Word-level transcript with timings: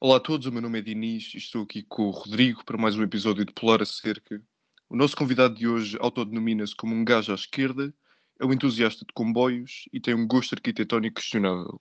Olá 0.00 0.18
a 0.18 0.20
todos, 0.20 0.46
o 0.46 0.52
meu 0.52 0.62
nome 0.62 0.78
é 0.78 0.82
Diniz 0.82 1.34
e 1.34 1.38
estou 1.38 1.64
aqui 1.64 1.82
com 1.82 2.06
o 2.06 2.10
Rodrigo 2.10 2.64
para 2.64 2.78
mais 2.78 2.96
um 2.96 3.02
episódio 3.02 3.44
de 3.44 3.52
Polar 3.52 3.82
Acerca. 3.82 4.40
O 4.88 4.96
nosso 4.96 5.16
convidado 5.16 5.56
de 5.56 5.66
hoje 5.66 5.98
autodenomina-se 6.00 6.72
como 6.76 6.94
um 6.94 7.04
gajo 7.04 7.32
à 7.32 7.34
esquerda, 7.34 7.92
é 8.38 8.46
um 8.46 8.52
entusiasta 8.52 9.04
de 9.04 9.12
comboios 9.12 9.88
e 9.92 9.98
tem 9.98 10.14
um 10.14 10.24
gosto 10.24 10.54
arquitetónico 10.54 11.16
questionável. 11.16 11.80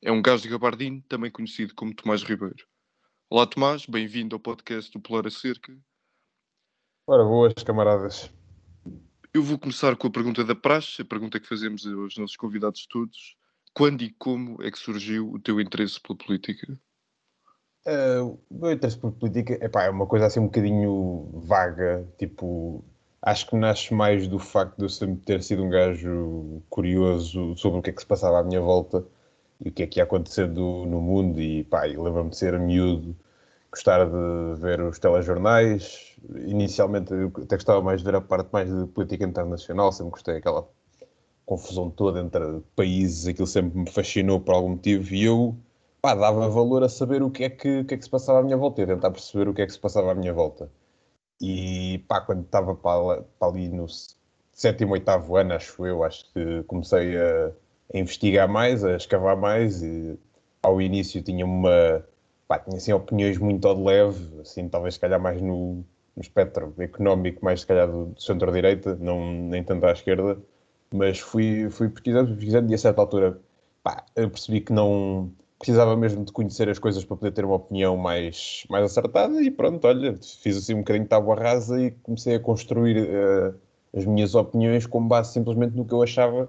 É 0.00 0.10
um 0.10 0.22
gajo 0.22 0.44
de 0.44 0.48
gabardino, 0.48 1.04
também 1.10 1.30
conhecido 1.30 1.74
como 1.74 1.94
Tomás 1.94 2.22
Ribeiro. 2.22 2.66
Olá 3.28 3.46
Tomás, 3.46 3.84
bem-vindo 3.84 4.34
ao 4.34 4.40
podcast 4.40 4.90
do 4.90 4.98
Polar 4.98 5.26
Acerca. 5.26 5.76
Ora, 7.06 7.22
boas 7.22 7.52
camaradas. 7.52 8.32
Eu 9.34 9.42
vou 9.42 9.58
começar 9.58 9.94
com 9.94 10.06
a 10.06 10.10
pergunta 10.10 10.42
da 10.42 10.54
praxe, 10.54 11.02
a 11.02 11.04
pergunta 11.04 11.38
que 11.38 11.46
fazemos 11.46 11.86
aos 11.86 12.16
nossos 12.16 12.36
convidados 12.36 12.86
todos. 12.86 13.36
Quando 13.74 14.00
e 14.00 14.10
como 14.14 14.56
é 14.62 14.70
que 14.70 14.78
surgiu 14.78 15.30
o 15.30 15.38
teu 15.38 15.60
interesse 15.60 16.00
pela 16.00 16.16
política? 16.16 16.80
Uh, 17.86 18.38
o 18.50 18.54
meu 18.54 18.72
interesse 18.72 18.98
por 18.98 19.12
política 19.12 19.64
epá, 19.64 19.84
é 19.84 19.90
uma 19.90 20.06
coisa 20.06 20.26
assim 20.26 20.40
um 20.40 20.44
bocadinho 20.44 21.30
vaga, 21.32 22.06
tipo, 22.18 22.84
acho 23.22 23.46
que 23.46 23.56
nasce 23.56 23.94
mais 23.94 24.28
do 24.28 24.38
facto 24.38 24.76
de 24.76 24.84
eu 24.84 24.88
sempre 24.88 25.16
ter 25.24 25.42
sido 25.42 25.64
um 25.64 25.70
gajo 25.70 26.62
curioso 26.68 27.56
sobre 27.56 27.78
o 27.78 27.82
que 27.82 27.90
é 27.90 27.92
que 27.92 28.00
se 28.00 28.06
passava 28.06 28.40
à 28.40 28.44
minha 28.44 28.60
volta 28.60 29.04
e 29.60 29.68
o 29.70 29.72
que 29.72 29.82
é 29.82 29.86
que 29.86 30.00
ia 30.00 30.04
acontecendo 30.04 30.84
no 30.86 31.00
mundo 31.00 31.40
e 31.40 31.64
pá, 31.64 31.82
lembro-me 31.84 32.30
de 32.30 32.36
ser 32.36 32.58
miúdo, 32.58 33.16
gostar 33.70 34.04
de 34.06 34.60
ver 34.60 34.80
os 34.82 34.98
telejornais, 34.98 36.16
inicialmente 36.46 37.12
até 37.42 37.56
gostava 37.56 37.82
mais 37.82 38.00
de 38.00 38.04
ver 38.04 38.16
a 38.16 38.20
parte 38.20 38.50
mais 38.52 38.68
de 38.68 38.86
política 38.88 39.24
internacional, 39.24 39.92
sempre 39.92 40.12
gostei 40.12 40.34
daquela 40.34 40.68
confusão 41.46 41.90
toda 41.90 42.20
entre 42.20 42.60
países, 42.76 43.26
aquilo 43.26 43.46
sempre 43.46 43.78
me 43.78 43.90
fascinou 43.90 44.40
por 44.40 44.54
algum 44.54 44.70
motivo 44.70 45.14
e 45.14 45.24
eu 45.24 45.56
pá, 46.00 46.14
dava 46.14 46.48
valor 46.48 46.82
a 46.84 46.88
saber 46.88 47.22
o 47.22 47.30
que, 47.30 47.44
é 47.44 47.50
que, 47.50 47.80
o 47.80 47.84
que 47.84 47.94
é 47.94 47.96
que 47.96 48.04
se 48.04 48.10
passava 48.10 48.40
à 48.40 48.42
minha 48.42 48.56
volta 48.56 48.80
e 48.80 48.84
a 48.84 48.86
tentar 48.88 49.10
perceber 49.10 49.48
o 49.48 49.54
que 49.54 49.62
é 49.62 49.66
que 49.66 49.72
se 49.72 49.80
passava 49.80 50.12
à 50.12 50.14
minha 50.14 50.32
volta. 50.32 50.70
E 51.40 51.98
pá, 52.08 52.20
quando 52.20 52.44
estava 52.44 52.74
para, 52.74 53.22
para 53.38 53.48
ali 53.48 53.68
no 53.68 53.86
sétimo, 54.52 54.92
oitavo 54.94 55.36
ano, 55.36 55.54
acho 55.54 55.86
eu, 55.86 56.02
acho 56.04 56.32
que 56.32 56.62
comecei 56.64 57.16
a, 57.16 57.52
a, 57.94 57.98
investigar 57.98 58.48
mais, 58.48 58.84
a 58.84 58.96
escavar 58.96 59.36
mais 59.36 59.82
e 59.82 60.18
ao 60.62 60.80
início 60.82 61.22
tinha 61.22 61.44
uma 61.44 62.04
pá, 62.48 62.58
tinha 62.58 62.76
assim 62.76 62.92
opiniões 62.92 63.38
muito 63.38 63.66
ao 63.68 63.74
de 63.76 63.82
leve, 63.82 64.40
assim, 64.40 64.68
talvez 64.68 64.94
se 64.94 65.00
calhar 65.00 65.20
mais 65.20 65.40
no, 65.40 65.84
no 66.16 66.22
espectro 66.22 66.74
económico, 66.78 67.44
mais 67.44 67.60
se 67.60 67.66
calhar 67.66 67.88
do, 67.88 68.06
do 68.06 68.20
centro-direita, 68.20 68.96
não 68.96 69.32
nem 69.32 69.62
tanto 69.64 69.86
à 69.86 69.92
esquerda, 69.92 70.38
mas 70.92 71.20
fui, 71.20 71.70
fui 71.70 71.88
pesquisando, 71.88 72.34
pesquisando 72.34 72.70
e 72.72 72.74
a 72.74 72.78
certa 72.78 73.00
altura 73.00 73.40
pá, 73.82 74.04
eu 74.16 74.30
percebi 74.30 74.60
que 74.60 74.72
não 74.72 75.32
precisava 75.58 75.96
mesmo 75.96 76.24
de 76.24 76.32
conhecer 76.32 76.68
as 76.68 76.78
coisas 76.78 77.04
para 77.04 77.16
poder 77.16 77.32
ter 77.32 77.44
uma 77.44 77.56
opinião 77.56 77.96
mais, 77.96 78.64
mais 78.70 78.84
acertada 78.84 79.42
e 79.42 79.50
pronto, 79.50 79.86
olha, 79.86 80.16
fiz 80.42 80.56
assim 80.56 80.74
um 80.74 80.78
bocadinho 80.78 81.04
de 81.04 81.08
tábua 81.08 81.34
rasa 81.34 81.82
e 81.82 81.90
comecei 81.90 82.36
a 82.36 82.40
construir 82.40 83.08
uh, 83.08 83.54
as 83.94 84.04
minhas 84.04 84.34
opiniões 84.34 84.86
com 84.86 85.06
base 85.06 85.32
simplesmente 85.32 85.76
no 85.76 85.84
que 85.84 85.92
eu 85.92 86.02
achava 86.02 86.48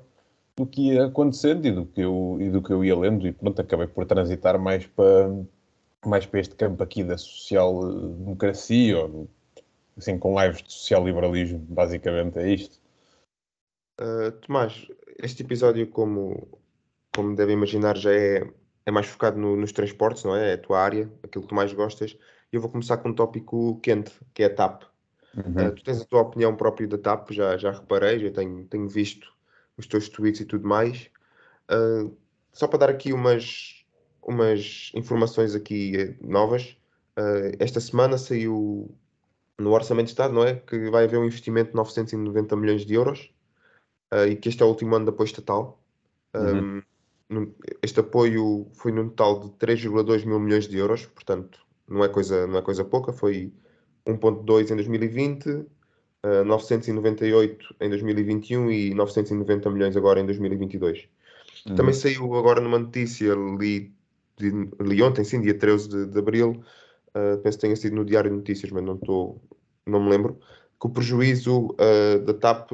do 0.55 0.65
que 0.65 0.93
ia 0.93 1.05
acontecendo 1.05 1.65
e 1.65 1.71
do 1.71 1.85
que 1.85 2.01
eu, 2.01 2.37
e 2.39 2.49
do 2.49 2.61
que 2.61 2.71
eu 2.71 2.85
ia 2.85 2.97
lendo 2.97 3.27
e 3.27 3.31
pronto, 3.31 3.59
acabei 3.59 3.87
por 3.87 4.05
transitar 4.05 4.59
mais 4.59 4.85
para, 4.85 5.29
mais 6.05 6.25
para 6.25 6.39
este 6.39 6.55
campo 6.55 6.83
aqui 6.83 7.03
da 7.03 7.17
social-democracia 7.17 8.99
ou 8.99 9.27
assim 9.97 10.19
com 10.19 10.39
lives 10.39 10.61
de 10.61 10.71
social-liberalismo, 10.71 11.59
basicamente 11.59 12.37
é 12.37 12.53
isto. 12.53 12.79
Uh, 13.99 14.31
Tomás, 14.41 14.87
este 15.21 15.43
episódio, 15.43 15.87
como, 15.87 16.47
como 17.13 17.35
devem 17.35 17.55
imaginar, 17.55 17.97
já 17.97 18.13
é 18.13 18.49
é 18.89 18.91
mais 18.91 19.07
focado 19.07 19.39
no, 19.39 19.55
nos 19.55 19.71
transportes, 19.71 20.23
não 20.23 20.35
é? 20.35 20.51
É 20.51 20.53
a 20.53 20.57
tua 20.57 20.79
área, 20.79 21.09
aquilo 21.23 21.43
que 21.43 21.49
tu 21.49 21.55
mais 21.55 21.71
gostas. 21.71 22.17
E 22.51 22.55
eu 22.55 22.61
vou 22.61 22.69
começar 22.69 22.97
com 22.97 23.09
um 23.09 23.13
tópico 23.13 23.79
quente, 23.81 24.11
que 24.33 24.43
é 24.43 24.47
a 24.47 24.53
TAP. 24.53 24.83
Uhum. 25.37 25.67
Uh, 25.67 25.71
tu 25.75 25.83
tens 25.83 26.01
a 26.01 26.05
tua 26.05 26.21
opinião 26.21 26.55
própria 26.55 26.87
da 26.87 26.97
TAP, 26.97 27.31
já, 27.31 27.55
já 27.55 27.71
reparei, 27.71 28.19
já 28.19 28.31
tenho, 28.31 28.65
tenho 28.65 28.87
visto 28.87 29.31
os 29.77 29.85
teus 29.85 30.09
tweets 30.09 30.41
e 30.41 30.45
tudo 30.45 30.67
mais. 30.67 31.09
Uh, 31.71 32.15
só 32.51 32.67
para 32.67 32.79
dar 32.79 32.89
aqui 32.89 33.13
umas, 33.13 33.85
umas 34.23 34.91
informações 34.95 35.53
aqui 35.53 35.95
eh, 35.95 36.15
novas. 36.19 36.75
Uh, 37.15 37.55
esta 37.59 37.79
semana 37.79 38.17
saiu 38.17 38.89
no 39.59 39.71
Orçamento 39.71 40.07
de 40.07 40.13
Estado, 40.13 40.33
não 40.33 40.43
é? 40.43 40.55
Que 40.55 40.89
vai 40.89 41.03
haver 41.03 41.19
um 41.19 41.25
investimento 41.25 41.69
de 41.69 41.75
990 41.75 42.55
milhões 42.55 42.85
de 42.85 42.95
euros 42.95 43.31
e 44.27 44.35
que 44.35 44.49
este 44.49 44.63
é 44.63 44.65
o 44.65 44.69
último 44.69 44.95
ano 44.95 45.05
de 45.05 45.11
apoio 45.11 45.27
estatal. 45.27 45.79
Uhum. 46.33 46.77
Um, 46.77 46.81
este 47.83 47.99
apoio 47.99 48.67
foi 48.73 48.91
num 48.91 49.09
total 49.09 49.39
de 49.39 49.47
3,2 49.65 50.25
mil 50.25 50.39
milhões 50.39 50.67
de 50.67 50.77
euros, 50.77 51.05
portanto, 51.05 51.59
não 51.87 52.03
é 52.03 52.09
coisa, 52.09 52.47
não 52.47 52.57
é 52.57 52.61
coisa 52.61 52.83
pouca, 52.83 53.13
foi 53.13 53.53
1,2 54.05 54.71
em 54.71 54.75
2020, 54.75 55.49
uh, 55.49 56.43
998 56.45 57.75
em 57.81 57.89
2021 57.89 58.71
e 58.71 58.93
990 58.93 59.69
milhões 59.69 59.95
agora 59.95 60.19
em 60.19 60.25
2022. 60.25 61.07
Uhum. 61.67 61.75
Também 61.75 61.93
saiu 61.93 62.33
agora 62.35 62.61
numa 62.61 62.79
notícia, 62.79 63.33
li, 63.59 63.93
li 64.39 65.01
ontem, 65.01 65.23
sim, 65.23 65.41
dia 65.41 65.57
13 65.57 65.89
de, 65.89 66.05
de 66.07 66.19
abril, 66.19 66.63
uh, 67.09 67.37
penso 67.43 67.57
que 67.57 67.61
tenha 67.61 67.75
sido 67.75 67.95
no 67.95 68.05
Diário 68.05 68.31
de 68.31 68.37
Notícias, 68.37 68.71
mas 68.71 68.83
não, 68.83 68.97
tô, 68.97 69.37
não 69.85 70.03
me 70.03 70.09
lembro, 70.09 70.39
que 70.79 70.87
o 70.87 70.89
prejuízo 70.89 71.67
uh, 71.73 72.19
da 72.25 72.33
TAP 72.33 72.71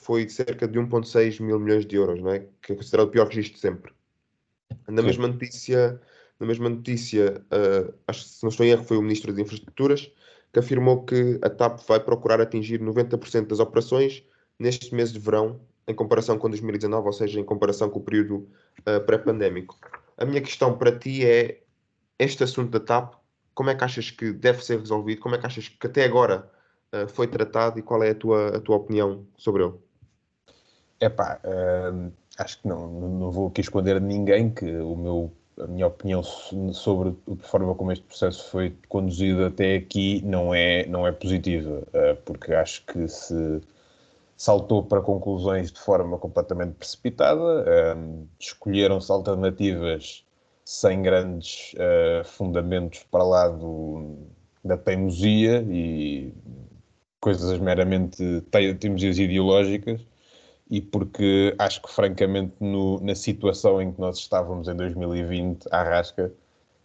foi 0.00 0.24
de 0.24 0.32
cerca 0.32 0.66
de 0.66 0.78
1,6 0.78 1.40
mil 1.40 1.58
milhões 1.58 1.86
de 1.86 1.96
euros, 1.96 2.20
não 2.22 2.30
é? 2.30 2.46
que 2.62 2.72
é 2.72 2.76
considerado 2.76 3.08
o 3.08 3.10
pior 3.10 3.26
registro 3.26 3.54
de 3.54 3.60
sempre. 3.60 3.92
Na 4.88 5.02
Sim. 5.02 5.06
mesma 5.06 5.28
notícia, 5.28 6.00
na 6.38 6.46
mesma 6.46 6.68
notícia 6.68 7.42
uh, 7.52 7.94
acho 8.06 8.24
que 8.24 8.30
se 8.30 8.42
não 8.42 8.50
estou 8.50 8.66
em 8.66 8.70
erro, 8.70 8.84
foi 8.84 8.96
o 8.96 9.02
Ministro 9.02 9.32
das 9.32 9.40
Infraestruturas 9.40 10.10
que 10.52 10.58
afirmou 10.58 11.04
que 11.04 11.38
a 11.42 11.50
TAP 11.50 11.80
vai 11.86 12.00
procurar 12.00 12.40
atingir 12.40 12.80
90% 12.80 13.46
das 13.46 13.60
operações 13.60 14.24
neste 14.58 14.94
mês 14.94 15.12
de 15.12 15.18
verão, 15.18 15.60
em 15.86 15.94
comparação 15.94 16.38
com 16.38 16.48
2019, 16.48 17.06
ou 17.06 17.12
seja, 17.12 17.40
em 17.40 17.44
comparação 17.44 17.88
com 17.88 17.98
o 17.98 18.02
período 18.02 18.48
uh, 18.80 19.00
pré-pandémico. 19.06 19.78
A 20.18 20.24
minha 20.24 20.40
questão 20.40 20.76
para 20.76 20.96
ti 20.96 21.24
é 21.24 21.62
este 22.18 22.42
assunto 22.44 22.70
da 22.70 22.80
TAP, 22.80 23.14
como 23.54 23.70
é 23.70 23.74
que 23.74 23.84
achas 23.84 24.10
que 24.10 24.32
deve 24.32 24.64
ser 24.64 24.78
resolvido? 24.78 25.20
Como 25.20 25.34
é 25.34 25.38
que 25.38 25.46
achas 25.46 25.68
que 25.68 25.86
até 25.86 26.04
agora 26.04 26.50
uh, 26.92 27.08
foi 27.08 27.26
tratado 27.26 27.78
e 27.78 27.82
qual 27.82 28.02
é 28.02 28.10
a 28.10 28.14
tua, 28.14 28.56
a 28.56 28.60
tua 28.60 28.76
opinião 28.76 29.26
sobre 29.36 29.64
ele? 29.64 29.74
Epá, 31.00 31.40
uh, 31.44 32.12
acho 32.38 32.60
que 32.60 32.68
não, 32.68 32.88
não 32.88 33.30
vou 33.30 33.48
aqui 33.48 33.62
esconder 33.62 33.98
de 33.98 34.06
ninguém 34.06 34.50
que 34.50 34.66
o 34.66 34.94
meu, 34.94 35.32
a 35.58 35.66
minha 35.66 35.86
opinião 35.86 36.22
sobre 36.22 37.16
a 37.30 37.42
forma 37.46 37.74
como 37.74 37.90
este 37.90 38.04
processo 38.04 38.50
foi 38.50 38.76
conduzido 38.88 39.46
até 39.46 39.76
aqui 39.76 40.22
não 40.22 40.54
é, 40.54 40.84
não 40.86 41.06
é 41.06 41.12
positiva, 41.12 41.82
uh, 41.88 42.16
porque 42.24 42.52
acho 42.52 42.84
que 42.84 43.08
se 43.08 43.62
saltou 44.36 44.82
para 44.82 45.00
conclusões 45.00 45.72
de 45.72 45.80
forma 45.80 46.18
completamente 46.18 46.74
precipitada, 46.74 47.40
uh, 47.40 48.28
escolheram-se 48.38 49.10
alternativas 49.10 50.24
sem 50.64 51.02
grandes 51.02 51.72
uh, 51.74 52.24
fundamentos 52.24 53.04
para 53.10 53.24
lá 53.24 53.48
do, 53.48 54.18
da 54.62 54.76
teimosia 54.76 55.62
e 55.62 56.32
coisas 57.20 57.58
meramente 57.58 58.42
teimosias 58.78 59.18
ideológicas 59.18 60.09
e 60.70 60.80
porque 60.80 61.54
acho 61.58 61.82
que, 61.82 61.90
francamente, 61.90 62.54
no, 62.60 63.00
na 63.00 63.14
situação 63.14 63.82
em 63.82 63.92
que 63.92 64.00
nós 64.00 64.18
estávamos 64.18 64.68
em 64.68 64.76
2020, 64.76 65.66
à 65.70 65.82
rasca, 65.82 66.32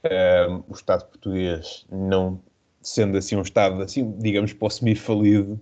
um, 0.03 0.07
ehm, 0.07 0.63
o 0.67 0.73
Estado 0.73 1.05
português 1.05 1.85
não 1.91 2.41
sendo 2.81 3.17
assim 3.17 3.35
um 3.35 3.41
Estado, 3.41 3.81
assim, 3.83 4.11
digamos, 4.17 4.53
para 4.53 4.67
o 4.67 4.69
semi-falido, 4.71 5.59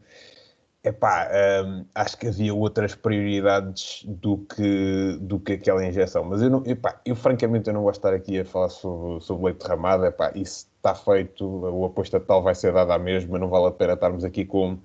epá, 0.83 1.29
um, 1.29 1.79
ehm, 1.79 1.85
acho 1.93 2.17
que 2.17 2.27
havia 2.27 2.53
outras 2.53 2.95
prioridades 2.95 4.03
do 4.07 4.37
que, 4.37 5.17
do 5.21 5.39
que 5.39 5.53
aquela 5.53 5.85
injeção. 5.85 6.23
Mas 6.23 6.41
eu, 6.41 6.49
não, 6.49 6.63
epá, 6.65 7.01
eu 7.05 7.15
francamente 7.17 7.67
eu 7.67 7.73
não 7.73 7.83
gosto 7.83 8.01
de 8.01 8.07
estar 8.07 8.15
aqui 8.15 8.39
a 8.39 8.45
falar 8.45 8.69
sobre, 8.69 9.21
sobre 9.21 9.45
leite 9.45 9.59
derramado, 9.63 10.05
epá, 10.05 10.31
isso 10.33 10.67
está 10.77 10.95
feito, 10.95 11.45
o 11.45 11.85
apoio 11.85 12.03
estatal 12.03 12.41
vai 12.41 12.55
ser 12.55 12.71
dado 12.73 12.91
à 12.91 12.99
mesma, 12.99 13.37
não 13.37 13.49
vale 13.49 13.67
a 13.67 13.71
pena 13.71 13.93
estarmos 13.93 14.23
aqui 14.23 14.45
com, 14.45 14.77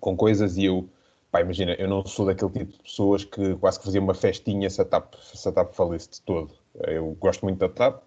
com 0.00 0.16
coisas 0.16 0.56
e 0.56 0.64
eu 0.66 0.88
Pá, 1.30 1.40
imagina, 1.40 1.74
eu 1.74 1.88
não 1.88 2.04
sou 2.06 2.26
daquele 2.26 2.50
tipo 2.50 2.72
de 2.72 2.82
pessoas 2.82 3.24
que 3.24 3.54
quase 3.56 3.78
que 3.78 3.84
fazia 3.84 4.00
uma 4.00 4.14
festinha 4.14 4.70
se 4.70 4.80
a 4.80 4.84
TAP, 4.84 5.14
se 5.20 5.48
a 5.48 5.52
TAP 5.52 5.74
falisse 5.74 6.10
de 6.10 6.22
todo. 6.22 6.54
Eu 6.86 7.14
gosto 7.20 7.44
muito 7.44 7.58
da 7.58 7.68
TAP, 7.68 8.02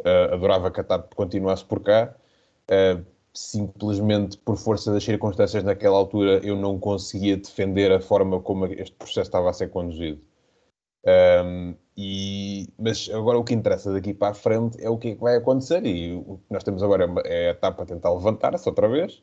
uh, 0.00 0.34
adorava 0.34 0.70
que 0.70 0.80
a 0.80 0.84
TAP 0.84 1.14
continuasse 1.14 1.64
por 1.64 1.80
cá. 1.80 2.14
Uh, 2.68 3.04
simplesmente 3.36 4.38
por 4.38 4.56
força 4.56 4.90
das 4.92 5.04
circunstâncias 5.04 5.62
naquela 5.62 5.96
altura 5.96 6.40
eu 6.42 6.56
não 6.56 6.78
conseguia 6.78 7.36
defender 7.36 7.92
a 7.92 8.00
forma 8.00 8.40
como 8.40 8.64
este 8.66 8.96
processo 8.96 9.28
estava 9.28 9.50
a 9.50 9.52
ser 9.52 9.68
conduzido. 9.68 10.20
Um, 11.44 11.74
e, 11.96 12.68
mas 12.78 13.08
agora 13.12 13.38
o 13.38 13.44
que 13.44 13.54
interessa 13.54 13.92
daqui 13.92 14.12
para 14.12 14.32
a 14.32 14.34
frente 14.34 14.82
é 14.82 14.88
o 14.88 14.98
que, 14.98 15.08
é 15.08 15.14
que 15.14 15.20
vai 15.20 15.36
acontecer 15.36 15.84
e 15.86 16.14
o 16.14 16.38
que 16.38 16.52
nós 16.52 16.64
temos 16.64 16.82
agora 16.82 17.06
é 17.24 17.50
a 17.50 17.54
TAP 17.54 17.80
a 17.80 17.86
tentar 17.86 18.12
levantar-se 18.12 18.68
outra 18.68 18.88
vez. 18.88 19.22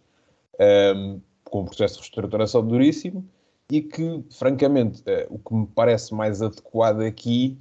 Um, 0.96 1.20
com 1.44 1.62
um 1.62 1.66
processo 1.66 1.96
de 1.96 2.02
reestruturação 2.02 2.66
duríssimo 2.66 3.26
e 3.72 3.82
que, 3.82 4.24
francamente, 4.32 5.02
eh, 5.06 5.28
o 5.30 5.40
que 5.40 5.54
me 5.54 5.68
parece 5.68 6.14
mais 6.14 6.42
adequado 6.42 7.02
aqui 7.02 7.58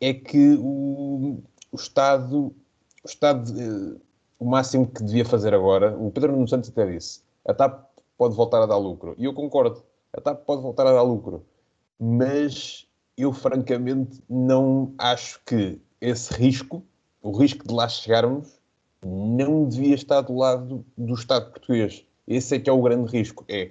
é 0.00 0.12
que 0.12 0.56
o, 0.60 1.42
o 1.72 1.76
Estado 1.76 2.54
o 3.06 3.08
Estado, 3.08 3.52
eh, 3.58 4.00
o 4.38 4.44
máximo 4.44 4.86
que 4.86 5.02
devia 5.02 5.24
fazer 5.24 5.54
agora, 5.54 5.96
o 5.96 6.10
Pedro 6.10 6.32
Nuno 6.32 6.48
Santos 6.48 6.68
até 6.68 6.84
disse, 6.86 7.22
a 7.46 7.54
TAP 7.54 7.86
pode 8.18 8.34
voltar 8.34 8.62
a 8.62 8.66
dar 8.66 8.76
lucro. 8.76 9.14
E 9.16 9.24
eu 9.24 9.32
concordo, 9.32 9.82
a 10.12 10.20
TAP 10.20 10.44
pode 10.44 10.60
voltar 10.60 10.86
a 10.86 10.92
dar 10.92 11.02
lucro. 11.02 11.44
Mas 11.98 12.86
eu, 13.16 13.32
francamente, 13.32 14.22
não 14.28 14.92
acho 14.98 15.40
que 15.46 15.80
esse 16.00 16.34
risco, 16.34 16.82
o 17.22 17.30
risco 17.30 17.66
de 17.66 17.72
lá 17.72 17.88
chegarmos, 17.88 18.60
não 19.04 19.68
devia 19.68 19.94
estar 19.94 20.20
do 20.22 20.34
lado 20.34 20.84
do 20.98 21.14
Estado 21.14 21.50
português. 21.50 22.04
Esse 22.26 22.56
é 22.56 22.58
que 22.60 22.68
é 22.68 22.72
o 22.72 22.82
grande 22.82 23.10
risco. 23.10 23.44
É 23.48 23.70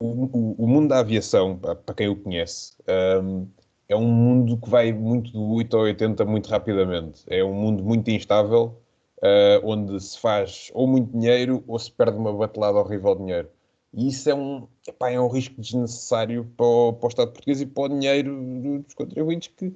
o, 0.00 0.64
o, 0.64 0.66
mundo 0.66 0.88
da 0.88 1.00
aviação, 1.00 1.58
para 1.58 1.94
quem 1.94 2.08
o 2.08 2.16
conhece, 2.16 2.74
um, 3.22 3.46
é 3.88 3.94
um 3.94 4.08
mundo 4.08 4.56
que 4.56 4.70
vai 4.70 4.92
muito 4.92 5.30
do 5.32 5.42
8 5.54 5.76
ao 5.76 5.82
80 5.82 6.24
muito 6.24 6.48
rapidamente. 6.48 7.22
É 7.28 7.44
um 7.44 7.52
mundo 7.52 7.84
muito 7.84 8.10
instável, 8.10 8.80
uh, 9.18 9.60
onde 9.62 10.00
se 10.00 10.18
faz 10.18 10.70
ou 10.74 10.86
muito 10.86 11.12
dinheiro 11.12 11.62
ou 11.66 11.78
se 11.78 11.92
perde 11.92 12.16
uma 12.16 12.32
batelada 12.32 12.78
horrível 12.78 13.14
de 13.14 13.22
dinheiro. 13.22 13.50
E 13.92 14.08
isso 14.08 14.30
é 14.30 14.34
um, 14.34 14.66
epá, 14.86 15.10
é 15.10 15.20
um 15.20 15.28
risco 15.28 15.60
desnecessário 15.60 16.44
para 16.56 16.64
o, 16.64 16.92
para 16.94 17.06
o 17.06 17.08
Estado 17.08 17.32
português 17.32 17.60
e 17.60 17.66
para 17.66 17.82
o 17.82 17.88
dinheiro 17.88 18.82
dos 18.84 18.94
contribuintes 18.94 19.48
que 19.48 19.74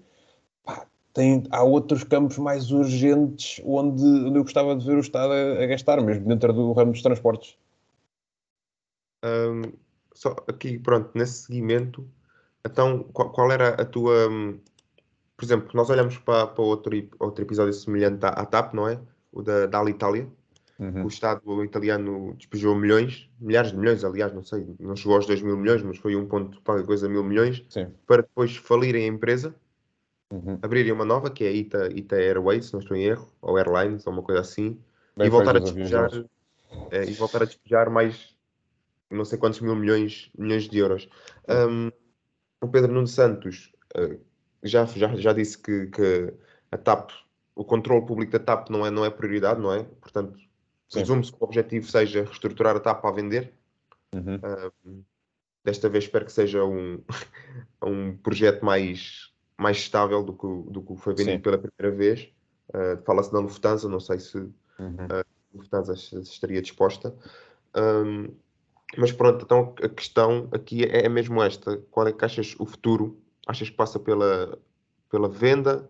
tem, 1.12 1.44
há 1.50 1.62
outros 1.62 2.02
campos 2.04 2.38
mais 2.38 2.70
urgentes 2.70 3.60
onde, 3.64 4.04
onde 4.04 4.38
eu 4.38 4.42
gostava 4.42 4.74
de 4.74 4.86
ver 4.86 4.96
o 4.96 5.00
Estado 5.00 5.32
a, 5.32 5.64
a 5.64 5.66
gastar, 5.66 6.00
mesmo 6.00 6.26
dentro 6.26 6.52
do 6.52 6.72
ramo 6.72 6.92
dos 6.92 7.02
transportes. 7.02 7.56
Um, 9.24 9.72
só 10.12 10.36
aqui, 10.46 10.78
pronto, 10.78 11.10
nesse 11.14 11.46
seguimento, 11.46 12.06
então 12.64 13.02
qual, 13.12 13.30
qual 13.30 13.50
era 13.50 13.70
a 13.70 13.84
tua. 13.84 14.28
Um, 14.28 14.60
por 15.36 15.44
exemplo, 15.44 15.70
nós 15.74 15.90
olhamos 15.90 16.18
para, 16.18 16.46
para 16.46 16.62
outro, 16.62 16.92
outro 17.18 17.42
episódio 17.42 17.72
semelhante 17.72 18.24
à, 18.24 18.28
à 18.28 18.46
TAP, 18.46 18.74
não 18.74 18.88
é? 18.88 19.00
O 19.32 19.42
da, 19.42 19.66
da 19.66 19.78
Alitalia 19.80 20.28
Uhum. 20.78 21.04
O 21.04 21.08
Estado 21.08 21.64
italiano 21.64 22.34
despejou 22.36 22.74
milhões, 22.74 23.30
milhares 23.40 23.70
de 23.70 23.78
milhões, 23.78 24.02
aliás, 24.04 24.32
não 24.32 24.42
sei, 24.42 24.66
não 24.80 24.96
chegou 24.96 25.14
aos 25.14 25.26
2 25.26 25.40
mil 25.42 25.56
milhões, 25.56 25.82
mas 25.82 25.98
foi 25.98 26.16
um 26.16 26.26
ponto 26.26 26.60
para 26.62 26.82
coisa 26.82 27.08
mil 27.08 27.22
milhões, 27.22 27.64
Sim. 27.68 27.88
para 28.06 28.22
depois 28.22 28.56
falirem 28.56 29.04
a 29.04 29.06
empresa, 29.06 29.54
uhum. 30.32 30.58
abrirem 30.60 30.92
uma 30.92 31.04
nova, 31.04 31.30
que 31.30 31.44
é 31.44 31.48
a 31.48 31.52
Ita, 31.52 31.88
Ita 31.94 32.16
Airways, 32.16 32.66
se 32.66 32.72
não 32.72 32.80
estou 32.80 32.96
em 32.96 33.04
erro, 33.04 33.30
ou 33.40 33.56
Airlines, 33.56 34.04
ou 34.06 34.12
uma 34.12 34.22
coisa 34.22 34.40
assim, 34.40 34.76
Bem, 35.16 35.28
e 35.28 35.30
voltar 35.30 35.56
a 35.56 35.60
despejar 35.60 36.10
é, 36.90 37.04
e 37.04 37.12
voltar 37.12 37.42
a 37.42 37.46
despejar 37.46 37.88
mais 37.88 38.34
não 39.14 39.24
sei 39.24 39.38
quantos 39.38 39.60
mil 39.60 39.74
milhões, 39.74 40.30
milhões 40.36 40.68
de 40.68 40.78
euros. 40.78 41.08
Um, 41.48 41.90
o 42.60 42.68
Pedro 42.68 42.92
Nuno 42.92 43.06
Santos 43.06 43.72
uh, 43.96 44.18
já, 44.62 44.84
já, 44.86 45.14
já 45.16 45.32
disse 45.32 45.58
que, 45.58 45.86
que 45.86 46.34
a 46.70 46.78
TAP, 46.78 47.10
o 47.54 47.64
controle 47.64 48.06
público 48.06 48.32
da 48.32 48.38
TAP 48.38 48.70
não 48.70 48.86
é, 48.86 48.90
não 48.90 49.04
é 49.04 49.10
prioridade, 49.10 49.60
não 49.60 49.72
é? 49.72 49.82
Portanto, 49.82 50.38
Presume-se 50.94 51.32
que 51.32 51.38
o 51.40 51.44
objetivo 51.44 51.90
seja 51.90 52.24
reestruturar 52.24 52.76
a 52.76 52.80
TAP 52.80 53.02
para 53.02 53.14
vender. 53.14 53.52
Uhum. 54.14 54.36
Uh, 54.36 55.04
desta 55.64 55.88
vez 55.88 56.04
espero 56.04 56.24
que 56.24 56.32
seja 56.32 56.64
um, 56.64 57.02
um 57.82 58.16
projeto 58.18 58.64
mais, 58.64 59.32
mais 59.58 59.78
estável 59.78 60.22
do 60.22 60.32
que, 60.32 60.46
do 60.70 60.82
que 60.82 60.96
foi 60.96 61.14
vendido 61.14 61.36
Sim. 61.36 61.42
pela 61.42 61.58
primeira 61.58 61.96
vez. 61.96 62.32
Uh, 62.68 63.02
Fala-se 63.04 63.32
da 63.32 63.40
Lufthansa, 63.40 63.88
não 63.88 64.00
sei 64.00 64.20
se 64.20 64.38
uhum. 64.38 64.52
uh, 64.78 65.20
a 65.20 65.24
Lufthansa 65.54 65.94
estaria 66.20 66.62
disposta. 66.62 67.14
Um, 67.76 68.32
mas 68.96 69.12
pronto, 69.12 69.44
então 69.44 69.74
a 69.82 69.88
questão 69.88 70.48
aqui 70.52 70.84
é, 70.84 71.06
é 71.06 71.08
mesmo 71.08 71.42
esta: 71.42 71.78
qual 71.90 72.06
é 72.06 72.12
que 72.12 72.24
achas 72.24 72.54
o 72.58 72.66
futuro? 72.66 73.18
Achas 73.46 73.68
que 73.68 73.76
passa 73.76 73.98
pela, 73.98 74.58
pela 75.10 75.28
venda, 75.28 75.88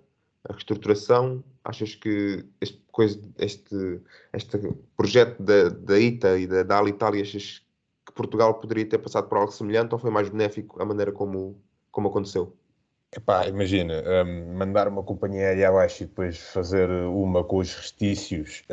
a 0.49 0.53
reestruturação? 0.53 1.43
Achas 1.65 1.95
que 1.95 2.45
este, 2.61 2.83
coisa, 2.91 3.21
este, 3.39 4.01
este 4.33 4.59
projeto 4.97 5.43
da, 5.43 5.69
da 5.69 5.99
ITA 5.99 6.39
e 6.39 6.47
da, 6.47 6.63
da 6.63 6.79
Alitalia, 6.79 7.23
achas 7.23 7.63
que 8.05 8.13
Portugal 8.13 8.55
poderia 8.55 8.87
ter 8.87 8.99
passado 8.99 9.29
por 9.29 9.39
algo 9.39 9.53
semelhante 9.53 9.93
ou 9.93 9.99
foi 9.99 10.11
mais 10.11 10.29
benéfico 10.29 10.81
a 10.83 10.85
maneira 10.85 11.13
como, 11.13 11.61
como 11.91 12.09
aconteceu? 12.09 12.55
Epá, 13.17 13.47
imagina, 13.47 14.03
um, 14.27 14.55
mandar 14.57 14.89
uma 14.89 15.03
companhia 15.03 15.47
aérea 15.47 15.69
abaixo 15.69 16.03
e 16.03 16.07
depois 16.07 16.37
fazer 16.37 16.91
uma 16.91 17.45
com 17.45 17.59
os 17.59 17.73
restícios 17.73 18.65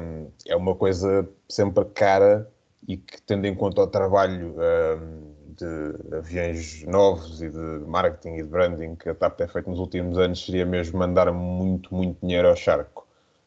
um, 0.00 0.30
é 0.46 0.54
uma 0.54 0.76
coisa 0.76 1.28
sempre 1.48 1.84
cara 1.86 2.48
e 2.88 2.96
que, 2.96 3.20
tendo 3.22 3.46
em 3.46 3.54
conta 3.54 3.82
o 3.82 3.86
trabalho 3.86 4.56
um, 4.56 5.34
de 5.54 6.16
aviões 6.16 6.82
novos 6.84 7.42
e 7.42 7.50
de 7.50 7.58
marketing 7.86 8.36
e 8.36 8.42
de 8.42 8.48
branding 8.48 8.96
que 8.96 9.10
a 9.10 9.14
TAP 9.14 9.36
tem 9.36 9.46
feito 9.46 9.68
nos 9.68 9.78
últimos 9.78 10.16
anos 10.16 10.44
seria 10.44 10.64
mesmo 10.64 10.98
mandar 10.98 11.30
muito, 11.30 11.94
muito 11.94 12.18
dinheiro 12.20 12.48
ao 12.48 12.56
charco. 12.56 13.06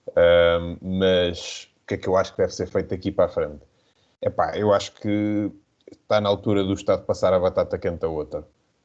Um, 0.10 1.00
mas 1.00 1.68
o 1.84 1.88
que 1.88 1.96
é 1.96 1.98
que 1.98 2.08
eu 2.08 2.16
acho 2.16 2.34
que 2.34 2.38
deve 2.38 2.54
ser 2.54 2.68
feito 2.68 2.90
daqui 2.90 3.12
para 3.12 3.26
a 3.26 3.30
frente? 3.30 3.62
Epá, 4.22 4.56
eu 4.56 4.72
acho 4.72 4.94
que 4.94 5.52
está 5.92 6.22
na 6.22 6.30
altura 6.30 6.64
do 6.64 6.74
Estado 6.74 7.04
passar 7.04 7.34
a 7.34 7.40
batata 7.40 7.80
quente 7.80 8.06
a 8.06 8.10
outra. 8.10 8.42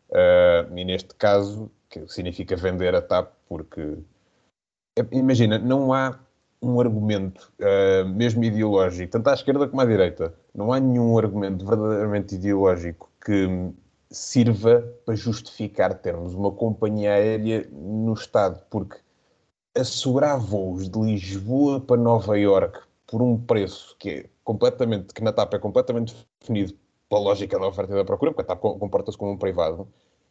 Uh, 0.08 0.74
e 0.74 0.84
neste 0.84 1.14
caso, 1.16 1.70
que 1.90 2.08
significa 2.08 2.56
vender 2.56 2.94
a 2.94 3.02
TAP, 3.02 3.30
porque 3.46 3.98
imagina, 5.12 5.58
não 5.58 5.92
há 5.92 6.18
um 6.70 6.80
argumento, 6.80 7.52
uh, 7.60 8.08
mesmo 8.08 8.44
ideológico, 8.44 9.12
tanto 9.12 9.28
à 9.28 9.34
esquerda 9.34 9.66
como 9.68 9.80
à 9.80 9.84
direita, 9.84 10.34
não 10.54 10.72
há 10.72 10.80
nenhum 10.80 11.16
argumento 11.18 11.64
verdadeiramente 11.64 12.34
ideológico 12.34 13.10
que 13.24 13.72
sirva 14.10 14.82
para 15.04 15.14
justificar 15.14 15.94
termos 15.94 16.34
uma 16.34 16.50
companhia 16.50 17.12
aérea 17.12 17.68
no 17.72 18.14
Estado, 18.14 18.62
porque 18.70 18.96
assegurar 19.76 20.38
voos 20.38 20.88
de 20.88 20.98
Lisboa 20.98 21.80
para 21.80 21.96
Nova 21.96 22.38
York 22.38 22.80
por 23.06 23.22
um 23.22 23.38
preço 23.38 23.96
que 23.98 24.10
é 24.10 24.26
completamente, 24.42 25.12
que 25.12 25.22
na 25.22 25.32
TAP 25.32 25.54
é 25.54 25.58
completamente 25.58 26.14
definido 26.40 26.74
pela 27.08 27.20
lógica 27.20 27.58
da 27.58 27.66
oferta 27.66 27.92
e 27.92 27.96
da 27.96 28.04
procura, 28.04 28.32
porque 28.32 28.42
a 28.42 28.56
TAP 28.56 28.60
comporta-se 28.78 29.18
como 29.18 29.32
um 29.32 29.36
privado, 29.36 29.86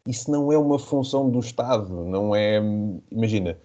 isso 0.07 0.29
não 0.31 0.51
é 0.51 0.57
uma 0.57 0.77
função 0.77 1.29
do 1.29 1.39
Estado, 1.39 1.93
não 2.05 2.35
é, 2.35 2.61
imagina, 3.11 3.57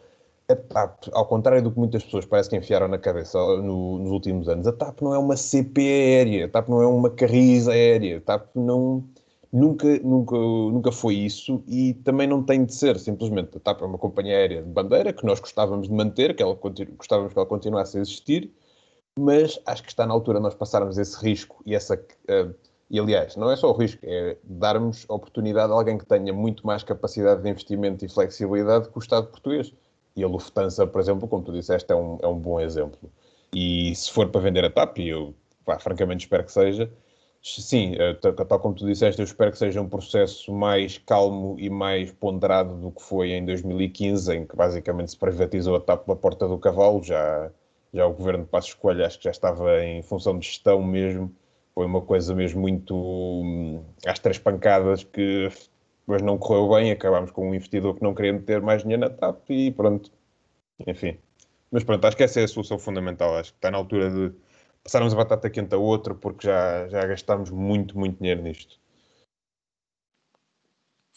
a 0.51 0.57
TAP, 0.57 1.09
ao 1.13 1.27
contrário 1.27 1.63
do 1.63 1.71
que 1.71 1.79
muitas 1.79 2.05
pessoas 2.05 2.25
parece 2.25 2.51
que 2.51 2.57
enfiaram 2.57 2.89
na 2.89 2.99
cabeça 2.99 3.39
no, 3.39 3.99
nos 3.99 4.11
últimos 4.11 4.49
anos, 4.49 4.67
a 4.67 4.73
TAP 4.73 5.03
não 5.03 5.15
é 5.15 5.19
uma 5.19 5.37
CP 5.37 5.81
aérea, 5.81 6.47
a 6.47 6.49
TAP 6.49 6.69
não 6.69 6.83
é 6.83 6.87
uma 6.87 7.11
carris 7.11 7.69
aérea, 7.69 8.19
a 8.19 8.21
TAP 8.21 8.55
não 8.55 9.05
Nunca, 9.53 9.99
nunca, 9.99 10.37
nunca 10.37 10.93
foi 10.93 11.17
isso 11.17 11.65
e 11.67 11.95
também 12.05 12.29
não 12.29 12.41
tem 12.41 12.65
de 12.65 12.73
ser, 12.73 12.97
simplesmente. 13.01 13.57
A 13.57 13.61
TAP 13.61 13.83
é 13.83 13.85
uma 13.85 13.99
companhia 13.99 14.37
aérea 14.37 14.63
de 14.63 14.69
bandeira 14.69 15.13
que 15.13 15.27
nós 15.27 15.41
gostávamos 15.41 15.89
de 15.89 15.95
manter, 15.95 16.37
que 16.37 16.43
ela 16.43 16.57
gostávamos 16.97 17.33
que 17.33 17.39
ela 17.39 17.49
continuasse 17.49 17.99
a 17.99 18.01
existir, 18.01 18.53
mas 19.19 19.61
acho 19.67 19.83
que 19.83 19.89
está 19.89 20.07
na 20.07 20.15
altura 20.15 20.39
nós 20.39 20.55
passarmos 20.55 20.99
esse 20.99 21.17
risco 21.21 21.63
e 21.67 21.75
essa. 21.75 21.97
Uh, 21.97 22.55
e 22.89 22.99
aliás, 22.99 23.37
não 23.37 23.51
é 23.51 23.57
só 23.57 23.71
o 23.71 23.73
risco, 23.73 24.01
é 24.05 24.37
darmos 24.45 25.05
oportunidade 25.09 25.73
a 25.73 25.77
alguém 25.77 25.99
que 25.99 26.07
tenha 26.07 26.33
muito 26.33 26.65
mais 26.65 26.85
capacidade 26.85 27.43
de 27.43 27.51
investimento 27.51 28.05
e 28.05 28.09
flexibilidade 28.09 28.89
que 28.89 28.99
o 28.99 29.01
Estado 29.01 29.29
português. 29.29 29.73
E 30.21 30.25
a 30.25 30.29
Lufthansa, 30.29 30.87
por 30.87 31.01
exemplo, 31.01 31.27
como 31.29 31.43
tu 31.43 31.53
disseste, 31.53 31.91
é 31.93 31.97
um, 31.97 32.19
é 32.23 32.27
um 32.27 32.39
bom 32.39 32.61
exemplo. 32.61 33.11
E 33.53 33.95
se 33.95 34.11
for 34.13 34.29
para 34.29 34.41
vender 34.41 34.65
a 34.65 34.71
TAP, 34.71 34.99
e 34.99 35.09
eu 35.09 35.35
pá, 35.65 35.79
francamente 35.79 36.25
espero 36.25 36.45
que 36.45 36.53
seja, 36.53 36.91
Sim, 37.43 37.95
eh, 37.99 38.13
tal 38.15 38.61
como 38.61 38.75
tu 38.75 38.87
disseste, 38.87 39.21
eu 39.21 39.25
espero 39.25 39.51
que 39.51 39.57
seja 39.59 39.81
um 39.81 39.89
processo 39.89 40.53
mais 40.53 40.99
calmo 40.99 41.57
e 41.59 41.71
mais 41.71 42.13
ponderado 42.13 42.77
do 42.77 42.93
que 42.93 43.01
foi 43.03 43.31
em 43.33 43.45
2015, 43.47 44.35
em 44.37 44.47
que 44.47 44.55
basicamente 44.55 45.13
se 45.13 45.17
privatizou 45.17 45.75
a 45.77 45.81
TAP 45.81 46.05
pela 46.05 46.17
porta 46.19 46.47
do 46.47 46.59
cavalo. 46.59 47.03
Já, 47.03 47.51
já 47.95 48.07
o 48.07 48.13
governo 48.13 48.45
de 48.45 48.51
Passos 48.51 48.75
Coelho 48.75 49.07
acho 49.07 49.19
que 49.19 49.25
já 49.25 49.31
estava 49.31 49.83
em 49.83 50.03
função 50.03 50.39
de 50.39 50.47
gestão 50.47 50.83
mesmo. 50.83 51.35
Foi 51.75 51.87
uma 51.87 52.03
coisa 52.03 52.35
mesmo 52.35 52.61
muito 52.61 52.95
hum, 52.95 53.83
às 54.07 54.19
três 54.19 54.39
pancadas 54.39 55.03
que 55.05 55.49
depois 56.01 56.23
não 56.23 56.39
correu 56.39 56.69
bem. 56.69 56.91
Acabámos 56.91 57.31
com 57.31 57.51
um 57.51 57.55
investidor 57.55 57.97
que 57.97 58.03
não 58.03 58.15
queria 58.15 58.33
meter 58.33 58.61
mais 58.61 58.83
dinheiro 58.83 59.03
na 59.03 59.11
TAP 59.11 59.51
e 59.51 59.71
pronto. 59.71 60.11
Enfim. 60.87 61.19
Mas 61.71 61.85
pronto, 61.85 62.05
acho 62.05 62.17
que 62.17 62.23
essa 62.23 62.41
é 62.41 62.45
a 62.45 62.49
solução 62.49 62.79
fundamental. 62.79 63.37
Acho 63.37 63.53
que 63.53 63.59
está 63.59 63.71
na 63.71 63.79
altura 63.79 64.11
de 64.11 64.35
passarmos 64.83 65.13
a 65.13 65.17
batata 65.17 65.51
quente 65.51 65.75
a 65.75 65.79
outro 65.79 66.15
porque 66.15 66.47
já, 66.47 66.89
já 66.89 67.07
gastámos 67.07 67.51
muito, 67.51 67.99
muito 67.99 68.19
dinheiro 68.19 68.43
nisto. 68.43 68.79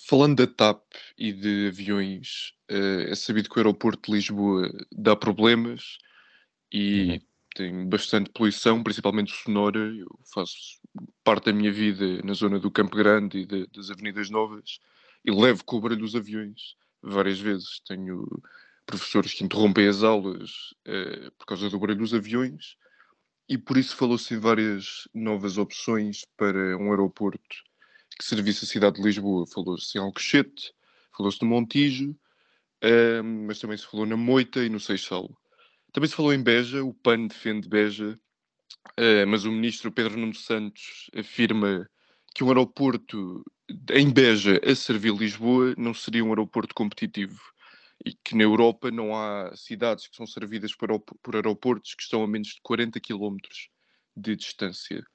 Falando 0.07 0.45
da 0.45 0.53
TAP 0.53 0.83
e 1.17 1.31
de 1.31 1.69
aviões, 1.69 2.53
uh, 2.69 3.09
é 3.09 3.15
sabido 3.15 3.49
que 3.49 3.55
o 3.55 3.59
aeroporto 3.59 4.11
de 4.11 4.17
Lisboa 4.17 4.69
dá 4.91 5.15
problemas 5.15 5.97
e 6.71 7.11
uhum. 7.11 7.19
Tem 7.53 7.87
bastante 7.87 8.29
poluição, 8.31 8.83
principalmente 8.83 9.31
sonora. 9.31 9.79
Eu 9.79 10.07
faço 10.33 10.79
parte 11.23 11.45
da 11.45 11.53
minha 11.53 11.71
vida 11.71 12.21
na 12.23 12.33
zona 12.33 12.59
do 12.59 12.71
Campo 12.71 12.95
Grande 12.95 13.39
e 13.39 13.45
de, 13.45 13.67
das 13.67 13.89
Avenidas 13.89 14.29
Novas 14.29 14.79
e 15.23 15.31
levo 15.31 15.63
com 15.63 15.77
o 15.77 15.81
barulho 15.81 16.01
dos 16.01 16.15
aviões 16.15 16.75
várias 17.01 17.39
vezes. 17.39 17.79
Tenho 17.87 18.27
professores 18.85 19.33
que 19.33 19.43
interrompem 19.43 19.87
as 19.87 20.03
aulas 20.03 20.73
uh, 20.87 21.31
por 21.37 21.45
causa 21.45 21.69
do 21.69 21.79
barulho 21.79 21.99
dos 21.99 22.13
aviões 22.13 22.75
e 23.47 23.57
por 23.57 23.77
isso 23.77 23.95
falou-se 23.95 24.33
em 24.33 24.39
várias 24.39 25.07
novas 25.13 25.57
opções 25.57 26.25
para 26.37 26.77
um 26.77 26.89
aeroporto 26.89 27.63
que 28.17 28.25
servisse 28.25 28.65
a 28.65 28.67
cidade 28.67 28.97
de 28.97 29.03
Lisboa. 29.03 29.45
Falou-se 29.45 29.97
em 29.97 30.01
Alcochete, 30.01 30.73
falou-se 31.15 31.41
no 31.41 31.47
Montijo, 31.47 32.11
uh, 32.11 33.23
mas 33.23 33.59
também 33.59 33.77
se 33.77 33.85
falou 33.85 34.05
na 34.05 34.17
Moita 34.17 34.63
e 34.63 34.69
no 34.69 34.79
Seixal. 34.79 35.29
Também 35.93 36.09
se 36.09 36.15
falou 36.15 36.33
em 36.33 36.41
Beja, 36.41 36.83
o 36.83 36.91
PAN 36.91 37.27
defende 37.27 37.69
Beja, 37.69 38.19
uh, 38.99 39.27
mas 39.27 39.45
o 39.45 39.51
ministro 39.51 39.91
Pedro 39.91 40.17
Nuno 40.17 40.33
Santos 40.33 41.07
afirma 41.15 41.87
que 42.33 42.43
um 42.43 42.47
aeroporto 42.47 43.45
em 43.91 44.11
Beja 44.11 44.59
a 44.65 44.73
servir 44.73 45.13
Lisboa 45.13 45.75
não 45.77 45.93
seria 45.93 46.25
um 46.25 46.29
aeroporto 46.29 46.73
competitivo 46.73 47.39
e 48.03 48.11
que 48.11 48.35
na 48.35 48.41
Europa 48.41 48.89
não 48.89 49.15
há 49.15 49.55
cidades 49.55 50.07
que 50.07 50.15
são 50.15 50.25
servidas 50.25 50.75
por, 50.75 50.99
por 50.99 51.35
aeroportos 51.35 51.93
que 51.93 52.01
estão 52.01 52.23
a 52.23 52.27
menos 52.27 52.49
de 52.49 52.61
40 52.63 52.99
km 52.99 53.37
de 54.17 54.35
distância. 54.35 55.05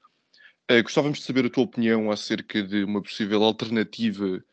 Uh, 0.71 0.81
gostávamos 0.81 1.19
de 1.19 1.25
saber 1.25 1.47
a 1.47 1.51
tua 1.51 1.65
opinião 1.65 2.09
acerca 2.09 2.63
de 2.63 2.85
uma 2.85 3.03
possível 3.03 3.43
alternativa 3.43 4.45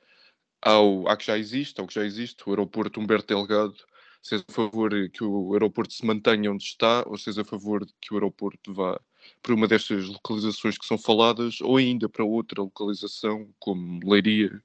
ao, 0.59 1.07
à 1.07 1.15
que 1.15 1.25
já 1.25 1.37
existe, 1.37 1.79
ao 1.79 1.85
que 1.85 1.93
já 1.93 2.03
existe, 2.03 2.41
o 2.47 2.49
aeroporto 2.49 2.99
Humberto 2.99 3.27
Delgado, 3.27 3.77
se 4.25 4.33
és 4.33 4.43
a 4.49 4.51
favor 4.51 4.89
que 5.11 5.23
o 5.23 5.53
aeroporto 5.53 5.93
se 5.93 6.03
mantenha 6.03 6.51
onde 6.51 6.63
está 6.63 7.03
ou 7.05 7.15
se 7.15 7.29
és 7.29 7.37
a 7.37 7.43
favor 7.43 7.85
de 7.85 7.93
que 8.01 8.11
o 8.11 8.17
aeroporto 8.17 8.73
vá 8.73 8.99
para 9.41 9.53
uma 9.53 9.67
destas 9.67 10.07
localizações 10.07 10.79
que 10.79 10.85
são 10.85 10.97
faladas 10.97 11.61
ou 11.61 11.77
ainda 11.77 12.09
para 12.09 12.25
outra 12.25 12.63
localização, 12.63 13.47
como 13.59 13.99
Leiria 14.03 14.59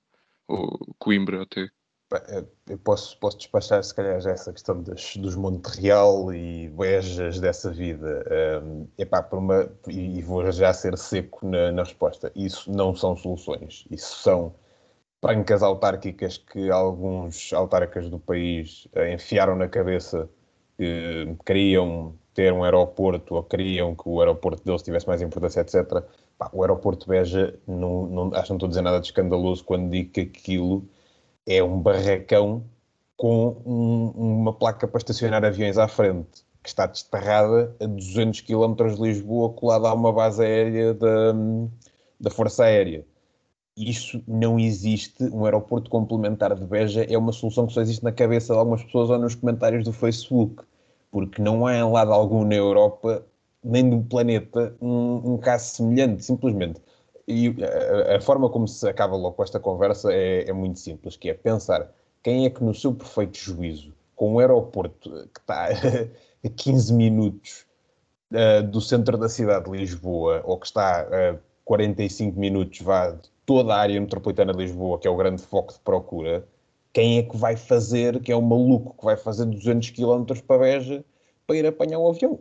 ou 0.49 0.79
Coimbra 0.99 1.43
até. 1.43 1.69
Eu 2.67 2.79
posso, 2.79 3.19
posso 3.19 3.37
despachar, 3.37 3.85
se 3.85 3.95
calhar, 3.95 4.19
já 4.21 4.31
essa 4.31 4.51
questão 4.51 4.83
das, 4.83 5.15
dos 5.17 5.37
Monte 5.37 5.67
Real 5.79 6.33
e 6.33 6.71
Bejas 6.71 7.39
dessa 7.39 7.71
vida. 7.71 8.25
Um, 8.65 8.89
epá, 8.97 9.23
por 9.23 9.39
uma, 9.39 9.71
e 9.87 10.23
vou 10.23 10.51
já 10.51 10.73
ser 10.73 10.97
seco 10.97 11.47
na, 11.47 11.71
na 11.71 11.85
resposta. 11.85 12.33
Isso 12.35 12.73
não 12.73 12.97
são 12.97 13.15
soluções. 13.15 13.85
Isso 13.91 14.17
são 14.17 14.55
prancas 15.21 15.63
autárquicas 15.63 16.39
que 16.39 16.71
alguns 16.71 17.53
autarcas 17.53 18.09
do 18.09 18.19
país 18.19 18.89
uh, 18.97 19.05
enfiaram 19.13 19.55
na 19.55 19.69
cabeça 19.69 20.29
que 20.77 21.37
queriam 21.45 22.15
ter 22.33 22.53
um 22.53 22.65
aeroporto 22.65 23.35
ou 23.35 23.43
queriam 23.43 23.95
que 23.95 24.09
o 24.09 24.21
aeroporto 24.21 24.65
deles 24.65 24.83
tivesse 24.83 25.07
mais 25.07 25.21
importância, 25.21 25.61
etc. 25.61 26.03
Pá, 26.39 26.49
o 26.53 26.63
aeroporto 26.63 27.07
Beja, 27.07 27.59
não, 27.67 28.07
não, 28.07 28.35
acho 28.35 28.45
que 28.45 28.51
não 28.51 28.57
estou 28.57 28.67
a 28.67 28.69
dizer 28.71 28.83
nada 28.83 29.01
de 29.01 29.07
escandaloso 29.09 29.65
quando 29.65 29.91
digo 29.91 30.11
que 30.13 30.21
aquilo 30.23 30.89
é 31.47 31.63
um 31.63 31.81
barracão 31.81 32.65
com 33.17 33.61
um, 33.67 34.41
uma 34.41 34.55
placa 34.55 34.89
para 34.89 34.99
estacionar 34.99 35.45
aviões 35.45 35.77
à 35.77 35.87
frente, 35.87 36.45
que 36.63 36.69
está 36.71 36.87
desterrada 36.87 37.77
a 37.79 37.87
200 37.87 38.41
km 38.41 38.75
de 38.95 39.03
Lisboa, 39.03 39.53
colada 39.53 39.89
a 39.89 39.95
uma 39.95 40.13
base 40.13 40.43
aérea 40.43 40.95
da, 40.95 41.35
da 42.19 42.31
Força 42.31 42.65
Aérea 42.65 43.05
isso 43.89 44.23
não 44.27 44.59
existe. 44.59 45.25
Um 45.25 45.45
aeroporto 45.45 45.91
complementar 45.91 46.55
de 46.55 46.65
Beja 46.65 47.05
é 47.09 47.17
uma 47.17 47.33
solução 47.33 47.67
que 47.67 47.73
só 47.73 47.81
existe 47.81 48.05
na 48.05 48.13
cabeça 48.13 48.53
de 48.53 48.59
algumas 48.59 48.83
pessoas 48.83 49.11
ou 49.11 49.19
nos 49.19 49.35
comentários 49.35 49.85
do 49.85 49.93
Facebook, 49.93 50.63
porque 51.11 51.41
não 51.41 51.67
há 51.67 51.77
em 51.77 51.91
lado 51.91 52.13
algum 52.13 52.45
na 52.45 52.55
Europa, 52.55 53.25
nem 53.63 53.89
do 53.89 54.03
planeta, 54.03 54.75
um, 54.81 55.35
um 55.35 55.39
caso 55.39 55.77
semelhante, 55.77 56.25
simplesmente. 56.25 56.81
E 57.27 57.55
a, 57.63 58.17
a, 58.17 58.21
forma 58.21 58.51
como 58.51 58.67
se 58.67 58.89
acaba 58.89 59.17
logo 59.17 59.43
esta 59.43 59.61
conversa 59.61 60.13
é, 60.13 60.49
é 60.49 60.53
muito 60.53 60.79
simples, 60.79 61.17
que 61.17 61.31
é 61.31 61.35
pensar 61.35 61.91
quem 62.23 62.45
é 62.45 62.51
que 62.51 62.63
no 62.63 62.75
seu 62.75 62.93
perfeito 62.93 63.39
juízo, 63.39 63.95
com 64.17 64.35
um 64.35 64.39
aeroporto 64.39 65.11
que 65.33 65.41
está 65.41 65.69
a 66.45 66.49
15 66.49 66.93
minutos 66.93 67.65
uh, 68.33 68.63
do 68.63 68.81
centro 68.81 69.17
da 69.17 69.29
cidade 69.29 69.71
de 69.71 69.77
Lisboa, 69.77 70.43
ou 70.45 70.59
que 70.59 70.67
está 70.67 71.03
a 71.03 71.39
45 71.65 72.39
minutos 72.39 72.81
vá, 72.81 73.17
toda 73.51 73.75
a 73.75 73.79
área 73.79 74.01
metropolitana 74.01 74.53
de 74.53 74.61
Lisboa, 74.61 74.97
que 74.97 75.09
é 75.09 75.11
o 75.11 75.17
grande 75.17 75.43
foco 75.43 75.73
de 75.73 75.81
procura, 75.81 76.47
quem 76.93 77.19
é 77.19 77.25
que 77.25 77.37
vai 77.37 77.57
fazer, 77.57 78.21
que 78.21 78.31
é 78.31 78.37
o 78.37 78.41
maluco 78.41 78.95
que 78.97 79.05
vai 79.05 79.17
fazer 79.17 79.45
200 79.45 79.91
km 79.91 80.25
para 80.47 80.59
Beja 80.59 81.05
para 81.45 81.57
ir 81.57 81.67
apanhar 81.67 81.99
um 81.99 82.09
avião? 82.09 82.39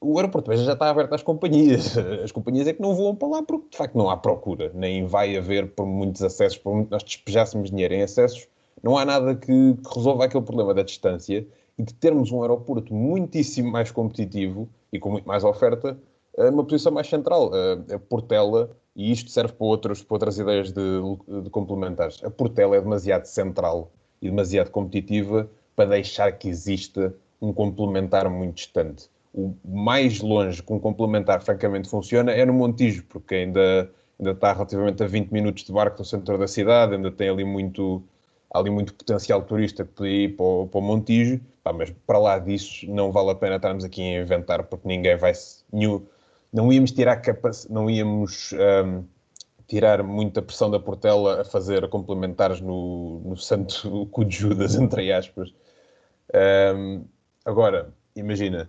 O 0.00 0.16
aeroporto 0.16 0.48
de 0.48 0.54
Beja 0.54 0.64
já 0.64 0.74
está 0.74 0.90
aberto 0.90 1.12
às 1.12 1.24
companhias. 1.24 1.98
As 2.22 2.30
companhias 2.30 2.68
é 2.68 2.72
que 2.72 2.80
não 2.80 2.94
voam 2.94 3.16
para 3.16 3.26
lá 3.26 3.42
porque, 3.42 3.66
de 3.68 3.76
facto, 3.76 3.98
não 3.98 4.08
há 4.08 4.16
procura. 4.16 4.70
Nem 4.72 5.04
vai 5.06 5.36
haver 5.36 5.72
por 5.72 5.84
muitos 5.84 6.22
acessos, 6.22 6.56
por 6.56 6.72
muito 6.72 6.88
nós 6.92 7.02
despejássemos 7.02 7.70
dinheiro 7.70 7.94
em 7.94 8.02
acessos, 8.02 8.46
não 8.80 8.96
há 8.96 9.04
nada 9.04 9.34
que, 9.34 9.74
que 9.74 9.92
resolva 9.92 10.26
aquele 10.26 10.44
problema 10.44 10.72
da 10.72 10.84
distância 10.84 11.44
e 11.76 11.82
de 11.82 11.94
termos 11.94 12.30
um 12.30 12.42
aeroporto 12.42 12.94
muitíssimo 12.94 13.72
mais 13.72 13.90
competitivo 13.90 14.68
e 14.92 15.00
com 15.00 15.10
muito 15.10 15.26
mais 15.26 15.42
oferta, 15.42 15.98
uma 16.36 16.62
posição 16.62 16.92
mais 16.92 17.08
central. 17.08 17.50
A 17.92 17.98
Portela 17.98 18.70
e 18.98 19.12
isto 19.12 19.30
serve 19.30 19.52
para, 19.52 19.64
outros, 19.64 20.02
para 20.02 20.14
outras 20.16 20.38
ideias 20.40 20.72
de, 20.72 20.82
de 21.42 21.48
complementares. 21.50 22.22
A 22.24 22.30
Portela 22.30 22.76
é 22.76 22.80
demasiado 22.80 23.26
central 23.26 23.92
e 24.20 24.28
demasiado 24.28 24.70
competitiva 24.70 25.48
para 25.76 25.90
deixar 25.90 26.32
que 26.32 26.48
exista 26.48 27.14
um 27.40 27.52
complementar 27.52 28.28
muito 28.28 28.56
distante. 28.56 29.08
O 29.32 29.54
mais 29.64 30.20
longe 30.20 30.60
que 30.60 30.72
um 30.72 30.80
complementar 30.80 31.40
francamente 31.42 31.88
funciona 31.88 32.32
é 32.32 32.44
no 32.44 32.52
Montijo, 32.52 33.04
porque 33.08 33.36
ainda, 33.36 33.88
ainda 34.18 34.32
está 34.32 34.52
relativamente 34.52 35.00
a 35.00 35.06
20 35.06 35.30
minutos 35.30 35.62
de 35.62 35.72
barco 35.72 35.98
do 35.98 36.04
centro 36.04 36.36
da 36.36 36.48
cidade, 36.48 36.96
ainda 36.96 37.12
tem 37.12 37.28
ali 37.28 37.44
muito, 37.44 38.02
ali 38.52 38.68
muito 38.68 38.92
potencial 38.92 39.42
turista 39.42 39.84
que 39.84 39.92
podia 39.92 40.24
ir 40.24 40.36
para 40.36 40.44
o, 40.44 40.66
para 40.66 40.78
o 40.80 40.82
Montijo, 40.82 41.40
Pá, 41.62 41.72
mas 41.72 41.90
para 42.04 42.18
lá 42.18 42.38
disso 42.40 42.84
não 42.90 43.12
vale 43.12 43.30
a 43.30 43.34
pena 43.36 43.56
estarmos 43.56 43.84
aqui 43.84 44.02
a 44.02 44.22
inventar, 44.22 44.64
porque 44.64 44.88
ninguém 44.88 45.16
vai... 45.16 45.32
Nenhum, 45.72 46.02
não 46.58 46.72
íamos 46.72 46.90
tirar 46.90 47.22
não 47.70 47.88
íamos 47.88 48.52
um, 48.52 49.04
tirar 49.68 50.02
muita 50.02 50.42
pressão 50.42 50.68
da 50.68 50.80
Portela 50.80 51.42
a 51.42 51.44
fazer 51.44 51.88
complementares 51.88 52.60
no, 52.60 53.20
no 53.20 53.36
santo 53.36 54.06
cu 54.10 54.22
entre 54.24 55.12
aspas. 55.12 55.54
Um, 56.74 57.04
agora, 57.44 57.94
imagina, 58.16 58.68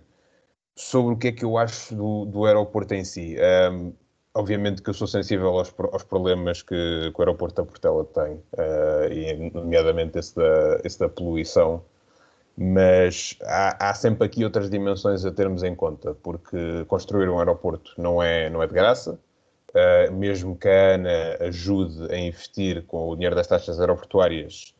sobre 0.76 1.14
o 1.14 1.16
que 1.16 1.28
é 1.28 1.32
que 1.32 1.44
eu 1.44 1.58
acho 1.58 1.92
do, 1.96 2.26
do 2.26 2.44
aeroporto 2.44 2.94
em 2.94 3.02
si. 3.02 3.36
Um, 3.72 3.92
obviamente 4.34 4.82
que 4.82 4.90
eu 4.90 4.94
sou 4.94 5.08
sensível 5.08 5.48
aos, 5.48 5.74
aos 5.92 6.04
problemas 6.04 6.62
que, 6.62 7.10
que, 7.12 7.18
o 7.18 7.22
aeroporto 7.22 7.56
da 7.56 7.64
Portela 7.64 8.04
tem, 8.04 8.34
uh, 8.34 9.12
e 9.12 9.50
nomeadamente 9.50 10.16
esse 10.16 10.36
da, 10.36 10.80
esse 10.84 10.98
da 11.00 11.08
poluição 11.08 11.84
mas 12.62 13.38
há, 13.42 13.88
há, 13.88 13.94
sempre 13.94 14.26
aqui 14.26 14.44
outras 14.44 14.68
dimensões 14.68 15.24
a 15.24 15.32
termos 15.32 15.62
em 15.62 15.74
conta, 15.74 16.14
porque 16.22 16.84
construir 16.88 17.26
um 17.30 17.38
aeroporto 17.38 17.94
não 17.96 18.22
é, 18.22 18.50
não 18.50 18.62
é 18.62 18.66
de 18.66 18.74
graça, 18.74 19.18
uh, 19.70 20.12
mesmo 20.12 20.54
que 20.54 20.68
a 20.68 20.94
ANA 20.94 21.38
ajude 21.40 22.12
a 22.12 22.18
investir 22.18 22.84
com 22.84 23.08
o 23.08 23.14
dinheiro 23.14 23.34
das 23.34 23.46
taxas 23.46 23.80
aeroportuárias, 23.80 24.74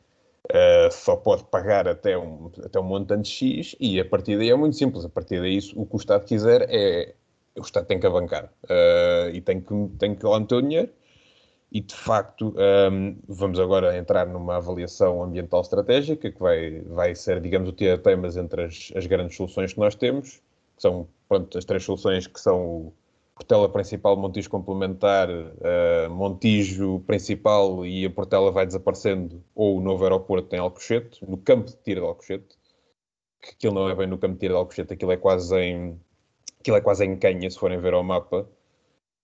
uh, 0.52 0.92
só 0.92 1.16
pode 1.16 1.44
pagar 1.44 1.88
até 1.88 2.18
um, 2.18 2.52
até 2.62 2.78
um 2.78 2.82
montante 2.82 3.30
X, 3.30 3.74
e 3.80 3.98
a 3.98 4.04
partir 4.04 4.36
daí 4.36 4.50
é 4.50 4.54
muito 4.54 4.76
simples, 4.76 5.06
a 5.06 5.08
partir 5.08 5.40
daí 5.40 5.58
o 5.74 5.86
que 5.86 5.94
o 5.94 5.96
Estado 5.96 6.26
quiser 6.26 6.66
é, 6.68 7.14
o 7.56 7.62
Estado 7.62 7.86
tem 7.86 7.98
que 7.98 8.06
abancar, 8.06 8.52
uh, 8.64 9.30
e 9.32 9.40
tem 9.40 9.58
que, 9.58 9.74
tem 9.98 10.14
que 10.14 10.26
o 10.26 10.60
dinheiro, 10.60 10.90
e 11.72 11.80
de 11.80 11.94
facto 11.94 12.54
um, 12.92 13.16
vamos 13.28 13.60
agora 13.60 13.96
entrar 13.96 14.26
numa 14.26 14.56
avaliação 14.56 15.22
ambiental 15.22 15.60
estratégica 15.60 16.30
que 16.30 16.38
vai, 16.38 16.80
vai 16.80 17.14
ser, 17.14 17.40
digamos, 17.40 17.68
o 17.68 17.72
temas 17.72 18.36
entre 18.36 18.64
as, 18.64 18.92
as, 18.96 19.06
grandes 19.06 19.36
soluções 19.36 19.72
que 19.72 19.78
nós 19.78 19.94
temos, 19.94 20.42
que 20.76 20.82
são 20.82 21.06
pronto, 21.28 21.56
as 21.56 21.64
três 21.64 21.84
soluções 21.84 22.26
que 22.26 22.40
são 22.40 22.60
o 22.60 22.94
Portela 23.36 23.68
principal, 23.68 24.16
Montijo 24.16 24.50
complementar, 24.50 25.30
uh, 25.30 26.10
Montijo 26.10 27.00
principal 27.06 27.86
e 27.86 28.04
a 28.04 28.10
Portela 28.10 28.50
vai 28.50 28.66
desaparecendo, 28.66 29.42
ou 29.54 29.78
o 29.78 29.80
novo 29.80 30.02
aeroporto 30.04 30.54
em 30.54 30.58
Alcochete, 30.58 31.24
no 31.26 31.38
campo 31.38 31.70
de 31.70 31.76
tiro 31.76 32.00
de 32.00 32.06
Alcochete, 32.06 32.58
que 33.40 33.50
aquilo 33.50 33.74
não 33.74 33.88
é 33.88 33.94
bem 33.94 34.06
no 34.06 34.18
campo 34.18 34.34
de 34.34 34.40
tiro 34.40 34.54
de 34.54 34.58
Alcochete, 34.58 34.92
aquilo 34.92 35.12
é 35.12 35.16
quase 35.16 35.56
em, 35.56 35.98
aquilo 36.58 36.76
é 36.76 36.80
quase 36.80 37.04
em 37.04 37.16
Canha, 37.16 37.50
se 37.50 37.58
forem 37.58 37.80
ver 37.80 37.94
ao 37.94 38.02
mapa, 38.02 38.46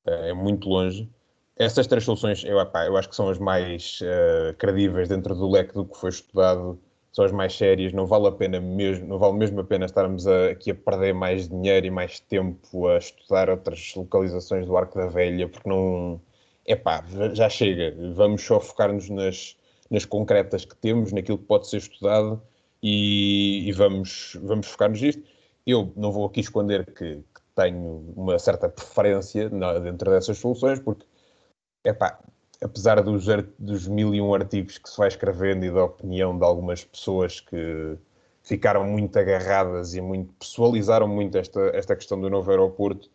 uh, 0.07 0.11
é 0.11 0.33
muito 0.33 0.69
longe. 0.69 1.11
Essas 1.59 1.87
três 1.87 2.05
soluções, 2.05 2.45
eu, 2.45 2.59
eu 2.59 2.97
acho 2.97 3.09
que 3.09 3.17
são 3.17 3.31
as 3.31 3.39
mais 3.39 4.01
uh, 4.03 4.55
credíveis 4.59 5.09
dentro 5.09 5.35
do 5.35 5.51
leque 5.51 5.73
do 5.73 5.87
que 5.87 5.97
foi 5.97 6.11
estudado, 6.11 6.79
são 7.13 7.25
as 7.25 7.33
mais 7.33 7.57
sérias. 7.57 7.95
Não 7.95 8.07
vale 8.07 8.27
a 8.29 8.33
pena 8.33 8.61
mesmo, 8.61 9.07
não 9.07 9.19
vale 9.19 9.39
mesmo 9.39 9.61
a 9.61 9.65
pena 9.65 9.87
estarmos 9.87 10.27
a, 10.27 10.51
aqui 10.51 10.71
a 10.71 10.75
perder 10.75 11.15
mais 11.15 11.49
dinheiro 11.49 11.87
e 11.87 11.91
mais 11.91 12.21
tempo 12.21 12.87
a 12.89 12.99
estudar 12.99 13.49
outras 13.49 13.95
localizações 13.97 14.67
do 14.67 14.77
Arco 14.77 14.99
da 14.99 15.07
Velha, 15.07 15.49
porque 15.49 15.69
não. 15.69 16.21
Epá, 16.67 17.05
já 17.33 17.49
chega. 17.49 17.95
Vamos 18.15 18.43
só 18.43 18.61
focar-nos 18.61 19.09
nas, 19.09 19.57
nas 19.91 20.05
concretas 20.05 20.65
que 20.65 20.77
temos, 20.77 21.13
naquilo 21.13 21.39
que 21.39 21.45
pode 21.45 21.69
ser 21.69 21.79
estudado 21.79 22.43
e, 22.83 23.69
e 23.69 23.73
vamos, 23.73 24.37
vamos 24.43 24.67
focar-nos 24.67 25.01
nisto. 25.01 25.23
Eu 25.67 25.93
não 25.97 26.13
vou 26.13 26.27
aqui 26.27 26.41
esconder 26.41 26.85
que, 26.87 27.17
que 27.17 27.41
tenho 27.55 28.13
uma 28.17 28.39
certa 28.39 28.69
preferência 28.69 29.49
na, 29.49 29.79
dentro 29.79 30.11
dessas 30.11 30.39
soluções, 30.39 30.81
porque 30.81 31.07
epá, 31.87 32.19
apesar 32.63 33.03
dos, 33.03 33.27
dos 33.59 33.87
mil 33.87 34.15
e 34.15 34.21
um 34.21 34.35
artigos 34.35 34.79
que 34.79 34.89
se 34.89 34.97
vai 34.97 35.09
escrevendo 35.09 35.65
e 35.65 35.71
da 35.71 35.85
opinião 35.85 36.37
de 36.37 36.45
algumas 36.45 36.85
pessoas 36.85 37.41
que 37.41 37.97
ficaram 38.43 38.85
muito 38.85 39.19
agarradas 39.19 39.95
e 39.95 40.01
muito 40.01 40.33
pessoalizaram 40.35 41.09
muito 41.09 41.37
esta, 41.39 41.61
esta 41.75 41.97
questão 41.97 42.21
do 42.21 42.31
novo 42.31 42.51
aeroporto, 42.51 43.11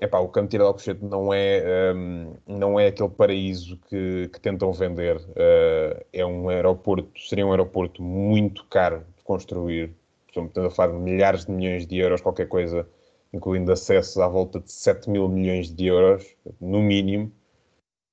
epá, 0.00 0.18
o 0.18 0.28
Campo 0.28 0.50
de 0.50 0.58
Alcochete 0.58 1.04
não 1.04 1.32
é, 1.32 1.92
um, 1.94 2.34
não 2.46 2.78
é 2.78 2.88
aquele 2.88 3.08
paraíso 3.08 3.78
que, 3.88 4.28
que 4.32 4.40
tentam 4.40 4.72
vender. 4.72 5.16
Uh, 5.16 6.04
é 6.12 6.24
um 6.24 6.48
aeroporto, 6.48 7.10
seria 7.20 7.46
um 7.46 7.50
aeroporto 7.50 8.02
muito 8.02 8.64
caro 8.66 9.04
de 9.16 9.24
construir, 9.24 9.92
estamos 10.28 10.56
a 10.56 10.70
falar 10.70 10.92
de 10.92 10.98
milhares 10.98 11.44
de 11.44 11.50
milhões 11.50 11.86
de 11.86 11.98
euros, 11.98 12.20
qualquer 12.20 12.46
coisa, 12.46 12.88
incluindo 13.32 13.72
acessos 13.72 14.16
à 14.18 14.28
volta 14.28 14.60
de 14.60 14.70
7 14.70 15.10
mil 15.10 15.28
milhões 15.28 15.74
de 15.74 15.86
euros, 15.86 16.24
no 16.60 16.80
mínimo, 16.80 17.32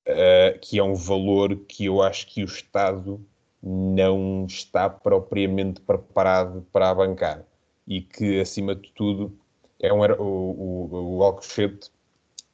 uh, 0.08 0.60
que 0.60 0.80
é 0.80 0.84
um 0.84 0.96
valor 0.96 1.56
que 1.68 1.86
eu 1.86 2.02
acho 2.02 2.28
que 2.28 2.42
o 2.44 2.46
Estado 2.46 3.26
não 3.62 4.46
está 4.46 4.90
propriamente 4.90 5.82
preparado 5.82 6.66
para 6.72 6.94
bancar 6.94 7.44
e 7.88 8.02
que, 8.02 8.40
acima 8.40 8.76
de 8.76 8.92
tudo, 8.94 9.38
é 9.80 9.92
um, 9.92 10.02
o, 10.02 10.90
o, 10.92 11.18
o 11.18 11.24
Alcochete 11.24 11.92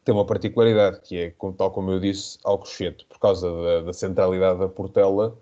tem 0.04 0.16
uma 0.16 0.26
particularidade, 0.26 1.00
que 1.02 1.18
é, 1.18 1.36
tal 1.58 1.72
como 1.72 1.92
eu 1.92 2.00
disse, 2.00 2.40
Alcochete, 2.44 3.06
por 3.06 3.20
causa 3.20 3.52
da, 3.52 3.82
da 3.82 3.94
centralidade 3.94 4.60
da 4.60 4.68
Portela, 4.68 5.38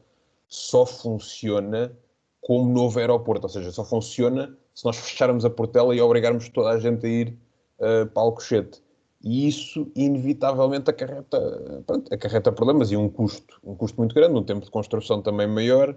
só 0.48 0.86
funciona 0.86 1.96
como 2.42 2.72
novo 2.72 3.00
aeroporto, 3.00 3.46
ou 3.46 3.50
seja, 3.50 3.72
só 3.72 3.86
funciona 3.86 4.58
se 4.74 4.84
nós 4.86 4.98
fecharmos 4.98 5.46
a 5.46 5.50
Portela 5.50 5.96
e 5.96 6.02
obrigarmos 6.02 6.50
toda 6.50 6.70
a 6.72 6.80
gente 6.80 7.06
a 7.06 7.10
ir 7.10 7.38
uh, 7.80 8.06
para 8.08 8.24
Alcochete. 8.24 8.82
E 9.22 9.48
isso, 9.48 9.92
inevitavelmente, 9.96 10.90
acarreta, 10.90 11.84
pronto, 11.86 12.14
acarreta 12.14 12.52
problemas 12.52 12.92
e 12.92 12.96
um 12.96 13.10
custo, 13.10 13.60
um 13.64 13.76
custo 13.76 13.98
muito 13.98 14.16
grande, 14.16 14.38
um 14.38 14.44
tempo 14.44 14.64
de 14.64 14.72
construção 14.72 15.22
também 15.22 15.48
maior. 15.48 15.96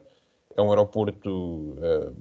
É 0.56 0.60
um 0.60 0.70
aeroporto 0.70 1.30
uh, 1.30 2.14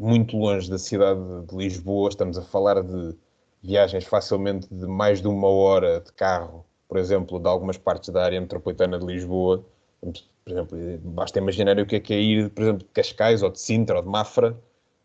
muito 0.00 0.36
longe 0.36 0.70
da 0.70 0.78
cidade 0.78 1.20
de 1.46 1.54
Lisboa, 1.54 2.08
estamos 2.08 2.38
a 2.38 2.42
falar 2.42 2.82
de 2.82 3.14
viagens 3.62 4.04
facilmente 4.04 4.66
de 4.74 4.86
mais 4.86 5.20
de 5.20 5.28
uma 5.28 5.48
hora 5.48 6.00
de 6.00 6.12
carro, 6.12 6.64
por 6.88 6.98
exemplo, 6.98 7.38
de 7.38 7.48
algumas 7.48 7.78
partes 7.78 8.08
da 8.08 8.24
área 8.24 8.40
metropolitana 8.40 8.98
de 8.98 9.06
Lisboa. 9.06 9.64
Por 10.00 10.50
exemplo, 10.50 10.78
basta 11.04 11.38
imaginar 11.38 11.78
o 11.78 11.86
que 11.86 11.96
é 11.96 12.00
que 12.00 12.12
é 12.12 12.20
ir, 12.20 12.50
por 12.50 12.62
exemplo, 12.62 12.80
de 12.80 12.92
Cascais 12.92 13.42
ou 13.42 13.50
de 13.50 13.60
Sintra 13.60 13.96
ou 13.98 14.02
de 14.02 14.08
Mafra 14.08 14.58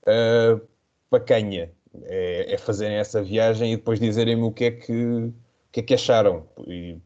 uh, 0.04 0.62
para 1.10 1.24
Canha. 1.24 1.72
É, 2.06 2.54
é 2.54 2.58
fazerem 2.58 2.98
essa 2.98 3.22
viagem 3.22 3.74
e 3.74 3.78
depois 3.78 4.00
dizerem-me 4.00 4.44
o 4.44 4.52
que 4.52 4.66
é 4.66 4.72
que, 4.72 4.94
o 4.94 5.34
que, 5.72 5.80
é 5.80 5.84
que 5.84 5.94
acharam. 5.94 6.46
E 6.66 6.98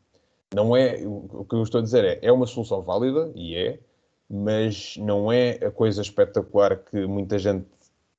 não 0.54 0.76
é, 0.76 1.02
o 1.06 1.46
que 1.46 1.56
eu 1.56 1.64
estou 1.64 1.80
a 1.80 1.84
dizer 1.84 2.04
é, 2.04 2.20
é 2.22 2.32
uma 2.32 2.46
solução 2.46 2.82
válida, 2.82 3.32
e 3.36 3.56
é, 3.56 3.80
mas 4.30 4.98
não 4.98 5.32
é 5.32 5.52
a 5.66 5.72
coisa 5.72 6.02
espetacular 6.02 6.78
que 6.78 7.06
muita 7.06 7.38
gente, 7.40 7.66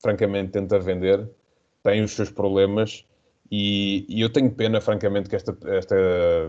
francamente, 0.00 0.52
tenta 0.52 0.78
vender. 0.78 1.28
Tem 1.82 2.02
os 2.02 2.12
seus 2.12 2.30
problemas 2.30 3.04
e, 3.54 4.06
e, 4.08 4.22
eu 4.22 4.30
tenho 4.32 4.50
pena, 4.50 4.80
francamente, 4.80 5.28
que 5.28 5.36
esta, 5.36 5.54
esta 5.66 5.94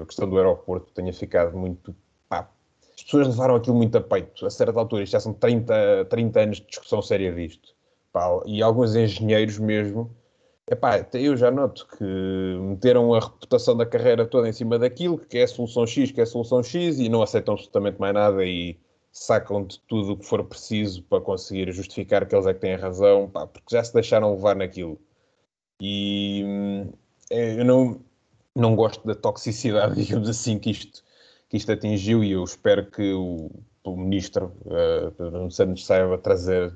questão 0.08 0.30
do 0.30 0.38
aeroporto 0.38 0.94
tenha 0.94 1.12
ficado 1.12 1.58
muito. 1.58 1.94
Pá, 2.30 2.50
as 2.98 3.03
pessoas 3.03 3.27
levaram 3.27 3.56
aquilo 3.56 3.75
muito 3.75 3.98
a 3.98 4.01
peito. 4.01 4.46
A 4.46 4.50
certa 4.50 4.80
altura, 4.80 5.03
isto 5.03 5.12
já 5.12 5.20
são 5.20 5.34
30, 5.34 6.06
30 6.10 6.39
anos 6.39 6.58
de 6.62 6.68
discussão 6.68 7.01
séria 7.01 7.34
disto. 7.34 7.75
Pá, 8.13 8.29
e 8.46 8.62
alguns 8.62 8.96
engenheiros 8.96 9.58
mesmo. 9.58 10.15
Epá, 10.70 11.05
eu 11.13 11.36
já 11.36 11.51
noto 11.51 11.88
que 11.98 12.03
meteram 12.62 13.13
a 13.13 13.20
reputação 13.20 13.75
da 13.75 13.86
carreira 13.86 14.25
toda 14.25 14.48
em 14.48 14.53
cima 14.53 14.79
daquilo, 14.79 15.17
que 15.17 15.39
é 15.39 15.43
a 15.43 15.48
solução 15.48 15.86
X, 15.86 16.12
que 16.12 16.22
é 16.22 16.24
a 16.24 16.27
solução 16.27 16.63
X, 16.63 17.00
e 17.00 17.10
não 17.10 17.22
aceitam 17.24 17.55
absolutamente 17.55 18.00
mais 18.00 18.13
nada 18.13 18.46
e 18.46 18.79
sacam 19.12 19.65
de 19.65 19.79
tudo 19.82 20.13
o 20.13 20.17
que 20.17 20.25
for 20.25 20.43
preciso 20.46 21.03
para 21.03 21.22
conseguir 21.22 21.72
justificar 21.74 22.25
que 22.27 22.36
eles 22.36 22.48
é 22.48 22.53
que 22.53 22.62
têm 22.62 22.75
razão, 22.75 23.29
pá, 23.29 23.48
porque 23.48 23.75
já 23.75 23.84
se 23.84 23.93
deixaram 23.93 24.34
levar 24.36 24.55
naquilo. 24.55 25.00
E 25.82 26.43
é, 27.29 27.60
eu 27.60 27.65
não, 27.65 28.00
não 28.55 28.75
gosto 28.75 29.05
da 29.05 29.15
toxicidade, 29.15 29.96
digamos 30.05 30.29
assim, 30.29 30.60
que 30.60 30.72
isto, 30.72 31.03
que 31.50 31.58
isto 31.58 31.72
atingiu, 31.72 32.24
e 32.24 32.32
eu 32.32 32.43
espero 32.43 32.89
que 32.89 33.13
o, 33.13 33.51
o 33.84 33.98
ministro 33.98 34.53
uh, 34.65 35.12
Pedro 35.12 35.51
Santos 35.51 35.86
saiba 35.86 36.17
trazer 36.17 36.75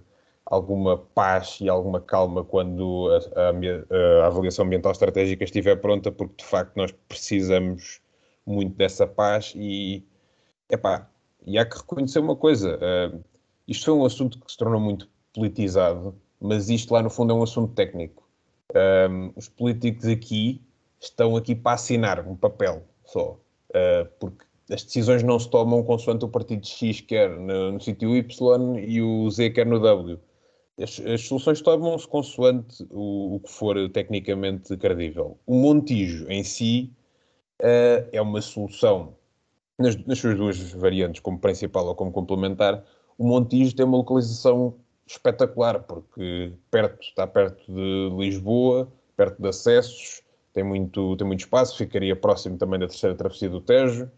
alguma 0.49 0.97
paz 0.97 1.59
e 1.61 1.69
alguma 1.69 1.99
calma 1.99 2.43
quando 2.43 3.09
a, 3.35 3.41
a, 3.41 4.23
a, 4.23 4.27
avaliação 4.27 4.65
ambiental 4.65 4.91
estratégica 4.91 5.43
estiver 5.43 5.75
pronta, 5.77 6.11
porque 6.11 6.35
de 6.37 6.45
facto 6.45 6.75
nós 6.75 6.91
precisamos 7.07 8.01
muito 8.45 8.75
dessa 8.75 9.05
paz 9.05 9.53
e, 9.55 10.05
epá, 10.69 11.09
e 11.45 11.57
há 11.57 11.65
que 11.65 11.77
reconhecer 11.77 12.19
uma 12.19 12.35
coisa, 12.35 12.77
uh, 12.77 13.23
isto 13.67 13.85
foi 13.85 13.93
um 13.93 14.05
assunto 14.05 14.39
que 14.39 14.51
se 14.51 14.57
tornou 14.57 14.79
muito 14.79 15.09
politizado, 15.33 16.15
mas 16.39 16.69
isto 16.69 16.93
lá 16.93 17.03
no 17.03 17.09
fundo 17.09 17.33
é 17.33 17.35
um 17.35 17.43
assunto 17.43 17.73
técnico. 17.73 18.27
Um, 19.09 19.31
os 19.35 19.49
políticos 19.49 20.05
aqui 20.05 20.61
estão 20.99 21.35
aqui 21.35 21.55
para 21.55 21.73
assinar 21.73 22.25
um 22.25 22.35
papel 22.35 22.83
só, 23.05 23.31
uh, 23.71 24.07
porque 24.19 24.45
as 24.69 24.83
decisões 24.83 25.23
não 25.23 25.39
se 25.39 25.49
tomam 25.49 25.83
consoante 25.83 26.25
o 26.25 26.29
partido 26.29 26.65
X 26.65 27.01
quer 27.01 27.29
no, 27.29 27.73
no 27.73 27.81
sítio 27.81 28.15
Y 28.15 28.77
e 28.79 29.01
o 29.01 29.29
Z 29.29 29.49
quer 29.51 29.65
no 29.65 29.79
W. 29.79 30.19
As, 30.79 30.99
as 30.99 31.21
soluções 31.21 31.61
tomam-se 31.61 32.07
consoante 32.07 32.87
o, 32.91 33.35
o, 33.35 33.39
que 33.39 33.51
for 33.51 33.89
tecnicamente 33.89 34.77
credível. 34.77 35.37
O 35.45 35.55
Montijo 35.55 36.27
em 36.29 36.43
si 36.43 36.93
uh, 37.61 38.07
é 38.11 38.21
uma 38.21 38.41
solução, 38.41 39.15
nas, 39.77 39.95
nas 40.05 40.19
suas 40.19 40.37
duas 40.37 40.71
variantes, 40.73 41.19
como 41.21 41.39
principal 41.39 41.87
ou 41.87 41.95
como 41.95 42.11
complementar. 42.11 42.83
O 43.17 43.27
Montijo 43.27 43.75
tem 43.75 43.85
uma 43.85 43.97
localização 43.97 44.75
espetacular, 45.07 45.79
porque 45.83 46.53
perto, 46.69 47.01
está 47.01 47.25
perto 47.25 47.63
de 47.71 48.09
Lisboa, 48.15 48.91
perto 49.15 49.41
de 49.41 49.47
acessos, 49.47 50.21
tem 50.53 50.63
muito, 50.63 51.15
tem 51.17 51.25
muito 51.25 51.39
espaço, 51.39 51.77
ficaria 51.77 52.15
próximo 52.15 52.57
também 52.57 52.79
da 52.79 52.87
terceira 52.87 53.15
travessia 53.15 53.49
do 53.49 53.61
Tejo, 53.61 54.11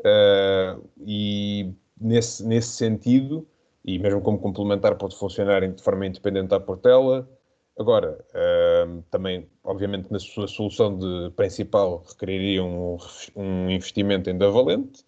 uh, 0.00 0.88
e 0.98 1.72
nesse, 2.00 2.46
nesse 2.46 2.68
sentido, 2.68 3.46
e 3.86 3.98
mesmo 3.98 4.20
como 4.20 4.38
complementar, 4.38 4.96
pode 4.96 5.16
funcionar 5.16 5.66
de 5.66 5.82
forma 5.82 6.06
independente 6.06 6.52
à 6.52 6.60
Portela. 6.60 7.28
Agora, 7.78 8.18
uh, 8.30 9.02
também, 9.10 9.48
obviamente, 9.62 10.10
na 10.10 10.18
sua 10.18 10.48
solução 10.48 10.98
de 10.98 11.30
principal, 11.36 12.02
requeriria 12.08 12.64
um, 12.64 12.96
um 13.36 13.70
investimento 13.70 14.28
ainda 14.28 14.50
valente, 14.50 15.04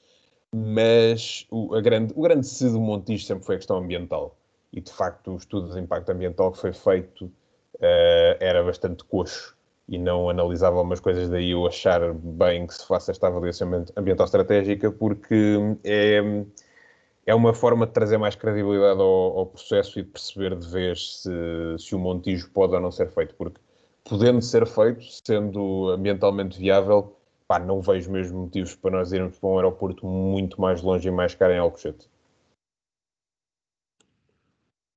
mas 0.55 1.47
o, 1.51 1.69
grande, 1.81 2.13
o 2.15 2.23
grande 2.23 2.47
C 2.47 2.71
do 2.71 2.81
Montijo 2.81 3.25
sempre 3.25 3.45
foi 3.45 3.57
a 3.57 3.59
questão 3.59 3.79
ambiental 3.79 4.37
e 4.73 4.81
de 4.81 4.93
facto 4.93 5.33
o 5.33 5.37
estudo 5.37 5.73
de 5.73 5.81
impacto 5.81 6.11
ambiental 6.11 6.53
que 6.53 6.59
foi 6.59 6.73
feito 6.73 7.25
uh, 7.25 8.37
era 8.39 8.63
bastante 8.63 9.05
coxo 9.05 9.57
e 9.89 9.99
não 9.99 10.29
analisava 10.29 10.77
algumas 10.77 11.01
coisas, 11.01 11.31
daí 11.31 11.51
eu 11.51 11.67
achar 11.67 12.13
bem 12.13 12.67
que 12.67 12.75
se 12.75 12.87
faça 12.87 13.11
esta 13.11 13.27
avaliação 13.27 13.87
ambiental 13.97 14.27
estratégica, 14.27 14.93
porque 14.93 15.57
é, 15.83 16.21
é 17.29 17.35
uma 17.35 17.53
forma 17.53 17.87
de 17.87 17.93
trazer 17.93 18.17
mais 18.17 18.35
credibilidade 18.35 18.99
ao, 19.03 19.39
ao 19.39 19.47
processo 19.47 20.01
e 20.01 20.03
perceber 20.03 20.57
de 20.57 20.67
vez 20.67 21.21
se, 21.21 21.31
se 21.79 21.95
o 21.95 21.99
Montijo 21.99 22.51
pode 22.51 22.75
ou 22.75 22.81
não 22.81 22.91
ser 22.91 23.11
feito, 23.11 23.35
porque 23.35 23.61
podendo 24.03 24.41
ser 24.41 24.67
feito, 24.67 25.05
sendo 25.27 25.91
ambientalmente 25.91 26.59
viável, 26.59 27.15
pá, 27.47 27.59
não 27.59 27.83
vejo 27.83 28.11
mesmo 28.11 28.45
motivos 28.45 28.75
para 28.75 28.93
nós 28.93 29.13
irmos 29.13 29.39
para 29.39 29.47
um 29.51 29.57
aeroporto 29.59 30.07
muito 30.07 30.59
mais 30.59 30.81
longe 30.81 31.07
e 31.07 31.11
mais 31.11 31.35
caro 31.35 31.53
em 31.53 31.59
Alcochete. 31.59 32.09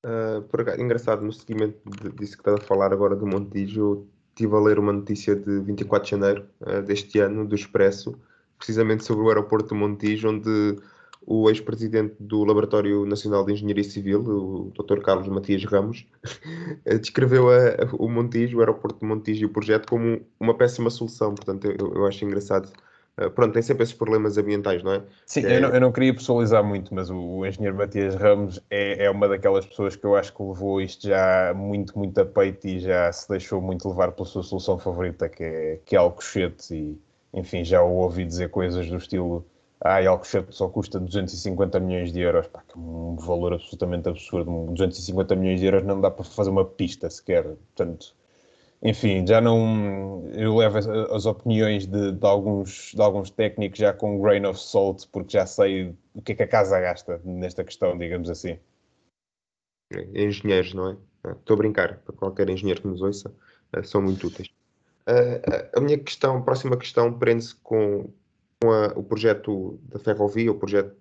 Uh, 0.06 0.42
por, 0.44 0.62
engraçado, 0.80 1.26
no 1.26 1.34
seguimento 1.34 1.78
disso 2.16 2.38
que 2.38 2.42
estás 2.42 2.62
a 2.62 2.66
falar 2.66 2.94
agora 2.94 3.14
do 3.14 3.28
Montijo, 3.28 4.08
estive 4.30 4.56
a 4.56 4.60
ler 4.60 4.80
uma 4.80 4.94
notícia 4.94 5.36
de 5.36 5.60
24 5.60 6.06
de 6.06 6.12
janeiro 6.12 6.48
uh, 6.62 6.82
deste 6.82 7.20
ano, 7.20 7.46
do 7.46 7.56
Expresso, 7.56 8.18
precisamente 8.58 9.04
sobre 9.04 9.26
o 9.26 9.28
aeroporto 9.28 9.76
de 9.76 9.76
Montijo, 9.76 10.30
onde 10.30 10.80
o 11.26 11.50
ex-presidente 11.50 12.16
do 12.20 12.44
Laboratório 12.44 13.06
Nacional 13.06 13.46
de 13.46 13.54
Engenharia 13.54 13.84
Civil, 13.84 14.22
o 14.22 14.72
Dr. 14.76 15.02
Carlos 15.02 15.28
Matias 15.28 15.64
Ramos, 15.66 16.06
descreveu 17.00 17.50
a, 17.50 17.88
o 17.94 18.10
Montijo, 18.10 18.58
o 18.58 18.60
aeroporto 18.60 19.00
de 19.00 19.06
Montijo 19.06 19.44
e 19.44 19.46
o 19.46 19.50
projeto 19.50 19.88
como 19.88 20.22
uma 20.40 20.56
péssima 20.56 20.90
solução. 20.90 21.36
Portanto, 21.36 21.66
eu, 21.66 21.94
eu 21.94 22.06
acho 22.08 22.26
engraçado 22.26 22.72
eh, 23.18 23.30
pronto, 23.30 23.54
tem 23.54 23.62
sempre 23.62 23.84
esses 23.84 23.96
problemas 23.96 24.38
ambientais, 24.38 24.84
não 24.84 24.94
é? 24.94 25.04
Sim, 25.26 25.46
é... 25.46 25.58
Eu, 25.58 25.62
não, 25.62 25.70
eu, 25.70 25.82
não, 25.82 25.92
queria 25.92 26.14
pessoalizar 26.14 26.64
muito, 26.64 26.94
mas 26.94 27.10
o, 27.10 27.18
o 27.18 27.46
engenheiro 27.46 27.78
Matias 27.78 28.16
Ramos 28.16 28.60
é, 28.70 29.06
é, 29.06 29.10
uma 29.12 29.28
daquelas 29.28 29.66
pessoas 29.66 29.96
que 29.96 30.06
eu 30.06 30.16
acho 30.16 30.34
que 30.34 30.42
levou 30.42 30.82
isto 30.82 31.08
já 31.08 31.54
muito, 31.56 31.98
muito 31.98 32.20
a 32.20 32.26
peito 32.26 32.68
e 32.68 32.80
já 32.80 33.12
se 33.12 33.28
deixou 33.30 33.62
muito 33.62 33.88
levar 33.88 34.12
pela 34.14 34.26
sua 34.26 34.44
solução 34.44 34.80
favorita, 34.80 35.28
que 35.30 35.44
é, 35.44 35.80
que 35.86 35.96
é 35.96 36.00
Alcochete, 36.00 36.74
e 36.74 37.00
enfim, 37.34 37.64
já 37.64 37.82
o 37.82 37.96
ouvi 37.98 38.26
dizer 38.26 38.50
coisas 38.50 38.88
do 38.88 38.98
estilo 38.98 39.46
ah, 39.82 40.08
Alcochete 40.08 40.56
só 40.56 40.70
custa 40.70 41.00
250 41.00 41.80
milhões 41.80 42.14
de 42.14 42.20
euros, 42.20 42.48
pá, 42.48 42.64
que 42.68 42.78
é 42.78 42.82
um 42.82 43.16
valor 43.16 43.54
absolutamente 43.54 44.08
absurdo, 44.10 44.68
250 44.72 45.36
milhões 45.36 45.60
de 45.60 45.66
euros 45.66 45.84
não 45.84 46.00
dá 46.00 46.12
para 46.12 46.24
fazer 46.24 46.50
uma 46.50 46.66
pista 46.66 47.10
sequer, 47.10 47.44
portanto 47.44 48.16
enfim, 48.84 49.26
já 49.28 49.40
não. 49.40 50.28
Eu 50.34 50.56
levo 50.58 50.78
as, 50.78 50.88
as 50.88 51.26
opiniões 51.28 51.86
de, 51.86 52.12
de, 52.14 52.26
alguns, 52.26 52.92
de 52.94 53.02
alguns 53.02 53.30
técnicos 53.30 53.78
já 53.78 53.94
com 53.94 54.20
grain 54.20 54.46
of 54.46 54.60
salt, 54.60 55.06
porque 55.12 55.34
já 55.38 55.46
sei 55.46 55.96
o 56.16 56.22
que 56.22 56.32
é 56.32 56.36
que 56.36 56.44
a 56.44 56.48
casa 56.48 56.80
gasta 56.80 57.22
nesta 57.24 57.64
questão, 57.64 57.96
digamos 57.98 58.30
assim. 58.30 58.58
Engenheiros, 60.16 60.74
não 60.74 60.90
é? 60.90 60.98
Estou 61.32 61.54
a 61.54 61.58
brincar, 61.58 62.00
para 62.00 62.16
qualquer 62.16 62.50
engenheiro 62.50 62.82
que 62.82 62.88
nos 62.88 63.02
ouça, 63.02 63.32
ah, 63.74 63.84
são 63.84 64.02
muito 64.02 64.26
úteis. 64.26 64.50
Ah, 65.06 65.78
a 65.78 65.80
minha 65.80 66.00
questão, 66.00 66.42
próxima 66.42 66.76
questão, 66.76 67.14
prende-se 67.14 67.56
com 67.58 68.10
a, 68.64 68.94
o 68.98 69.04
projeto 69.04 69.80
da 69.90 70.00
ferrovia, 70.00 70.52
o 70.52 70.56
projeto 70.56 70.96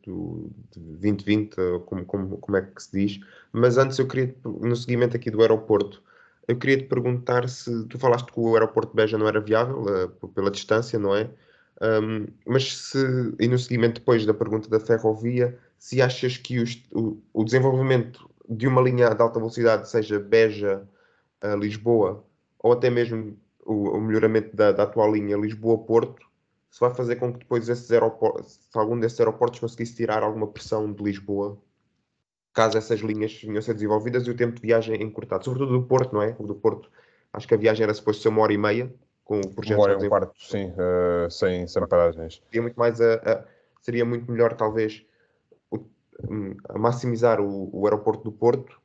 de 0.73 0.81
2020, 0.81 1.57
como, 1.87 2.05
como, 2.05 2.38
como 2.38 2.57
é 2.57 2.62
que 2.62 2.83
se 2.83 2.92
diz, 2.92 3.20
mas 3.53 3.79
antes 3.79 3.99
eu 3.99 4.07
queria, 4.07 4.35
no 4.44 4.75
seguimento 4.77 5.16
aqui 5.16 5.31
do 5.31 5.40
aeroporto, 5.40 6.03
Eu 6.49 6.59
queria 6.59 6.79
te 6.79 6.85
perguntar 6.85 7.49
se 7.49 7.85
tu 7.87 7.99
falaste 7.99 8.33
que 8.33 8.40
o 8.40 8.55
aeroporto 8.55 8.90
de 8.90 8.96
Beja 8.96 9.16
não 9.18 9.29
era 9.29 9.40
viável 9.40 9.85
uh, 9.85 10.29
pela 10.29 10.51
distância, 10.51 10.99
não 10.99 11.14
é? 11.14 11.31
Um, 11.81 12.27
mas 12.46 12.77
se, 12.77 12.99
e 13.38 13.49
no 13.49 13.59
seguimento 13.59 14.01
depois 14.01 14.27
da 14.27 14.35
pergunta 14.35 14.68
da 14.68 14.81
ferrovia, 14.81 15.57
se 15.79 16.03
achas 16.03 16.37
que 16.37 16.62
o, 16.92 17.23
o, 17.33 17.44
desenvolvimento 17.44 18.29
de 18.49 18.66
uma 18.66 18.83
linha 18.83 19.14
de 19.14 19.23
alta 19.23 19.38
velocidade, 19.38 19.88
seja 19.88 20.18
Beja 20.18 20.83
a 21.40 21.55
Lisboa, 21.55 22.25
ou 22.59 22.73
até 22.73 22.90
mesmo 22.90 23.37
o, 23.64 23.90
o 23.96 24.01
melhoramento 24.01 24.55
da, 24.55 24.73
da, 24.73 24.83
atual 24.83 25.14
linha 25.14 25.37
Lisboa-Porto, 25.37 26.27
se 26.70 26.80
vai 26.80 26.94
fazer 26.94 27.16
com 27.16 27.33
que 27.33 27.40
depois 27.40 27.68
esses 27.68 27.90
aeroportos, 27.90 28.61
se 28.70 28.78
algum 28.78 28.98
desses 28.98 29.18
aeroportos 29.18 29.59
conseguisse 29.59 29.96
tirar 29.96 30.22
alguma 30.22 30.46
pressão 30.46 30.92
de 30.92 31.02
Lisboa 31.02 31.59
caso 32.52 32.78
essas 32.78 33.00
linhas 33.00 33.40
venham 33.42 33.59
a 33.59 33.62
ser 33.62 33.74
desenvolvidas 33.74 34.26
e 34.26 34.30
o 34.30 34.37
tempo 34.37 34.56
de 34.56 34.62
viagem 34.62 35.02
encurtado, 35.02 35.44
sobretudo 35.44 35.72
do 35.72 35.87
Porto, 35.87 36.12
não 36.12 36.22
é? 36.22 36.35
O 36.38 36.46
do 36.46 36.54
Porto, 36.54 36.90
acho 37.33 37.46
que 37.46 37.54
a 37.54 37.56
viagem 37.56 37.85
era 37.85 37.94
suposto 37.94 38.22
ser 38.22 38.28
uma 38.28 38.42
hora 38.42 38.52
e 38.52 38.59
meia, 38.59 38.92
com 39.24 39.40
o 39.40 39.54
projeto... 39.54 39.78
Uma 39.78 39.85
hora 39.85 40.02
e 40.02 40.06
um 40.06 40.09
quarto, 40.09 40.35
sim, 40.42 40.70
uh, 40.70 41.30
sem, 41.30 41.66
sem 41.66 41.87
paragens. 41.87 42.42
Seria 42.46 42.62
muito, 42.62 42.76
mais 42.76 43.00
a, 43.00 43.14
a, 43.14 43.44
seria 43.80 44.04
muito 44.04 44.30
melhor, 44.30 44.54
talvez, 44.54 45.04
o, 45.70 45.78
um, 46.28 46.56
a 46.68 46.78
maximizar 46.78 47.40
o, 47.40 47.70
o, 47.72 47.87
aeroporto 47.87 48.24
do 48.24 48.33
Porto 48.33 48.80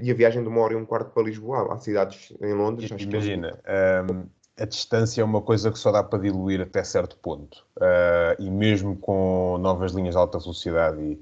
e 0.00 0.10
a 0.10 0.14
viagem 0.14 0.42
de 0.42 0.48
uma 0.48 0.60
hora 0.60 0.72
e 0.72 0.76
um 0.76 0.86
quarto 0.86 1.10
para 1.10 1.22
Lisboa, 1.22 1.72
há 1.72 1.78
cidades 1.78 2.32
em 2.40 2.54
Londres... 2.54 2.90
Imagina, 2.90 3.60
um, 4.08 4.12
ehm, 4.12 4.26
a 4.58 4.64
distância 4.64 5.20
é 5.20 5.24
uma 5.24 5.42
coisa 5.42 5.70
que 5.70 5.78
só 5.78 5.90
dá 5.90 6.02
para 6.02 6.20
diluir 6.20 6.60
até 6.60 6.82
certo 6.84 7.16
ponto. 7.16 7.64
Uh, 7.76 8.40
e 8.40 8.50
mesmo 8.50 8.96
com 8.96 9.58
novas 9.58 9.92
linhas 9.92 10.14
de 10.14 10.18
alta 10.18 10.38
velocidade 10.38 11.00
e 11.02 11.20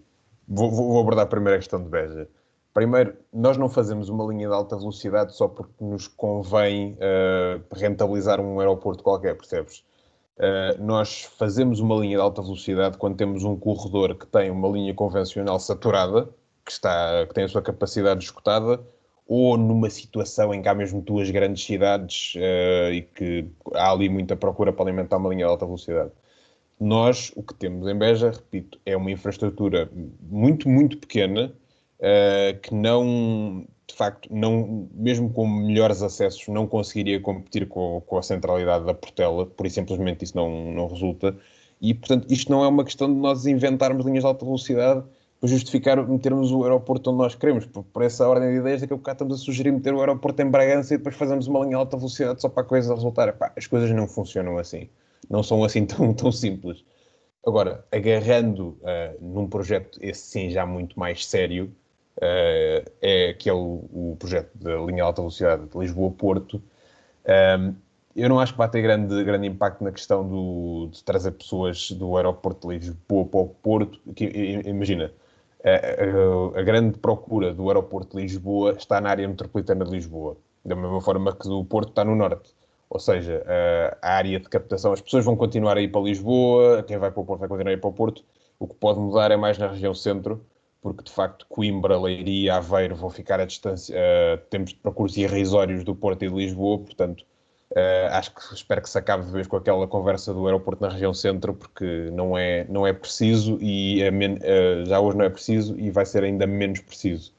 Vou, 0.55 0.71
vou, 0.71 1.01
abordar 1.01 1.27
primeiro 1.29 1.57
a 1.57 1.59
questão 1.59 1.83
de 1.83 1.89
Beja. 1.89 2.29
Primeiro, 2.75 3.17
nós 3.33 3.57
não 3.57 3.69
fazemos 3.69 4.09
uma 4.09 4.25
linha 4.25 4.49
de 4.49 4.55
alta 4.55 4.77
velocidade 4.77 5.35
só 5.35 5.47
porque 5.49 5.73
nos 5.81 6.09
convém 6.09 6.93
uh, 6.95 7.63
rentabilizar 7.75 8.41
um 8.41 8.59
aeroporto 8.61 9.03
qualquer, 9.03 9.37
percebes? 9.37 9.85
Uh, 10.37 10.83
nós 10.83 11.23
fazemos 11.39 11.81
uma 11.81 11.95
linha 11.97 12.17
de 12.17 12.23
alta 12.23 12.43
velocidade 12.43 12.99
quando 12.99 13.17
temos 13.17 13.45
um 13.45 13.57
corredor 13.57 14.15
que 14.15 14.27
tem 14.27 14.51
uma 14.51 14.69
linha 14.69 14.95
convencional 14.95 15.61
saturada, 15.61 16.29
que, 16.65 16.73
está, 16.73 17.27
que 17.27 17.35
tem 17.35 17.45
a 17.45 17.49
sua 17.49 17.63
capacidade 17.63 18.25
esgotada, 18.25 18.81
ou 19.27 19.57
numa 19.57 19.89
situação 19.89 20.53
em 20.53 20.61
que 20.61 20.69
há 20.69 20.75
mesmo 20.75 21.01
duas 21.01 21.31
grandes 21.31 21.65
cidades 21.65 22.35
uh, 22.37 22.93
e 22.93 23.03
que 23.03 23.47
há 23.75 23.91
ali 23.91 24.09
muita 24.09 24.37
procura 24.37 24.73
para 24.73 24.85
alimentar 24.85 25.17
uma 25.17 25.31
linha 25.31 25.47
de 25.47 25.51
alta 25.51 25.65
velocidade. 25.65 26.11
Nós, 26.79 27.33
o 27.37 27.43
que 27.43 27.55
temos 27.55 27.87
em 27.89 27.97
Beja, 27.97 28.31
repito, 28.31 28.79
é 28.85 28.97
uma 28.97 29.11
infraestrutura 29.11 29.89
muito, 30.21 30.69
muito 30.69 30.99
pequena, 30.99 31.53
uh, 32.01 32.61
que 32.61 32.75
não, 32.75 33.65
de 33.87 33.95
facto, 33.95 34.29
não, 34.31 34.89
mesmo 34.93 35.31
com 35.31 35.47
melhores 35.47 36.03
acessos, 36.03 36.49
não 36.49 36.67
conseguiria 36.67 37.21
competir 37.21 37.69
com, 37.69 38.03
com 38.05 38.19
a 38.19 38.23
centralidade 38.23 38.85
da 38.85 38.95
Portela, 38.95 39.47
por 39.47 39.71
simplesmente 39.71 40.25
isso 40.25 40.37
não, 40.37 40.73
não 40.73 40.89
resulta. 40.89 41.37
E, 41.81 41.95
portanto, 41.95 42.27
isto 42.31 42.51
não 42.51 42.65
é 42.65 42.69
uma 42.69 42.85
questão 42.85 43.13
de 43.13 43.19
nós 43.19 43.47
inventarmos 43.47 44.05
linhas 44.05 44.23
de 44.23 44.27
alta 44.27 44.45
velocidade 44.45 45.05
para 45.43 45.51
justificar 45.51 46.09
metermos 46.09 46.53
o 46.53 46.63
aeroporto 46.63 47.11
onde 47.11 47.19
nós 47.19 47.35
queremos. 47.35 47.67
Por, 47.67 47.83
por 47.83 48.03
essa 48.03 48.29
ordem 48.29 48.53
de 48.53 48.59
ideias, 48.59 48.81
daqui 48.81 48.93
a 48.93 48.97
bocado 48.97 49.17
estamos 49.17 49.41
a 49.41 49.45
sugerir 49.45 49.73
meter 49.73 49.93
o 49.93 49.99
aeroporto 49.99 50.41
em 50.41 50.49
Bragança 50.49 50.95
e 50.95 50.99
depois 50.99 51.17
fazemos 51.17 51.49
uma 51.49 51.65
linha 51.65 51.77
alta 51.77 51.97
velocidade 51.97 52.41
só 52.41 52.49
para 52.49 52.63
a 52.63 52.67
coisa 52.67 52.95
resultar. 52.95 53.29
Epá, 53.29 53.53
as 53.57 53.67
coisas 53.67 53.91
não 53.91 54.07
funcionam 54.07 54.57
assim 54.57 54.89
não 55.29 55.43
são 55.43 55.65
assim 55.65 55.85
tão, 55.87 56.13
tão 56.15 56.33
simples. 56.33 56.85
Agora, 57.45 57.85
agarrando 57.91 58.79
uh, 58.83 59.17
num 59.21 59.49
projeto, 59.49 59.99
esse 60.01 60.21
sim 60.21 60.51
já 60.51 60.65
muito 60.65 60.99
mais 60.99 61.27
sério, 61.27 61.75
uh, 62.19 62.91
é 63.01 63.37
é 63.45 63.53
o, 63.53 64.17
projeto 64.19 64.51
da 64.55 64.77
linha 64.77 65.03
alta 65.03 65.23
velocidade 65.23 65.67
de 65.67 65.79
Lisboa-Porto, 65.79 66.57
um, 66.57 66.63
ehm, 67.27 67.75
eu 68.15 68.29
não 68.29 68.39
acho 68.39 68.53
que 68.53 68.59
vai 68.59 68.69
ter 68.69 68.83
grande, 68.83 69.25
grande 69.25 69.47
impacto 69.47 69.83
na 69.83 69.91
questão 69.91 70.29
do, 70.29 70.89
de 70.93 71.03
trazer 71.03 71.33
pessoas 71.33 71.91
do 71.93 72.17
aeroporto 72.17 72.69
de 72.69 72.75
Lisboa 72.75 73.25
para 73.25 73.41
o 73.41 73.49
Porto. 73.49 73.99
Que, 74.15 74.61
imagina, 74.67 75.11
a, 75.65 76.63
grande 76.63 76.99
procura 76.99 77.53
do 77.53 77.69
aeroporto 77.69 78.17
de 78.17 78.23
Lisboa 78.23 78.73
está 78.73 79.01
na 79.01 79.11
área 79.11 79.29
metropolitana 79.29 79.85
de 79.85 79.91
Lisboa, 79.91 80.37
da 80.65 80.75
mesma 80.75 81.01
forma 81.01 81.35
que 81.35 81.49
o 81.49 81.65
Porto 81.65 81.91
está 81.91 82.05
no 82.05 82.15
Norte. 82.17 82.55
Ou 82.91 83.01
seja, 83.01 83.43
a 84.03 84.17
área 84.17 84.39
de 84.39 84.49
captação, 84.49 84.93
as 84.93 85.01
pessoas 85.01 85.25
vão 85.25 85.35
continuar 85.35 85.79
a 85.79 85.81
ir 85.81 85.89
para 85.89 86.03
Lisboa, 86.03 86.83
quem 86.83 86.99
vai 86.99 87.11
para 87.11 87.21
o 87.21 87.25
Porto 87.25 87.41
vai 87.41 87.49
continuar 87.49 87.71
a 87.71 87.75
ir 87.75 87.81
para 87.81 87.89
o 87.91 87.93
Porto. 87.93 88.23
O 88.59 88.67
que 88.67 88.75
pode 88.75 89.01
mudar 89.01 89.31
é 89.31 89.37
mais 89.37 89.57
na 89.57 89.69
região 89.69 89.95
centro, 89.95 90.45
porque 90.83 91.05
de 91.05 91.11
facto 91.11 91.47
Coimbra, 91.49 91.99
Leiria, 91.99 92.57
Aveiro 92.57 92.95
vão 92.95 93.09
ficar 93.09 93.41
a 93.41 93.47
distância, 93.47 93.97
uh, 93.97 94.39
tempos 94.51 94.73
de 94.73 94.81
percurso 94.81 95.19
irrisórios 95.19 95.85
do 95.85 95.95
Porto 95.95 96.25
e 96.25 96.29
de 96.29 96.35
Lisboa, 96.35 96.79
portanto, 96.79 97.25
uh, 97.73 98.13
acho 98.13 98.35
que 98.35 98.55
espero 98.55 98.83
que 98.83 98.89
se 98.89 98.99
acabe 98.99 99.27
de 99.27 99.33
vez 99.33 99.47
com 99.47 99.57
aquela 99.57 99.87
conversa 99.87 100.33
do 100.33 100.47
aeroporto 100.47 100.83
na 100.83 100.89
região 100.89 101.13
centro, 101.13 101.55
porque 101.55 102.11
não 102.13 102.37
é, 102.39 102.65
não 102.69 102.87
é 102.87 102.93
preciso 102.93 103.59
e 103.61 104.03
é 104.03 104.11
uh, 104.11 104.87
já 104.87 105.01
hoje 105.01 105.17
não 105.19 105.25
é 105.25 105.31
preciso 105.31 105.79
e 105.79 105.91
vai 105.91 106.07
ser 106.07 106.25
ainda 106.25 106.47
menos 106.47 106.81
preciso. 106.81 107.33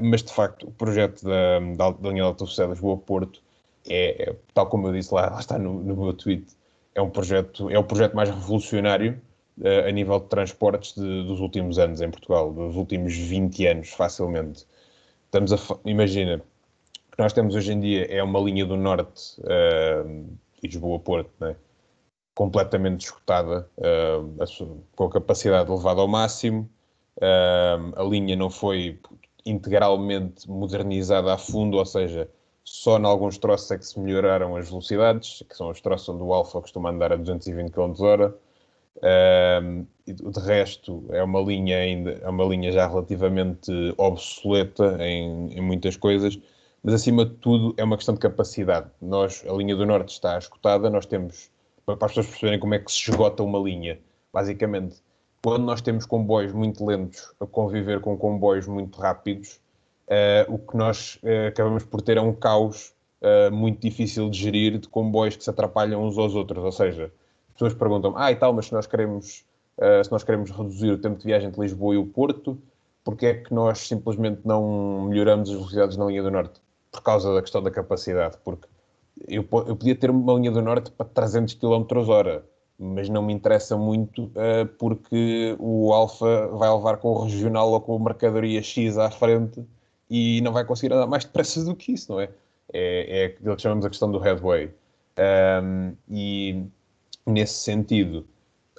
mas 0.00 0.22
de 0.22 0.32
facto, 0.32 0.68
o 0.68 0.70
projeto 0.72 1.24
da, 1.24 1.60
da, 1.76 1.90
da 1.90 2.10
linha 2.10 2.30
de 2.30 2.38
velocidade 2.38 2.72
Lisboa-Porto 2.72 3.44
é, 3.88 4.30
é, 4.30 4.36
tal 4.52 4.66
como 4.66 4.88
eu 4.88 4.92
disse 4.92 5.12
lá, 5.12 5.30
lá 5.30 5.40
está 5.40 5.58
no, 5.58 5.82
no, 5.82 5.96
meu 5.96 6.12
tweet, 6.14 6.46
é 6.94 7.02
um 7.02 7.10
projeto, 7.10 7.70
é 7.70 7.78
o 7.78 7.84
projeto 7.84 8.14
mais 8.14 8.30
revolucionário 8.30 9.20
uh, 9.58 9.86
a 9.88 9.90
nível 9.90 10.18
de 10.20 10.26
transportes 10.26 10.94
de, 10.94 11.24
dos 11.24 11.40
últimos 11.40 11.78
anos 11.78 12.00
em 12.00 12.10
Portugal, 12.10 12.52
dos 12.52 12.76
últimos 12.76 13.14
20 13.14 13.66
anos, 13.66 13.90
facilmente. 13.90 14.66
Estamos 15.26 15.52
a, 15.52 15.58
imagina, 15.84 16.42
que 17.14 17.22
nós 17.22 17.32
temos 17.32 17.54
hoje 17.54 17.72
em 17.72 17.80
dia 17.80 18.06
é 18.12 18.22
uma 18.22 18.40
linha 18.40 18.66
do 18.66 18.76
norte, 18.76 19.40
uh, 19.40 20.26
Lisboa-Porto, 20.62 21.30
né? 21.38 21.54
completamente 22.34 23.04
esgotada, 23.04 23.68
uh, 23.78 24.82
com 24.96 25.04
a 25.04 25.10
capacidade 25.10 25.70
elevada 25.70 26.00
ao 26.00 26.08
máximo. 26.08 26.68
Uh, 27.18 27.92
a 27.94 28.02
linha 28.02 28.34
não 28.34 28.50
foi 28.50 28.98
integralmente 29.46 30.50
modernizada 30.50 31.32
a 31.32 31.38
fundo, 31.38 31.76
ou 31.76 31.86
seja, 31.86 32.28
só 32.64 32.98
em 32.98 33.04
alguns 33.04 33.38
troços 33.38 33.70
é 33.70 33.78
que 33.78 33.86
se 33.86 34.00
melhoraram 34.00 34.56
as 34.56 34.68
velocidades, 34.68 35.44
que 35.48 35.56
são 35.56 35.70
os 35.70 35.80
troços 35.80 36.08
onde 36.08 36.22
o 36.24 36.34
Alfa 36.34 36.60
costuma 36.60 36.90
andar 36.90 37.12
a 37.12 37.16
220 37.16 37.70
km/h. 37.70 38.34
Um, 39.62 39.86
de 40.06 40.40
resto, 40.40 41.04
é 41.10 41.22
uma 41.22 41.40
linha 41.40 41.78
ainda, 41.78 42.12
é 42.22 42.28
uma 42.28 42.44
linha 42.44 42.72
já 42.72 42.86
relativamente 42.86 43.70
obsoleta 43.96 44.96
em, 45.00 45.52
em, 45.52 45.60
muitas 45.60 45.96
coisas, 45.96 46.38
mas 46.84 46.94
acima 46.94 47.24
de 47.24 47.32
tudo 47.36 47.74
é 47.76 47.82
uma 47.82 47.96
questão 47.96 48.14
de 48.14 48.20
capacidade. 48.20 48.88
Nós, 49.00 49.44
a 49.48 49.52
linha 49.52 49.74
do 49.74 49.84
Norte 49.86 50.10
está 50.10 50.38
escutada, 50.38 50.88
nós 50.90 51.06
temos, 51.06 51.50
para 51.84 51.94
as 51.94 52.12
pessoas 52.12 52.26
perceberem 52.26 52.60
como 52.60 52.74
é 52.74 52.78
que 52.78 52.92
se 52.92 53.10
esgota 53.10 53.42
uma 53.42 53.58
linha, 53.58 53.98
basicamente, 54.32 55.02
quando 55.42 55.64
nós 55.64 55.80
temos 55.80 56.06
comboios 56.06 56.52
muito 56.52 56.84
lentos 56.84 57.34
a 57.40 57.46
conviver 57.46 58.00
com 58.00 58.16
comboios 58.16 58.68
muito 58.68 59.00
rápidos, 59.00 59.60
Uh, 60.04 60.52
o 60.52 60.58
que 60.58 60.76
nós 60.76 61.18
uh, 61.22 61.48
acabamos 61.48 61.84
por 61.84 62.02
ter 62.02 62.18
é 62.18 62.20
um 62.20 62.34
caos 62.34 62.92
uh, 63.22 63.50
muito 63.50 63.80
difícil 63.80 64.28
de 64.28 64.38
gerir 64.38 64.78
de 64.78 64.86
comboios 64.86 65.34
que 65.34 65.42
se 65.42 65.48
atrapalham 65.48 66.04
uns 66.04 66.18
aos 66.18 66.34
outros. 66.34 66.62
Ou 66.62 66.72
seja, 66.72 67.10
as 67.48 67.52
pessoas 67.54 67.74
perguntam: 67.74 68.14
ah, 68.16 68.30
e 68.30 68.36
tal, 68.36 68.52
mas 68.52 68.66
se 68.66 68.72
nós 68.72 68.86
queremos, 68.86 69.44
se 70.04 70.12
nós 70.12 70.22
queremos 70.22 70.50
reduzir 70.50 70.90
o 70.90 70.98
tempo 70.98 71.18
de 71.18 71.24
viagem 71.24 71.48
entre 71.48 71.60
Lisboa 71.60 71.94
e 71.94 71.98
o 71.98 72.06
Porto, 72.06 72.58
porque 73.02 73.26
é 73.26 73.34
que 73.34 73.52
nós 73.52 73.78
simplesmente 73.78 74.42
não 74.44 75.06
melhoramos 75.08 75.48
as 75.48 75.56
velocidades 75.56 75.96
na 75.96 76.04
linha 76.04 76.22
do 76.22 76.30
Norte? 76.30 76.60
Por 76.94 77.02
causa 77.02 77.34
da 77.34 77.42
questão 77.42 77.60
da 77.60 77.72
capacidade. 77.72 78.36
Porque 78.44 78.68
eu, 79.26 79.42
eu 79.66 79.76
podia 79.76 79.96
ter 79.96 80.10
uma 80.10 80.34
linha 80.34 80.52
do 80.52 80.62
Norte 80.62 80.92
para 80.92 81.04
300 81.06 81.54
km 81.54 82.08
hora, 82.08 82.44
mas 82.78 83.08
não 83.08 83.20
me 83.20 83.32
interessa 83.32 83.76
muito 83.76 84.30
porque 84.78 85.56
o 85.58 85.92
Alfa 85.92 86.46
vai 86.48 86.72
levar 86.72 86.98
com 86.98 87.08
o 87.08 87.24
regional 87.24 87.70
ou 87.72 87.80
com 87.80 87.96
a 87.96 87.98
mercadoria 87.98 88.62
X 88.62 88.96
à 88.96 89.10
frente 89.10 89.64
e 90.08 90.40
não 90.42 90.52
vai 90.52 90.64
conseguir 90.64 90.94
andar 90.94 91.06
mais 91.06 91.24
depressa 91.24 91.64
do 91.64 91.74
que 91.74 91.92
isso, 91.92 92.12
não 92.12 92.20
é? 92.20 92.28
É, 92.72 93.22
é 93.22 93.24
aquilo 93.26 93.56
que 93.56 93.62
chamamos 93.62 93.84
a 93.84 93.90
questão 93.90 94.10
do 94.10 94.18
headway. 94.18 94.70
Um, 95.18 95.94
e 96.08 96.64
nesse 97.26 97.54
sentido, 97.54 98.26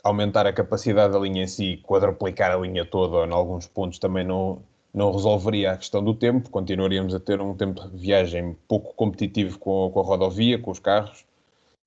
aumentar 0.03 0.45
a 0.45 0.53
capacidade 0.53 1.13
da 1.13 1.19
linha 1.19 1.43
em 1.43 1.47
si, 1.47 1.77
quadruplicar 1.83 2.51
a 2.51 2.57
linha 2.57 2.85
toda, 2.85 3.17
ou 3.17 3.25
em 3.25 3.31
alguns 3.31 3.67
pontos 3.67 3.99
também 3.99 4.23
não, 4.23 4.61
não 4.95 5.11
resolveria 5.11 5.73
a 5.73 5.77
questão 5.77 6.01
do 6.01 6.13
tempo, 6.13 6.49
continuaríamos 6.49 7.13
a 7.13 7.19
ter 7.19 7.41
um 7.41 7.53
tempo 7.53 7.85
de 7.89 7.97
viagem 7.97 8.55
pouco 8.65 8.95
competitivo 8.95 9.59
com, 9.59 9.91
com 9.91 9.99
a 9.99 10.03
rodovia, 10.03 10.57
com 10.57 10.71
os 10.71 10.79
carros, 10.79 11.25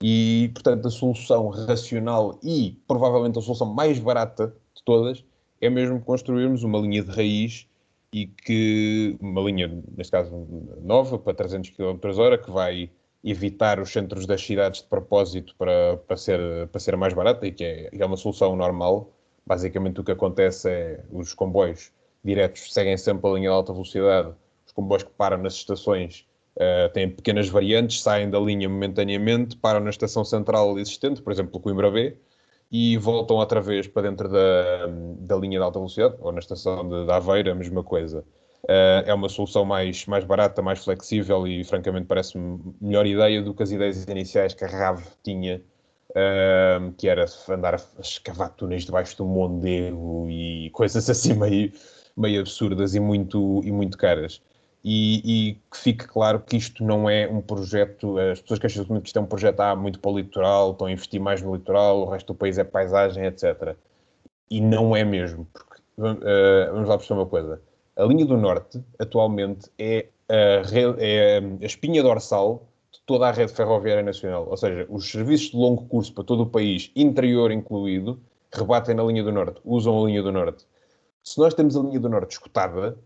e 0.03 0.51
portanto 0.53 0.87
a 0.87 0.91
solução 0.91 1.49
racional 1.49 2.39
e 2.43 2.79
provavelmente 2.87 3.39
a 3.39 3.43
solução 3.43 3.67
mais 3.67 3.99
barata 3.99 4.55
de 4.75 4.83
todas 4.85 5.25
é 5.61 5.71
mesmo 5.71 6.01
construirmos 6.01 6.63
uma 6.63 6.79
linha 6.79 7.03
de 7.03 7.11
raiz 7.11 7.67
e 8.13 8.27
que 8.27 9.17
uma 9.21 9.41
linha, 9.41 9.83
neste 9.97 10.11
caso 10.11 10.47
nova, 10.83 11.19
para 11.19 11.35
300 11.35 11.71
km 11.71 11.99
hora, 12.19 12.37
que 12.37 12.51
vai 12.51 12.91
evitar 13.25 13.81
os 13.81 13.91
centros 13.91 14.27
das 14.27 14.41
cidades 14.43 14.83
de 14.83 14.87
propósito 14.87 15.55
para, 15.57 15.97
para, 15.97 16.17
ser, 16.17 16.69
para 16.69 16.79
ser 16.79 16.97
mais 16.97 17.15
barata 17.15 17.47
e 17.47 17.53
que 17.53 17.65
é, 17.65 17.91
é 17.93 18.07
uma 18.07 18.17
solução 18.17 18.55
normal. 18.55 19.11
Basicamente 19.45 20.01
o 20.01 20.05
que 20.05 20.13
acontece 20.13 20.71
é 20.71 21.05
os 21.11 21.35
comboios 21.35 21.91
diretos 22.25 22.73
seguem 22.73 22.97
sempre 22.97 23.29
a 23.31 23.35
linha 23.35 23.49
de 23.51 23.55
alta 23.55 23.73
velocidade, 23.73 24.35
os 24.67 24.73
comboios 24.73 25.03
que 25.03 25.11
param 25.11 25.39
nas 25.39 25.55
estações 25.55 26.27
Uh, 26.59 26.93
têm 26.93 27.09
pequenas 27.09 27.49
variantes, 27.49 28.03
saem 28.03 28.29
da 28.29 28.41
linha 28.41 28.69
momentaneamente, 28.69 29.57
param 29.57 29.79
na 29.79 29.91
estação 29.91 30.25
central 30.25 30.77
existente, 30.77 31.23
por 31.23 31.33
exemplo, 31.33 31.61
Coimbra 31.61 31.89
B, 31.89 32.17
e 32.69 32.97
voltam 32.97 33.37
outra 33.37 33.61
vez 33.61 33.87
para 33.87 34.03
dentro 34.03 34.29
da, 34.29 34.87
da 35.21 35.37
linha 35.37 35.61
de 35.61 35.65
alta 35.65 35.79
velocidade, 35.79 36.17
ou 36.19 36.33
na 36.33 36.41
estação 36.41 36.89
de, 36.89 37.05
de 37.05 37.13
Aveira, 37.13 37.53
a 37.53 37.55
mesma 37.55 37.85
coisa. 37.85 38.25
Uh, 38.65 39.07
é 39.07 39.15
uma 39.15 39.29
solução 39.29 39.65
mais, 39.65 40.05
mais 40.07 40.25
barata, 40.25 40.61
mais 40.61 40.83
flexível 40.83 41.47
e, 41.47 41.63
francamente, 41.63 42.07
parece-me 42.07 42.61
melhor 42.81 43.07
ideia 43.07 43.41
do 43.41 43.55
que 43.55 43.63
as 43.63 43.71
ideias 43.71 44.03
iniciais 44.05 44.53
que 44.53 44.65
a 44.65 44.69
RAV 44.69 45.05
tinha, 45.23 45.63
uh, 46.11 46.93
que 46.95 47.09
era 47.09 47.25
andar 47.51 47.77
a 47.77 48.01
escavar 48.01 48.51
túneis 48.51 48.85
debaixo 48.85 49.17
do 49.17 49.25
Mondego 49.25 50.27
e 50.29 50.71
coisas 50.71 51.09
assim 51.09 51.35
meio, 51.35 51.73
meio 52.19 52.41
absurdas 52.41 52.95
e 52.95 53.01
muito, 53.01 53.63
e 53.65 53.73
muito 53.73 53.97
caras. 53.97 54.43
E, 54.85 55.51
e, 55.51 55.55
que 55.71 55.77
fique 55.77 56.07
claro 56.07 56.41
que 56.41 56.57
isto 56.57 56.85
não 56.85 57.11
é 57.11 57.29
um 57.29 57.41
projeto. 57.41 58.19
As 58.19 58.41
pessoas 58.41 58.61
que 58.61 58.67
acham 58.67 59.01
que 59.01 59.09
isto 59.09 59.19
é 59.19 59.23
um 59.23 59.27
projeto 59.27 59.61
ah, 59.61 59.77
muito 59.77 59.99
para 59.99 60.11
o 60.11 60.17
litoral, 60.19 60.73
estão 60.73 60.87
a 60.87 60.93
investir 60.93 61.21
mais 61.21 61.43
no 61.43 61.55
litoral, 61.55 62.03
o 62.03 62.11
resto 62.11 62.33
do 62.33 62.35
país 62.35 62.59
é 62.59 62.65
paisagem, 62.65 63.25
etc. 63.25 63.77
E 64.51 64.61
não 64.61 64.95
é 64.97 65.05
mesmo. 65.05 65.47
Porque, 65.53 65.81
uh, 65.99 66.73
vamos 66.73 66.89
lá 66.89 66.97
perceber 66.97 67.21
uma 67.21 67.27
coisa. 67.27 67.61
A 67.97 68.05
linha 68.05 68.25
do 68.25 68.37
Norte, 68.37 68.83
atualmente, 68.99 69.69
é 69.79 70.07
a, 70.29 70.63
é 70.99 71.39
a 71.39 71.67
espinha 71.67 72.03
dorsal 72.03 72.69
de 72.93 73.01
toda 73.05 73.27
a 73.29 73.33
rede 73.33 73.53
ferroviária 73.53 74.03
nacional. 74.03 74.47
Ou 74.49 74.57
seja, 74.57 74.87
os 74.89 75.11
serviços 75.11 75.51
de 75.51 75.57
longo 75.57 75.87
curso 75.87 76.15
para 76.15 76.25
todo 76.25 76.45
o 76.45 76.47
país, 76.47 76.91
interior 76.95 77.51
incluído, 77.51 78.21
rebatem 78.53 78.95
na 78.95 79.03
linha 79.03 79.23
do 79.23 79.33
Norte, 79.33 79.61
usam 79.65 80.03
a 80.03 80.07
linha 80.07 80.23
do 80.23 80.33
Norte. 80.33 80.65
Se 81.29 81.39
nós 81.39 81.53
temos 81.53 81.77
a 81.77 81.83
linha 81.83 82.01
do 82.01 82.09
Norte 82.09 82.33
escutada, 82.33 82.97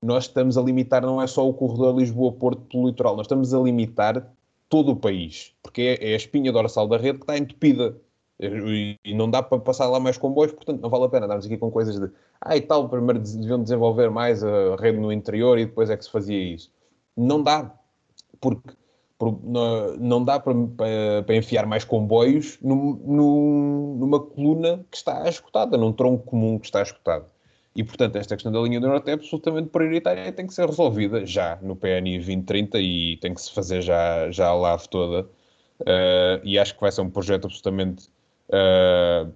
nós 0.00 0.24
estamos 0.24 0.56
a 0.56 0.62
limitar 0.62 1.02
não 1.02 1.20
é 1.20 1.26
só 1.26 1.48
o 1.48 1.52
corredor 1.52 1.98
Lisboa-Porto 1.98 2.62
pelo 2.70 2.86
litoral, 2.86 3.16
nós 3.16 3.24
estamos 3.24 3.52
a 3.52 3.58
limitar 3.58 4.32
todo 4.68 4.92
o 4.92 4.96
país, 4.96 5.52
porque 5.60 5.98
é, 6.00 6.10
é 6.10 6.12
a 6.12 6.16
espinha 6.16 6.52
dorsal 6.52 6.86
da 6.86 6.96
rede 6.96 7.18
que 7.18 7.24
está 7.24 7.36
entupida. 7.36 7.96
E, 8.40 8.96
não 9.14 9.28
dá 9.28 9.42
para 9.42 9.58
passar 9.58 9.88
lá 9.88 9.98
mais 9.98 10.16
comboios, 10.16 10.52
portanto 10.52 10.80
não 10.80 10.88
vale 10.88 11.04
a 11.04 11.08
pena 11.08 11.26
andarmos 11.26 11.46
aqui 11.46 11.56
com 11.56 11.68
coisas 11.68 11.98
de 11.98 12.08
ah 12.40 12.56
e 12.56 12.60
tal, 12.60 12.88
primeiro 12.88 13.18
deviam 13.18 13.60
desenvolver 13.60 14.08
mais 14.08 14.44
a 14.44 14.76
rede 14.76 14.98
no 14.98 15.12
interior 15.12 15.58
e 15.58 15.66
depois 15.66 15.90
é 15.90 15.96
que 15.96 16.04
se 16.04 16.10
fazia 16.10 16.54
isso. 16.54 16.70
Não 17.16 17.42
dá, 17.42 17.74
porque 18.40 18.72
não 19.20 20.24
dá 20.24 20.38
para, 20.38 20.54
para, 21.24 21.36
enfiar 21.36 21.66
mais 21.66 21.84
comboios 21.84 22.56
numa 22.62 24.20
coluna 24.20 24.84
que 24.90 24.96
está 24.96 25.28
escutada, 25.28 25.76
num 25.76 25.92
tronco 25.92 26.24
comum 26.24 26.58
que 26.58 26.66
está 26.66 26.80
escutado. 26.80 27.33
E, 27.76 27.82
portanto, 27.82 28.16
esta 28.16 28.36
questão 28.36 28.52
da 28.52 28.60
linha 28.60 28.80
do 28.80 28.86
Norte 28.86 29.10
é 29.10 29.14
absolutamente 29.14 29.68
prioritária 29.68 30.28
e 30.28 30.32
tem 30.32 30.46
que 30.46 30.54
ser 30.54 30.66
resolvida 30.66 31.26
já 31.26 31.58
no 31.60 31.74
PNI 31.74 32.18
2030 32.18 32.78
e 32.78 33.16
tem 33.16 33.34
que 33.34 33.40
se 33.40 33.52
fazer 33.52 33.82
já, 33.82 34.30
já 34.30 34.46
a 34.46 34.54
LAV 34.54 34.86
toda. 34.88 35.28
Uh, 35.80 36.38
e 36.44 36.56
acho 36.56 36.74
que 36.74 36.80
vai 36.80 36.92
ser 36.92 37.00
um 37.00 37.10
projeto 37.10 37.46
absolutamente 37.46 38.08
uh, 38.48 39.32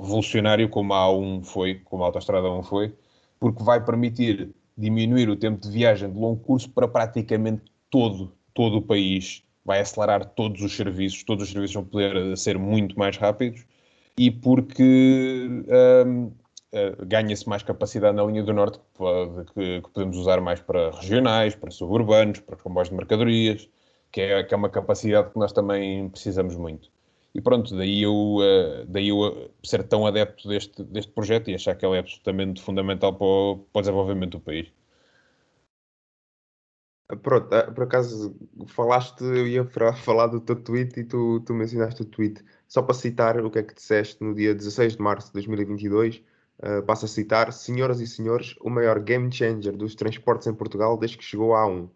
revolucionário, 0.00 0.70
como 0.70 0.94
a 0.94 1.06
A1 1.06 1.44
foi, 1.44 1.74
como 1.84 2.02
a 2.02 2.06
Autostrada 2.06 2.50
1 2.50 2.62
foi, 2.62 2.94
porque 3.38 3.62
vai 3.62 3.84
permitir 3.84 4.48
diminuir 4.76 5.28
o 5.28 5.36
tempo 5.36 5.60
de 5.60 5.70
viagem 5.70 6.10
de 6.10 6.18
longo 6.18 6.40
curso 6.42 6.70
para 6.70 6.88
praticamente 6.88 7.62
todo, 7.90 8.32
todo 8.54 8.78
o 8.78 8.82
país. 8.82 9.42
Vai 9.64 9.80
acelerar 9.80 10.24
todos 10.24 10.62
os 10.62 10.74
serviços, 10.74 11.22
todos 11.24 11.44
os 11.44 11.50
serviços 11.50 11.74
vão 11.74 11.84
poder 11.84 12.36
ser 12.38 12.58
muito 12.58 12.98
mais 12.98 13.16
rápidos 13.16 13.64
e 14.16 14.30
porque 14.30 15.48
uh, 16.74 17.06
ganha-se 17.06 17.48
mais 17.48 17.62
capacidade 17.62 18.16
na 18.16 18.24
linha 18.24 18.42
do 18.42 18.52
norte 18.52 18.80
que, 19.54 19.80
que, 19.80 19.90
podemos 19.92 20.16
usar 20.16 20.40
mais 20.40 20.60
para 20.60 20.90
regionais, 20.90 21.54
para 21.54 21.70
suburbanos, 21.70 22.40
para 22.40 22.56
comboios 22.56 22.88
de 22.90 22.96
mercadorias, 22.96 23.68
que 24.12 24.20
é, 24.20 24.42
que 24.44 24.54
é 24.54 24.56
uma 24.56 24.68
capacidade 24.70 25.30
que 25.30 25.38
nós 25.38 25.52
também 25.52 26.08
precisamos 26.10 26.56
muito. 26.56 26.90
E 27.34 27.40
pronto, 27.40 27.76
daí 27.76 28.02
eu, 28.02 28.14
uh, 28.14 28.86
daí 28.86 29.08
eu 29.08 29.50
ser 29.64 29.82
tão 29.84 30.06
adepto 30.06 30.48
deste, 30.48 30.84
deste 30.84 31.12
projeto 31.12 31.50
e 31.50 31.54
achar 31.54 31.74
que 31.74 31.84
ele 31.84 31.96
é 31.96 31.98
absolutamente 32.00 32.62
fundamental 32.62 33.12
para 33.14 33.26
o, 33.26 33.58
para 33.72 33.80
o 33.80 33.82
desenvolvimento 33.82 34.32
do 34.32 34.40
país. 34.40 34.72
Pronto, 37.22 37.52
ah, 37.54 37.70
por 37.70 37.84
acaso 37.84 38.34
falaste, 38.66 39.22
eu 39.22 39.46
ia 39.46 39.64
falar 39.94 40.28
do 40.28 40.40
teu 40.40 40.56
tweet 40.56 41.00
e 41.00 41.04
tu, 41.04 41.40
tu 41.40 41.52
mencionaste 41.54 42.02
o 42.02 42.04
tweet. 42.04 42.42
Só 42.68 42.82
para 42.82 42.94
citar 42.94 43.38
o 43.44 43.50
que 43.50 43.58
é 43.58 43.62
que 43.62 43.74
disseste 43.74 44.22
no 44.22 44.34
dia 44.34 44.54
16 44.54 44.96
de 44.96 45.02
março 45.02 45.28
de 45.28 45.34
2022, 45.34 46.22
Uh, 46.62 46.82
passo 46.82 47.04
a 47.04 47.08
citar, 47.08 47.52
senhoras 47.52 48.00
e 48.00 48.06
senhores, 48.06 48.54
o 48.60 48.70
maior 48.70 49.00
game 49.00 49.30
changer 49.32 49.76
dos 49.76 49.94
transportes 49.94 50.46
em 50.46 50.54
Portugal 50.54 50.96
desde 50.96 51.18
que 51.18 51.24
chegou 51.24 51.54
à 51.54 51.66
A1. 51.66 51.84
Uh, 51.84 51.90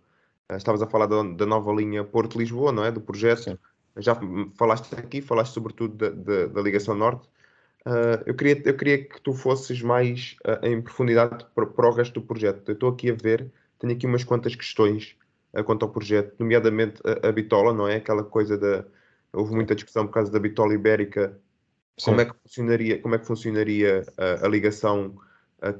estavas 0.57 0.83
a 0.83 0.87
falar 0.87 1.07
da, 1.07 1.23
da 1.23 1.47
nova 1.47 1.73
linha 1.73 2.03
Porto-Lisboa, 2.03 2.73
não 2.73 2.85
é? 2.85 2.91
Do 2.91 3.01
projeto. 3.01 3.43
Sim. 3.43 3.59
Já 3.97 4.19
falaste 4.57 4.93
aqui, 4.95 5.23
falaste 5.23 5.53
sobretudo 5.55 5.95
da, 5.95 6.11
da, 6.11 6.47
da 6.47 6.61
ligação 6.61 6.95
norte. 6.95 7.29
Uh, 7.87 8.21
eu, 8.27 8.35
queria, 8.35 8.61
eu 8.65 8.77
queria 8.77 9.05
que 9.05 9.21
tu 9.21 9.33
fosses 9.33 9.81
mais 9.81 10.37
uh, 10.45 10.67
em 10.67 10.83
profundidade 10.83 11.47
para, 11.55 11.67
para, 11.67 11.89
o 11.89 11.93
resto 11.93 12.21
do 12.21 12.27
projeto. 12.27 12.69
Eu 12.69 12.75
estou 12.75 12.91
aqui 12.91 13.11
a 13.11 13.15
ver, 13.15 13.51
tenho 13.79 13.93
aqui 13.93 14.07
umas 14.07 14.25
quantas 14.25 14.55
questões 14.55 15.17
quanto 15.65 15.85
ao 15.85 15.91
projeto, 15.91 16.35
nomeadamente 16.39 17.01
a, 17.05 17.29
a, 17.29 17.33
bitola, 17.33 17.73
não 17.73 17.89
é? 17.89 17.97
Aquela 17.97 18.23
coisa 18.23 18.59
da. 18.59 18.85
Houve 19.33 19.55
muita 19.55 19.75
discussão 19.75 20.07
por 20.07 20.13
causa 20.13 20.31
da 20.31 20.39
bitola 20.39 20.75
ibérica 20.75 21.39
como 22.05 22.21
é 22.21 22.25
que 22.25 22.35
funcionaria, 22.43 23.01
como 23.01 23.15
é 23.15 23.19
que 23.19 23.27
funcionaria 23.27 24.05
a, 24.17 24.47
a 24.47 24.49
ligação 24.49 25.15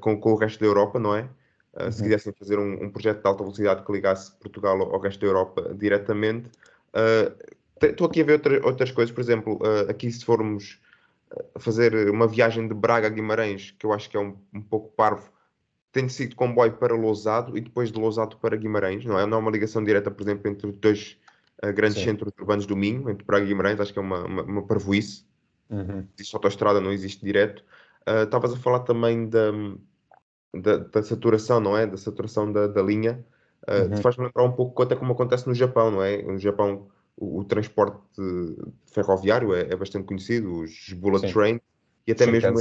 com, 0.01 0.19
com, 0.21 0.33
o 0.33 0.37
resto 0.37 0.61
da 0.61 0.67
Europa, 0.67 0.99
não 0.99 1.15
é? 1.15 1.29
Uh, 1.75 1.93
se 1.93 1.99
uhum. 1.99 2.05
quisessem 2.05 2.33
fazer 2.33 2.59
um, 2.59 2.85
um, 2.85 2.91
projeto 2.91 3.21
de 3.21 3.29
alta 3.29 3.43
velocidade 3.43 3.85
que 3.85 3.93
ligasse 3.93 4.33
Portugal 4.33 4.81
ao, 4.81 4.95
ao 4.95 5.01
resto 5.01 5.21
da 5.21 5.27
Europa 5.27 5.75
diretamente. 5.75 6.51
Estou 7.81 8.07
uh, 8.07 8.11
aqui 8.11 8.23
a 8.23 8.25
ver 8.25 8.33
outra, 8.33 8.67
outras 8.67 8.91
coisas, 8.91 9.15
por 9.15 9.21
exemplo, 9.21 9.59
uh, 9.63 9.89
aqui 9.89 10.11
se 10.11 10.25
formos 10.25 10.81
fazer 11.59 12.09
uma 12.09 12.27
viagem 12.27 12.67
de 12.67 12.73
Braga 12.73 13.07
a 13.07 13.11
Guimarães, 13.11 13.75
que 13.79 13.85
eu 13.85 13.93
acho 13.93 14.09
que 14.09 14.17
é 14.17 14.21
um, 14.21 14.35
um 14.53 14.63
pouco 14.63 14.91
parvo, 14.97 15.31
tem 15.93 16.09
sido 16.09 16.35
comboio 16.35 16.73
para 16.73 16.95
Lousado 16.95 17.57
e 17.57 17.61
depois 17.61 17.93
de 17.93 18.01
Lousado 18.01 18.39
para 18.39 18.57
Guimarães, 18.57 19.05
não 19.05 19.19
é? 19.19 19.27
Não 19.27 19.37
é 19.37 19.41
uma 19.41 19.51
ligação 19.51 19.85
direta, 19.85 20.11
por 20.11 20.23
exemplo, 20.23 20.51
entre 20.51 20.73
dois 20.73 21.19
grandes 21.75 21.99
Sim. 21.99 22.05
centros 22.05 22.33
urbanos 22.39 22.65
do 22.65 22.75
Minho, 22.77 23.11
entre 23.11 23.27
Braga 23.27 23.45
e 23.45 23.49
Guimarães, 23.49 23.79
acho 23.79 23.93
que 23.93 23.99
é 23.99 24.03
uma, 24.03 24.25
uma, 24.25 24.43
uma 24.43 24.67
parvoíce. 24.67 25.28
Uhum. 25.71 26.07
Existe 26.17 26.35
autoestrada, 26.35 26.81
não 26.81 26.93
existe 26.93 27.25
direto. 27.25 27.63
Ah, 28.07 28.23
estavas 28.23 28.53
uh, 28.53 28.55
a 28.55 28.59
falar 28.59 28.81
também 28.81 29.29
da, 29.29 29.51
da, 30.55 30.77
da, 30.79 31.03
saturação, 31.03 31.61
não 31.61 31.77
é? 31.77 31.87
Da 31.87 31.97
saturação 31.97 32.51
da, 32.51 32.67
da 32.67 32.83
linha. 32.83 33.25
Uh, 33.69 33.95
uhum. 33.95 34.03
Faz-me 34.03 34.25
lembrar 34.25 34.45
um 34.45 34.53
pouco 34.53 34.83
até 34.83 34.97
como 34.97 35.13
acontece 35.13 35.47
no 35.47 35.55
Japão, 35.55 35.91
não 35.91 36.03
é? 36.03 36.23
No 36.23 36.39
Japão 36.39 36.89
o, 37.17 37.41
o 37.41 37.45
transporte 37.45 38.01
ferroviário 38.87 39.55
é, 39.55 39.63
é, 39.63 39.77
bastante 39.77 40.07
conhecido, 40.07 40.63
os 40.63 40.93
bullet 40.95 41.27
Sim. 41.27 41.33
train, 41.33 41.61
e 42.07 42.13
até 42.13 42.25
Sim, 42.25 42.31
mesmo 42.31 42.55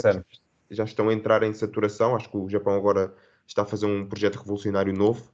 já 0.70 0.84
estão 0.84 1.08
a 1.08 1.14
entrar 1.14 1.44
em 1.44 1.54
saturação. 1.54 2.16
Acho 2.16 2.30
que 2.30 2.38
o 2.38 2.50
Japão 2.50 2.76
agora 2.76 3.14
está 3.48 3.62
a 3.62 3.66
fazer 3.66 3.86
um 3.86 4.06
projeto 4.06 4.36
revolucionário 4.36 4.94
novo. 4.94 5.32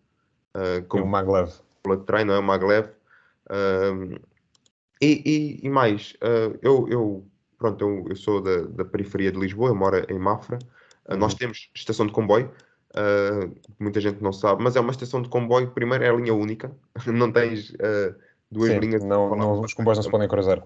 Uh, 0.55 0.85
com 0.87 1.01
o 1.01 1.07
maglev. 1.07 1.51
Bullet 1.83 2.05
train, 2.05 2.25
não 2.25 2.35
é? 2.35 2.39
O 2.39 2.43
maglev. 2.43 2.89
Uh, 3.49 4.19
e, 5.01 5.21
e, 5.25 5.65
e, 5.65 5.69
mais, 5.69 6.13
uh, 6.21 6.57
eu, 6.61 6.87
eu 6.87 7.27
pronto, 7.63 7.81
eu, 7.81 8.05
eu 8.09 8.15
sou 8.17 8.41
da, 8.41 8.63
da, 8.63 8.83
periferia 8.83 9.31
de 9.31 9.39
Lisboa, 9.39 9.69
eu 9.69 9.75
moro 9.75 10.05
em 10.09 10.19
Mafra. 10.19 10.59
Uh, 11.07 11.15
Nós 11.15 11.33
temos 11.33 11.69
estação 11.73 12.05
de 12.05 12.11
comboio, 12.11 12.51
uh, 12.93 13.55
muita 13.79 14.01
gente 14.01 14.21
não 14.21 14.33
sabe, 14.33 14.61
mas 14.61 14.75
é 14.75 14.81
uma 14.81 14.91
estação 14.91 15.21
de 15.21 15.29
comboio, 15.29 15.71
primeiro 15.71 16.03
é 16.03 16.09
a 16.09 16.13
linha 16.13 16.33
única, 16.33 16.75
não 17.07 17.31
tens 17.31 17.69
uh, 17.69 18.13
duas 18.51 18.71
Sim, 18.71 18.79
linhas. 18.79 19.01
Não, 19.01 19.33
não, 19.33 19.61
os 19.61 19.73
comboios 19.73 19.97
não 19.97 20.03
se 20.03 20.11
podem 20.11 20.27
cruzar. 20.27 20.61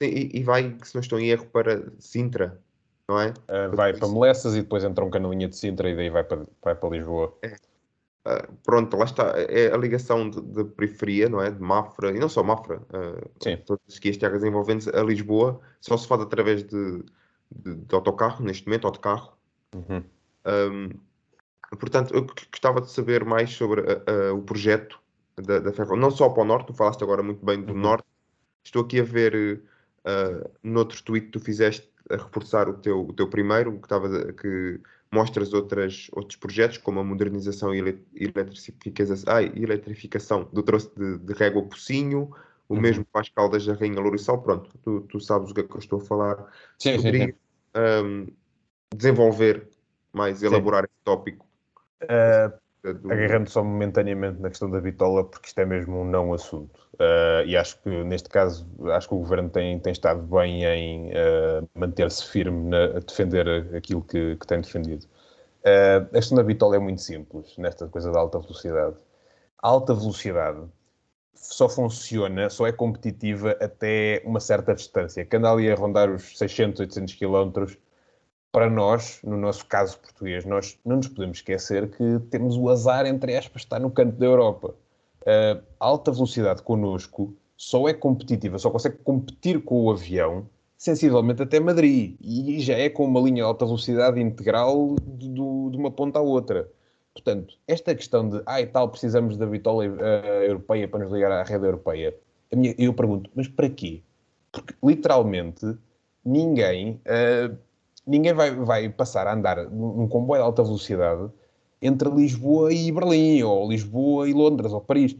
E, 0.00 0.40
e, 0.40 0.42
vai, 0.42 0.76
se 0.82 0.96
não 0.96 1.00
estou 1.00 1.20
em 1.20 1.28
erro, 1.28 1.46
para 1.46 1.84
Sintra, 2.00 2.60
não 3.08 3.20
é? 3.20 3.32
vai 3.72 3.92
para 3.92 4.08
Melessas 4.08 4.56
e 4.56 4.62
depois 4.62 4.82
entra 4.82 5.04
um 5.04 5.10
canoinha 5.10 5.46
de 5.46 5.56
Sintra 5.56 5.88
e 5.88 5.94
daí 5.94 6.10
vai 6.10 6.24
para, 6.24 6.44
vai 6.60 6.74
para 6.74 6.88
Lisboa. 6.88 7.38
É. 7.42 7.54
Uh, 8.26 8.52
pronto, 8.64 8.96
lá 8.96 9.04
está, 9.04 9.34
é 9.36 9.70
a 9.70 9.76
ligação 9.76 10.30
de, 10.30 10.40
de, 10.40 10.64
periferia, 10.64 11.28
não 11.28 11.42
é? 11.42 11.50
De 11.50 11.60
Mafra, 11.60 12.10
e 12.10 12.18
não 12.18 12.28
só 12.28 12.42
Mafra, 12.42 12.78
uh, 12.78 13.30
Sim. 13.42 13.58
todas 13.66 13.82
as 13.86 14.16
terras 14.16 14.42
envolventes 14.42 14.88
a 14.88 15.02
Lisboa, 15.02 15.60
só 15.78 15.94
se 15.98 16.08
faz 16.08 16.22
através 16.22 16.62
de, 16.62 17.04
de, 17.54 17.74
de 17.74 17.94
autocarro, 17.94 18.42
neste 18.42 18.66
momento, 18.66 18.86
autocarro. 18.86 19.36
Uhum. 19.74 20.02
Um, 20.46 20.88
portanto, 21.76 22.14
eu 22.14 22.26
gostava 22.50 22.80
de 22.80 22.90
saber 22.90 23.26
mais 23.26 23.50
sobre 23.50 23.82
uh, 23.82 24.34
o 24.34 24.40
projeto 24.42 24.98
da, 25.36 25.58
da 25.58 25.72
Ferro, 25.72 25.94
não 25.94 26.10
só 26.10 26.30
para 26.30 26.42
o 26.42 26.46
Norte, 26.46 26.68
tu 26.68 26.72
falaste 26.72 27.02
agora 27.02 27.22
muito 27.22 27.44
bem 27.44 27.60
do 27.62 27.74
uhum. 27.74 27.78
Norte, 27.78 28.06
estou 28.64 28.82
aqui 28.82 29.00
a 29.00 29.04
ver 29.04 29.62
uh, 30.06 30.50
noutro 30.62 31.02
tweet 31.02 31.26
que 31.26 31.32
tu 31.32 31.40
fizeste 31.40 31.92
a 32.10 32.16
reforçar 32.16 32.68
o 32.68 32.74
teu, 32.74 33.06
o 33.06 33.12
teu 33.12 33.28
primeiro, 33.28 33.78
que, 33.78 33.86
estava, 33.86 34.32
que 34.32 34.80
mostras 35.14 35.52
outras, 35.52 36.08
outros 36.12 36.36
projetos, 36.36 36.78
como 36.78 36.98
a 36.98 37.04
modernização 37.04 37.72
e 37.72 37.78
eletrificação, 38.14 39.32
ai, 39.32 39.52
eletrificação 39.54 40.48
do 40.52 40.62
troço 40.62 40.92
de, 40.96 41.18
de 41.18 41.32
régua 41.32 41.62
Pocinho, 41.62 42.34
o 42.68 42.74
uhum. 42.74 42.80
mesmo 42.80 43.04
para 43.04 43.20
as 43.20 43.28
caldas 43.28 43.64
da 43.64 43.74
Rainha 43.74 44.00
Lourissal, 44.00 44.42
pronto, 44.42 44.70
tu, 44.82 45.02
tu, 45.02 45.20
sabes 45.20 45.50
o 45.50 45.54
que 45.54 45.60
é 45.60 45.64
que 45.64 45.74
eu 45.74 45.78
estou 45.78 46.00
a 46.00 46.04
falar. 46.04 46.52
Sim, 46.78 46.96
Poderia, 46.96 47.26
sim, 47.26 47.32
sim. 47.32 47.38
Um, 48.04 48.26
desenvolver 48.94 49.68
mais, 50.12 50.42
elaborar 50.42 50.82
sim. 50.82 50.88
esse 50.90 51.04
tópico. 51.04 51.46
Uh, 52.02 52.63
do... 52.92 53.12
agarrando 53.12 53.48
só 53.48 53.64
momentaneamente 53.64 54.40
na 54.40 54.48
questão 54.48 54.70
da 54.70 54.80
bitola, 54.80 55.24
porque 55.24 55.48
isto 55.48 55.58
é 55.60 55.64
mesmo 55.64 56.00
um 56.00 56.04
não 56.04 56.32
assunto. 56.32 56.80
Uh, 56.94 57.44
e 57.46 57.56
acho 57.56 57.80
que 57.82 57.88
neste 58.04 58.28
caso, 58.28 58.66
acho 58.92 59.08
que 59.08 59.14
o 59.14 59.18
governo 59.18 59.48
tem, 59.50 59.78
tem 59.80 59.92
estado 59.92 60.22
bem 60.22 60.64
em 60.64 61.10
uh, 61.10 61.68
manter-se 61.74 62.24
firme 62.28 62.68
na, 62.68 62.84
a 62.84 63.00
defender 63.00 63.74
aquilo 63.74 64.02
que, 64.02 64.36
que 64.36 64.46
tem 64.46 64.60
defendido. 64.60 65.04
Uh, 65.64 66.06
a 66.10 66.14
questão 66.14 66.36
da 66.36 66.42
bitola 66.42 66.76
é 66.76 66.78
muito 66.78 67.00
simples, 67.00 67.56
nesta 67.56 67.88
coisa 67.88 68.12
da 68.12 68.20
alta 68.20 68.38
velocidade. 68.38 68.96
A 69.62 69.68
alta 69.68 69.94
velocidade 69.94 70.60
só 71.34 71.68
funciona, 71.68 72.48
só 72.48 72.66
é 72.66 72.72
competitiva 72.72 73.56
até 73.60 74.22
uma 74.24 74.40
certa 74.40 74.74
distância. 74.74 75.24
Que 75.24 75.36
anda 75.36 75.50
ali 75.50 75.70
a 75.70 75.74
rondar 75.74 76.10
os 76.10 76.38
600, 76.38 76.80
800 76.80 77.14
km, 77.14 77.76
para 78.54 78.70
nós, 78.70 79.18
no 79.24 79.36
nosso 79.36 79.66
caso 79.66 79.98
português, 79.98 80.44
nós 80.44 80.78
não 80.86 80.98
nos 80.98 81.08
podemos 81.08 81.38
esquecer 81.38 81.90
que 81.90 82.20
temos 82.30 82.56
o 82.56 82.70
azar, 82.70 83.04
entre 83.04 83.36
aspas, 83.36 83.62
estar 83.62 83.80
no 83.80 83.90
canto 83.90 84.16
da 84.16 84.26
Europa. 84.26 84.76
A 85.26 85.84
alta 85.84 86.12
velocidade 86.12 86.62
connosco 86.62 87.36
só 87.56 87.88
é 87.88 87.92
competitiva, 87.92 88.56
só 88.56 88.70
consegue 88.70 88.98
competir 88.98 89.60
com 89.64 89.82
o 89.82 89.90
avião 89.90 90.48
sensivelmente 90.78 91.42
até 91.42 91.58
Madrid. 91.58 92.16
E 92.20 92.60
já 92.60 92.74
é 92.74 92.88
com 92.88 93.04
uma 93.04 93.18
linha 93.18 93.36
de 93.36 93.40
alta 93.40 93.64
velocidade 93.64 94.20
integral 94.20 94.94
de, 95.04 95.28
de 95.28 95.76
uma 95.76 95.90
ponta 95.90 96.20
à 96.20 96.22
outra. 96.22 96.70
Portanto, 97.12 97.54
esta 97.66 97.92
questão 97.92 98.28
de, 98.28 98.40
ah, 98.46 98.60
e 98.60 98.66
tal, 98.68 98.88
precisamos 98.88 99.36
da 99.36 99.46
bitola 99.46 99.84
uh, 99.84 99.98
europeia 100.46 100.86
para 100.86 101.00
nos 101.00 101.12
ligar 101.12 101.32
à 101.32 101.42
rede 101.42 101.64
europeia, 101.64 102.14
minha, 102.52 102.72
eu 102.78 102.94
pergunto, 102.94 103.28
mas 103.34 103.48
para 103.48 103.68
quê? 103.68 104.00
Porque, 104.52 104.74
literalmente, 104.80 105.76
ninguém, 106.24 107.00
uh, 107.06 107.56
ninguém 108.06 108.32
vai, 108.32 108.54
vai 108.54 108.88
passar 108.88 109.26
a 109.26 109.34
andar 109.34 109.68
num 109.70 110.08
comboio 110.08 110.40
de 110.40 110.46
alta 110.46 110.62
velocidade 110.62 111.30
entre 111.80 112.08
Lisboa 112.10 112.72
e 112.72 112.90
Berlim, 112.90 113.42
ou 113.42 113.68
Lisboa 113.68 114.28
e 114.28 114.32
Londres, 114.32 114.72
ou 114.72 114.80
Paris. 114.80 115.16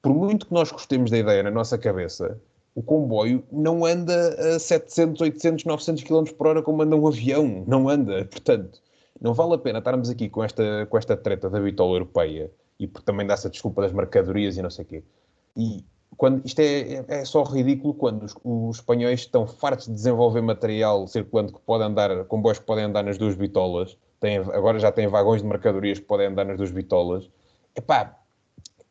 Por 0.00 0.14
muito 0.14 0.46
que 0.46 0.54
nós 0.54 0.70
gostemos 0.70 1.10
da 1.10 1.18
ideia 1.18 1.42
na 1.42 1.50
nossa 1.50 1.76
cabeça, 1.76 2.40
o 2.74 2.82
comboio 2.82 3.42
não 3.50 3.84
anda 3.84 4.54
a 4.54 4.58
700, 4.58 5.20
800, 5.20 5.64
900 5.64 6.04
km 6.04 6.24
por 6.36 6.46
hora 6.46 6.62
como 6.62 6.82
anda 6.82 6.96
um 6.96 7.06
avião. 7.06 7.64
Não 7.66 7.88
anda. 7.88 8.24
Portanto, 8.26 8.80
não 9.20 9.34
vale 9.34 9.54
a 9.54 9.58
pena 9.58 9.78
estarmos 9.78 10.10
aqui 10.10 10.28
com 10.28 10.44
esta, 10.44 10.86
com 10.88 10.98
esta 10.98 11.16
treta 11.16 11.50
da 11.50 11.60
bitola 11.60 11.96
europeia 11.96 12.50
e 12.78 12.86
por 12.86 13.02
também 13.02 13.26
dá-se 13.26 13.46
a 13.46 13.50
desculpa 13.50 13.82
das 13.82 13.92
mercadorias 13.92 14.56
e 14.56 14.62
não 14.62 14.70
sei 14.70 14.84
o 14.84 14.88
quê. 14.88 15.04
E 15.56 15.84
quando, 16.16 16.44
isto 16.46 16.60
é, 16.60 17.04
é 17.08 17.24
só 17.24 17.42
ridículo 17.42 17.94
quando 17.94 18.22
os, 18.22 18.34
os, 18.42 18.76
espanhóis 18.76 19.20
estão 19.20 19.46
fartos 19.46 19.86
de 19.86 19.92
desenvolver 19.92 20.40
material 20.40 21.06
circulante 21.06 21.52
que 21.52 21.60
pode 21.60 21.84
andar, 21.84 22.24
comboios 22.24 22.58
que 22.58 22.64
podem 22.64 22.84
andar 22.84 23.02
nas 23.02 23.18
duas 23.18 23.34
bitolas, 23.34 23.96
têm, 24.20 24.38
agora 24.38 24.78
já 24.78 24.90
têm 24.90 25.06
vagões 25.06 25.42
de 25.42 25.48
mercadorias 25.48 25.98
que 25.98 26.06
podem 26.06 26.28
andar 26.28 26.44
nas 26.44 26.56
duas 26.56 26.70
bitolas. 26.70 27.28
Epá, 27.74 28.18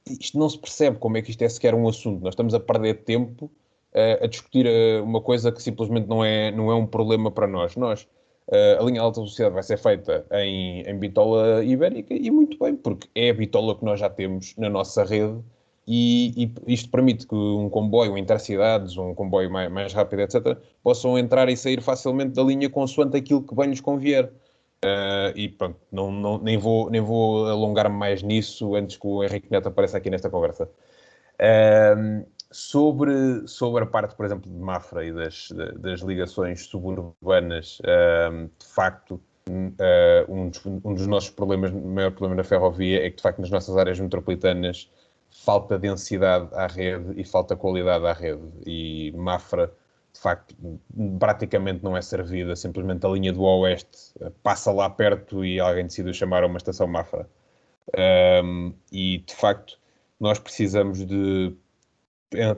isto 0.08 0.38
não 0.38 0.48
se 0.50 0.58
percebe 0.58 0.98
como 0.98 1.18
é 1.18 1.22
que 1.22 1.32
isto 1.32 1.42
é 1.42 1.50
sequer 1.50 1.74
um 1.74 1.88
assunto. 1.88 2.24
Nós 2.24 2.34
estamos 2.34 2.54
a 2.54 2.60
perder 2.60 3.04
tempo 3.04 3.46
uh, 3.46 4.24
a 4.24 4.28
discutir 4.28 4.68
uh, 4.68 5.04
uma 5.04 5.22
coisa 5.22 5.52
que 5.52 5.62
simplesmente 5.64 6.08
não 6.08 6.24
é, 6.24 6.52
não 6.52 6.72
é 6.72 6.76
um 6.76 6.86
problema 6.86 7.32
para 7.32 7.48
nós. 7.48 7.76
Nós 7.76 8.08
Uh, 8.48 8.80
a 8.80 8.84
linha 8.84 9.02
alta 9.02 9.20
velocidade 9.22 9.56
vai 9.56 9.64
ser 9.64 9.76
feita 9.76 10.24
em, 10.34 10.82
em 10.82 11.00
bitola 11.00 11.64
ibérica 11.64 12.14
e 12.14 12.30
muito 12.30 12.60
bem, 12.60 12.76
porque 12.76 13.10
é 13.16 13.32
a 13.32 13.34
bitola 13.34 13.76
que 13.76 13.84
nós 13.84 14.00
já 14.00 14.08
temos 14.08 14.56
na 14.56 14.70
nossa 14.70 15.04
rede 15.04 15.42
e, 15.88 16.52
e 16.68 16.74
isto 16.74 16.90
permite 16.90 17.28
que 17.28 17.36
um 17.36 17.70
comboio, 17.70 18.18
intercidades, 18.18 18.98
um 18.98 19.14
comboio 19.14 19.52
mais, 19.52 19.72
mais 19.72 19.94
rápido, 19.94 20.22
etc., 20.22 20.58
possam 20.84 21.18
entrar 21.18 21.48
e 21.50 21.56
sair 21.56 21.82
facilmente 21.82 22.34
da 22.34 22.44
linha 22.44 22.70
consoante 22.70 23.18
aquilo 23.18 23.44
que 23.44 23.56
bem 23.56 23.70
lhes 23.70 23.82
convier. 23.82 24.32
Uh, 24.84 25.36
e 25.36 25.50
pronto, 25.50 25.80
não, 25.92 26.12
não, 26.12 26.38
nem, 26.38 26.58
vou, 26.58 26.90
nem 26.90 27.02
vou 27.02 27.48
alongar-me 27.48 27.96
mais 27.96 28.22
nisso 28.22 28.76
antes 28.76 28.98
que 28.98 29.08
o 29.08 29.24
Henrique 29.24 29.50
Neto 29.50 29.68
apareça 29.70 29.98
aqui 29.98 30.10
nesta 30.10 30.30
conversa. 30.30 30.70
Uh, 31.36 32.26
sobre, 32.52 33.48
sobre 33.48 33.84
a 33.84 33.88
parte, 33.88 34.16
por 34.16 34.26
exemplo, 34.26 34.50
de 34.50 34.58
Mafra 34.58 35.06
e 35.06 35.12
das, 35.12 35.50
das 35.78 36.02
ligações 36.02 36.66
suburbanas, 36.66 37.80
uh, 37.80 38.50
de 38.58 38.66
facto, 38.66 39.20
uh, 39.50 40.34
um, 40.34 40.50
dos, 40.50 40.66
um, 40.66 40.94
dos, 40.94 41.08
nossos 41.08 41.30
problemas, 41.30 41.72
o 41.72 41.82
maior 41.82 42.12
problema 42.12 42.36
da 42.36 42.44
ferrovia 42.44 43.06
é 43.06 43.10
que, 43.10 43.18
de 43.18 43.22
facto, 43.22 43.40
nas 43.40 43.50
nossas 43.50 43.76
áreas 43.78 44.00
metropolitanas 44.00 44.90
falta 45.46 45.78
densidade 45.78 46.50
à 46.54 46.66
rede 46.68 47.20
e 47.20 47.24
falta 47.24 47.56
qualidade 47.56 48.06
à 48.06 48.14
rede. 48.14 48.44
E 48.66 49.14
Mafra, 49.16 49.72
de 50.12 50.20
facto, 50.20 50.56
praticamente 51.20 51.84
não 51.84 51.96
é 51.96 52.02
servida, 52.02 52.56
simplesmente 52.56 53.06
a 53.06 53.10
linha 53.10 53.32
do 53.32 53.44
Oeste 53.44 54.14
passa 54.42 54.72
lá 54.72 54.90
perto 54.90 55.46
e 55.46 55.60
alguém 55.60 55.86
decidiu 55.86 56.14
chamar 56.14 56.44
uma 56.44 56.58
estação 56.58 56.88
Mafra. 56.88 57.30
Um, 58.44 58.74
e, 58.92 59.20
de 59.20 59.36
facto, 59.36 59.80
nós 60.20 60.40
precisamos 60.40 61.06
de 61.06 61.56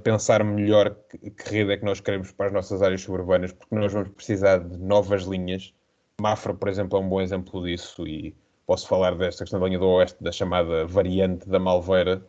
pensar 0.04 0.44
melhor 0.44 0.96
que, 1.10 1.30
que 1.30 1.50
rede 1.54 1.74
é 1.74 1.78
que 1.78 1.86
nós 1.86 2.00
queremos 2.00 2.32
para 2.32 2.48
as 2.48 2.54
nossas 2.54 2.82
áreas 2.82 3.02
suburbanas, 3.02 3.52
porque 3.52 3.76
nós 3.76 3.92
vamos 3.92 4.10
precisar 4.10 4.60
de 4.60 4.78
novas 4.78 5.24
linhas. 5.24 5.74
Mafra, 6.22 6.54
por 6.54 6.70
exemplo, 6.70 6.98
é 6.98 7.02
um 7.02 7.10
bom 7.10 7.22
exemplo 7.22 7.64
disso 7.64 8.08
e 8.08 8.34
posso 8.66 8.88
falar 8.88 9.16
desta 9.16 9.44
questão 9.44 9.60
da 9.60 9.66
linha 9.68 9.78
do 9.78 9.88
Oeste, 9.88 10.24
da 10.24 10.32
chamada 10.32 10.86
variante 10.86 11.48
da 11.50 11.60
Malveira, 11.60 12.22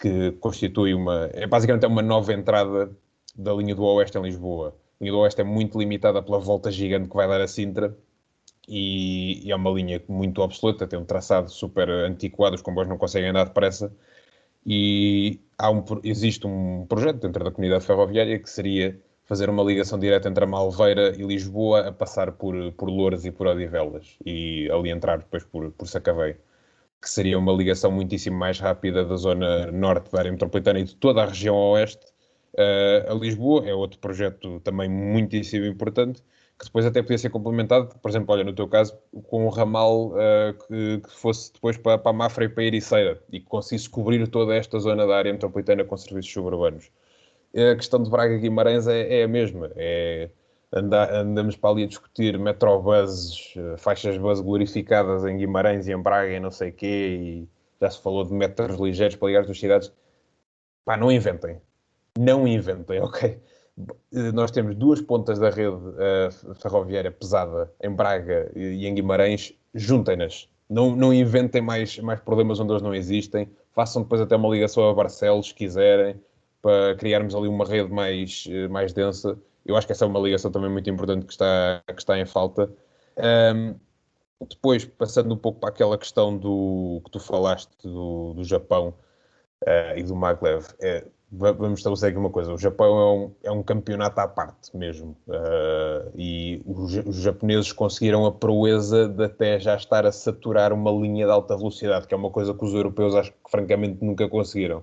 que 0.00 0.32
constitui 0.32 0.94
uma, 0.94 1.30
é 1.32 1.46
basicamente 1.46 1.84
é 1.84 1.88
uma 1.88 2.02
nova 2.02 2.32
entrada 2.32 2.90
da 3.36 3.52
linha 3.54 3.74
do 3.74 3.84
Oeste 3.84 4.18
em 4.18 4.22
Lisboa. 4.22 4.76
A 5.00 5.04
linha 5.04 5.12
do 5.12 5.18
Oeste 5.20 5.40
é 5.40 5.44
muito 5.44 5.78
limitada 5.78 6.22
pela 6.22 6.38
volta 6.38 6.70
gigante 6.70 7.08
que 7.08 7.16
vai 7.16 7.28
dar 7.28 7.40
a 7.40 7.48
Sintra 7.48 7.96
e, 8.68 9.46
e 9.46 9.52
é 9.52 9.56
uma 9.56 9.70
linha 9.70 10.02
muito 10.08 10.40
obsoleta, 10.42 10.86
tem 10.86 10.98
um 10.98 11.04
traçado 11.04 11.50
super 11.50 11.88
antiquado, 11.88 12.54
os 12.54 12.62
comboios 12.62 12.88
não 12.88 12.98
conseguem 12.98 13.30
andar 13.30 13.44
depressa 13.44 13.92
e 14.66 15.40
há 15.58 15.70
um, 15.70 15.84
existe 16.04 16.46
um 16.46 16.86
projeto 16.86 17.20
dentro 17.20 17.44
da 17.44 17.50
comunidade 17.50 17.84
ferroviária 17.84 18.38
que 18.38 18.48
seria 18.48 19.00
fazer 19.24 19.48
uma 19.48 19.62
ligação 19.62 19.98
direta 19.98 20.28
entre 20.28 20.44
a 20.44 20.46
Malveira 20.46 21.14
e 21.16 21.22
Lisboa 21.22 21.88
a 21.88 21.92
passar 21.92 22.32
por, 22.32 22.72
por 22.72 22.88
Louros 22.88 23.24
e 23.24 23.30
por 23.30 23.46
Odivelas 23.46 24.16
e 24.24 24.70
ali 24.70 24.90
entrar 24.90 25.18
depois 25.18 25.44
por, 25.44 25.70
por 25.72 25.88
Sacavém, 25.88 26.36
que 27.02 27.10
seria 27.10 27.38
uma 27.38 27.52
ligação 27.52 27.90
muitíssimo 27.90 28.38
mais 28.38 28.60
rápida 28.60 29.04
da 29.04 29.16
zona 29.16 29.72
norte 29.72 30.10
da 30.12 30.20
área 30.20 30.30
metropolitana 30.30 30.78
e 30.78 30.84
de 30.84 30.94
toda 30.94 31.22
a 31.22 31.26
região 31.26 31.56
oeste 31.56 32.06
uh, 32.54 33.10
a 33.10 33.14
Lisboa. 33.14 33.68
É 33.68 33.74
outro 33.74 33.98
projeto 33.98 34.60
também 34.60 34.88
muitíssimo 34.88 35.66
importante 35.66 36.22
que 36.62 36.66
depois 36.66 36.86
até 36.86 37.02
podia 37.02 37.18
ser 37.18 37.30
complementado, 37.30 37.92
por 38.00 38.08
exemplo, 38.08 38.32
olha, 38.32 38.44
no 38.44 38.52
teu 38.52 38.68
caso, 38.68 38.96
com 39.24 39.46
um 39.46 39.48
ramal 39.48 40.12
uh, 40.12 40.54
que, 40.68 41.00
que, 41.00 41.10
fosse 41.10 41.52
depois 41.52 41.76
para, 41.76 41.98
para 41.98 42.10
a 42.10 42.14
Mafra 42.14 42.44
e 42.44 42.48
para 42.48 42.62
a 42.62 42.66
Ericeira 42.66 43.20
e 43.32 43.40
que 43.40 43.46
conseguisse 43.46 43.90
cobrir 43.90 44.26
toda 44.28 44.54
esta 44.54 44.78
zona 44.78 45.04
da 45.04 45.16
área 45.16 45.32
metropolitana 45.32 45.84
com 45.84 45.96
serviços 45.96 46.32
suburbanos. 46.32 46.88
A 47.54 47.74
questão 47.74 48.00
de 48.02 48.08
Braga-Guimarães 48.08 48.86
é, 48.86 49.20
é, 49.20 49.24
a 49.24 49.28
mesma, 49.28 49.72
é, 49.74 50.30
anda, 50.72 51.20
andamos 51.20 51.56
para 51.56 51.70
ali 51.70 51.84
a 51.84 51.86
discutir 51.86 52.38
metrobuses, 52.38 53.54
eh, 53.56 53.76
faixas 53.76 54.16
bus 54.16 54.40
glorificadas 54.40 55.24
em 55.24 55.36
Guimarães 55.36 55.86
e 55.86 55.92
em 55.92 56.00
Braga 56.00 56.32
e 56.32 56.40
não 56.40 56.50
sei 56.50 56.72
quê, 56.72 57.18
e 57.20 57.48
já 57.80 57.90
se 57.90 58.00
falou 58.00 58.24
de 58.24 58.32
metros 58.32 58.78
ligeiros 58.78 59.16
para 59.16 59.28
ligar 59.28 59.40
as 59.40 59.46
duas 59.46 59.58
cidades. 59.58 59.92
Pá, 60.84 60.96
não 60.96 61.10
inventem. 61.10 61.60
Não 62.18 62.46
inventem, 62.46 63.00
ok? 63.02 63.40
nós 64.34 64.50
temos 64.50 64.74
duas 64.76 65.00
pontas 65.00 65.38
da 65.38 65.48
rede 65.48 65.70
uh, 65.70 66.54
ferroviária 66.56 67.10
pesada 67.10 67.72
em 67.82 67.90
Braga 67.90 68.50
e, 68.54 68.86
em 68.86 68.94
Guimarães, 68.94 69.54
juntem-nas. 69.74 70.48
Não, 70.68 70.94
não 70.94 71.12
inventem 71.12 71.62
mais, 71.62 71.98
mais 71.98 72.20
problemas 72.20 72.60
onde 72.60 72.72
eles 72.72 72.82
não 72.82 72.94
existem. 72.94 73.48
Façam 73.72 74.02
depois 74.02 74.20
até 74.20 74.36
uma 74.36 74.48
ligação 74.48 74.88
a 74.88 74.94
Barcelos, 74.94 75.48
se 75.48 75.54
quiserem, 75.54 76.20
para 76.60 76.94
criarmos 76.96 77.34
ali 77.34 77.48
uma 77.48 77.64
rede 77.64 77.90
mais, 77.90 78.44
eh, 78.48 78.68
mais 78.68 78.92
densa. 78.92 79.38
Eu 79.64 79.76
acho 79.76 79.86
que 79.86 79.92
essa 79.92 80.04
é 80.04 80.08
uma 80.08 80.20
ligação 80.20 80.50
também 80.50 80.70
muito 80.70 80.88
importante 80.90 81.26
que 81.26 81.32
está, 81.32 81.82
que 81.86 82.00
está 82.00 82.18
em 82.18 82.26
falta. 82.26 82.70
Um, 83.16 83.74
depois, 84.48 84.84
passando 84.84 85.34
um 85.34 85.38
pouco 85.38 85.60
para 85.60 85.68
aquela 85.68 85.96
questão 85.96 86.36
do 86.36 87.00
que 87.04 87.10
tu 87.10 87.20
falaste 87.20 87.70
do, 87.82 88.34
do 88.34 88.44
Japão 88.44 88.94
uh, 89.62 89.96
e 89.96 90.02
do 90.02 90.16
Maglev, 90.16 90.66
é, 90.80 91.06
vamos 91.30 91.80
estabelecer 91.80 92.10
aqui 92.10 92.18
uma 92.18 92.30
coisa: 92.30 92.52
o 92.52 92.58
Japão 92.58 92.98
é 92.98 93.12
um, 93.12 93.34
é 93.44 93.50
um 93.52 93.62
campeonato 93.62 94.20
à 94.20 94.28
parte 94.28 94.76
mesmo. 94.76 95.16
Uh, 95.28 96.10
e 96.14 96.62
os, 96.66 96.94
os, 97.06 97.16
japoneses 97.16 97.72
conseguiram 97.72 98.26
a 98.26 98.32
proeza 98.32 99.08
de 99.08 99.24
até 99.24 99.58
já 99.58 99.76
estar 99.76 100.04
a 100.04 100.12
saturar 100.12 100.72
uma 100.72 100.90
linha 100.90 101.26
de 101.26 101.32
alta 101.32 101.56
velocidade, 101.56 102.06
que 102.06 102.14
é 102.14 102.16
uma 102.16 102.30
coisa 102.30 102.52
que 102.52 102.64
os 102.64 102.74
europeus 102.74 103.14
acho 103.14 103.30
que 103.30 103.50
francamente 103.50 104.04
nunca 104.04 104.28
conseguiram. 104.28 104.82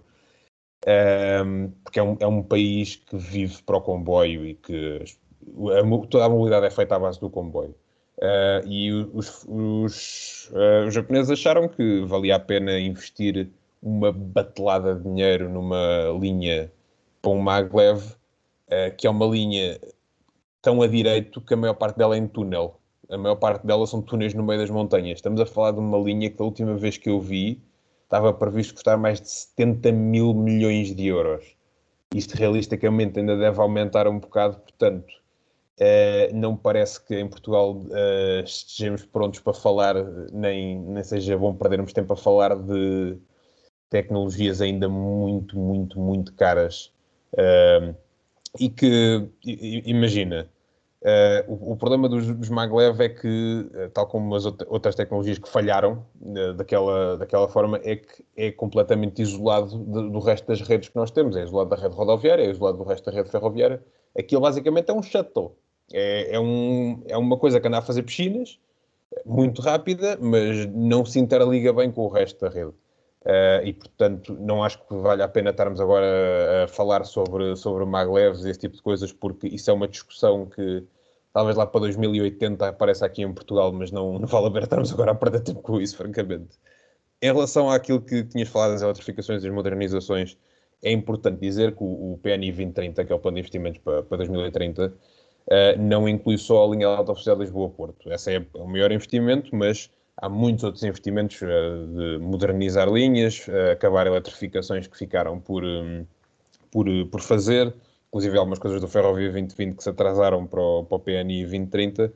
Uh, 0.84 1.72
porque 1.84 2.00
é 2.00 2.04
um, 2.04 2.18
é 2.20 2.28
um 2.28 2.42
país 2.42 2.96
que 2.96 3.18
vive 3.18 3.62
para 3.64 3.78
o 3.78 3.82
comboio 3.82 4.46
e 4.46 4.54
que 4.56 5.04
a, 5.04 6.08
toda 6.08 6.26
a 6.26 6.30
mobilidade 6.30 6.68
é 6.68 6.70
feita 6.70 6.96
à 6.96 7.00
base 7.00 7.20
do 7.20 7.30
comboio. 7.30 7.76
Uh, 8.18 8.68
e 8.68 8.92
os, 9.14 9.46
os, 9.48 10.52
os 10.86 10.94
japoneses 10.94 11.32
acharam 11.32 11.68
que 11.68 12.02
valia 12.06 12.36
a 12.36 12.40
pena 12.40 12.80
investir 12.80 13.50
uma 13.82 14.12
batelada 14.12 14.96
de 14.96 15.04
dinheiro 15.04 15.50
numa 15.50 16.18
linha 16.20 16.72
para 17.22 17.32
um 17.32 17.40
maglev, 17.40 18.04
uh, 18.04 18.96
que 18.98 19.08
é 19.08 19.10
uma 19.10 19.26
linha 19.26 19.80
tão 20.62 20.82
a 20.82 20.88
direito 20.88 21.42
que 21.42 21.54
a 21.54 21.58
maior 21.58 21.76
parte 21.76 21.98
dela 21.98 22.16
é 22.16 22.20
em 22.20 22.28
túnel. 22.28 22.80
A 23.10 23.18
maior 23.18 23.36
parte 23.36 23.66
dela 23.66 23.88
são 23.88 24.02
túneis 24.02 24.34
no 24.34 24.44
meio 24.44 24.60
das 24.60 24.70
montanhas. 24.70 25.18
Estamos 25.18 25.42
a 25.42 25.46
falar 25.46 25.72
de 25.72 25.80
uma 25.80 25.98
linha 25.98 26.30
que 26.30 26.38
da 26.38 26.44
última 26.44 26.76
vez 26.76 26.98
que 26.98 27.10
eu 27.10 27.20
vi 27.20 27.62
estava 28.10 28.34
previsto 28.34 28.74
custar 28.74 28.98
mais 28.98 29.22
de 29.22 29.30
70 29.30 29.92
mil 29.92 30.34
milhões 30.34 30.96
de 30.96 31.08
euros. 31.08 31.46
Isto 32.14 32.36
realisticamente 32.36 33.20
ainda 33.20 33.38
deve 33.38 33.62
aumentar 33.62 34.08
um 34.08 34.18
bocado, 34.18 34.58
portanto, 34.58 35.14
uh, 35.80 36.36
não 36.36 36.58
parece 36.58 37.06
que 37.06 37.16
em 37.16 37.28
Portugal 37.30 37.76
uh, 37.76 38.44
estejamos 38.44 39.06
prontos 39.06 39.40
para 39.42 39.54
falar, 39.54 39.94
nem, 40.32 40.80
nem 40.80 41.04
seja 41.04 41.38
bom 41.38 41.54
perdermos 41.54 41.94
tempo 41.94 42.12
a 42.14 42.18
falar 42.18 42.56
de 42.56 43.16
tecnologias 43.92 44.60
ainda 44.60 44.90
muito, 44.90 45.56
muito, 45.56 46.00
muito 46.00 46.34
caras. 46.34 46.92
Uh, 47.34 47.96
e 48.60 48.70
que, 48.70 49.30
imagina, 49.86 50.50
Uh, 51.02 51.48
o, 51.48 51.72
o, 51.72 51.78
problema 51.78 52.10
dos, 52.10 52.28
dos 52.28 52.50
maglev 52.50 53.00
é 53.00 53.08
que, 53.08 53.70
uh, 53.74 53.90
tal 53.94 54.06
como 54.06 54.36
as 54.36 54.46
outras 54.46 54.96
tecnologias 54.96 55.38
que 55.38 55.48
falharam 55.48 56.06
uh, 56.22 56.54
daquela, 56.54 57.18
daquela 57.18 57.48
forma, 57.48 57.80
é 57.84 57.96
que 57.96 58.26
é 58.36 58.52
completamente 58.52 59.22
isolado 59.22 59.78
de, 59.78 60.10
do 60.10 60.20
resto 60.20 60.46
das 60.48 60.60
redes 60.62 60.90
que 60.90 60.96
nós 60.98 61.10
temos. 61.10 61.38
É 61.38 61.44
isolado 61.44 61.70
da 61.70 61.78
rede 61.78 61.96
rodoviária, 61.96 62.44
é 62.44 62.50
isolado 62.50 62.80
do 62.80 62.84
resto 62.84 63.10
da 63.10 63.16
rede 63.16 63.30
ferroviária. 63.30 63.82
Aquilo 64.18 64.42
basicamente 64.42 64.90
é 64.90 64.94
um 64.94 65.02
shuttle. 65.02 65.56
É, 65.94 66.36
é, 66.36 66.40
um, 66.40 67.02
é 67.08 67.18
uma 67.18 67.38
coisa 67.38 67.62
que 67.62 67.68
anda 67.68 67.78
a 67.78 67.82
fazer 67.82 68.04
piscinas, 68.04 68.60
muito 69.26 69.62
rápida, 69.62 70.18
mas 70.22 70.66
não 70.68 71.06
se 71.06 71.18
interliga 71.18 71.72
bem 71.72 71.92
com 71.92 72.02
o 72.02 72.10
resto 72.10 72.42
da 72.42 72.50
rede. 72.50 72.74
E, 73.64 73.74
portanto, 73.74 74.36
não 74.40 74.64
acho 74.64 74.80
que 74.88 74.96
valha 74.96 75.26
a 75.26 75.28
pena 75.28 75.52
estarmos 75.52 75.80
agora 75.80 76.64
a 76.64 76.68
falar 76.68 77.04
sobre, 77.06 77.56
sobre 77.56 77.86
maglevs 77.86 78.44
e 78.46 78.50
esse 78.50 78.60
tipo 78.60 78.76
de 78.76 78.82
coisas, 78.82 79.12
porque 79.12 79.48
isso 79.48 79.70
é 79.70 79.74
uma 79.74 79.88
discussão 79.88 80.46
que 80.46 80.84
talvez 81.34 81.56
lá 81.58 81.66
para 81.66 81.82
2080 81.82 82.68
apareça 82.68 83.06
aqui 83.06 83.22
em 83.22 83.34
Portugal, 83.34 83.72
mas 83.72 83.92
não, 83.92 84.20
não 84.20 84.28
vale 84.28 84.48
a 84.48 84.52
pena 84.52 84.64
estarmos 84.64 84.92
agora 84.92 85.12
a 85.12 85.16
perder 85.16 85.42
tempo 85.42 85.62
com 85.62 85.80
isso, 85.80 85.98
francamente. 85.98 86.58
Em 87.22 87.32
relação 87.32 87.70
àquilo 87.70 88.02
que 88.02 88.24
tinhas 88.24 88.50
falado 88.50 88.72
das 88.72 88.82
eletrificações 88.82 89.42
e 89.44 89.46
das 89.48 89.54
modernizações, 89.54 90.38
é 90.82 90.92
importante 90.92 91.40
dizer 91.40 91.76
que 91.76 91.84
o, 91.84 92.14
o 92.14 92.18
PNI 92.18 92.52
2030, 92.52 93.06
que 93.06 93.12
é 93.12 93.16
o 93.16 93.20
plano 93.20 93.36
de 93.36 93.42
investimentos 93.42 93.82
para, 93.82 94.04
para 94.04 94.18
2030, 94.18 94.88
uh, 94.88 94.94
eh, 95.52 95.76
não 95.78 96.08
inclui 96.08 96.38
só 96.38 96.66
a 96.66 96.68
linha 96.68 96.88
de 96.88 96.96
alta 96.96 97.12
velocidade 97.12 97.42
Lisboa-Porto. 97.42 98.12
Esse 98.12 98.36
é 98.36 98.46
o 98.54 98.68
maior 98.68 98.92
investimento, 98.92 99.54
mas 99.54 99.92
há 100.22 100.30
muitos 100.30 100.64
outros 100.64 100.84
investimentos 100.84 101.42
uh, 101.42 101.88
de 101.88 102.18
modernizar 102.20 102.92
linhas, 102.92 103.48
uh, 103.48 103.72
acabar 103.72 104.06
eletrificações 104.08 104.88
que 104.88 104.98
ficaram 104.98 105.40
por, 105.40 105.64
um, 105.64 106.06
por, 106.72 106.86
por 107.10 107.22
fazer, 107.22 107.74
inclusive 108.10 108.38
algumas 108.38 108.60
coisas 108.60 108.82
do 108.82 108.88
Ferrovia 108.88 109.32
2020 109.32 109.78
que 109.78 109.84
se 109.84 109.90
atrasaram 109.90 110.46
para 110.46 110.62
o, 110.62 110.84
para 110.84 110.96
o 110.96 111.00
PNI 111.00 111.44
2030 111.44 112.12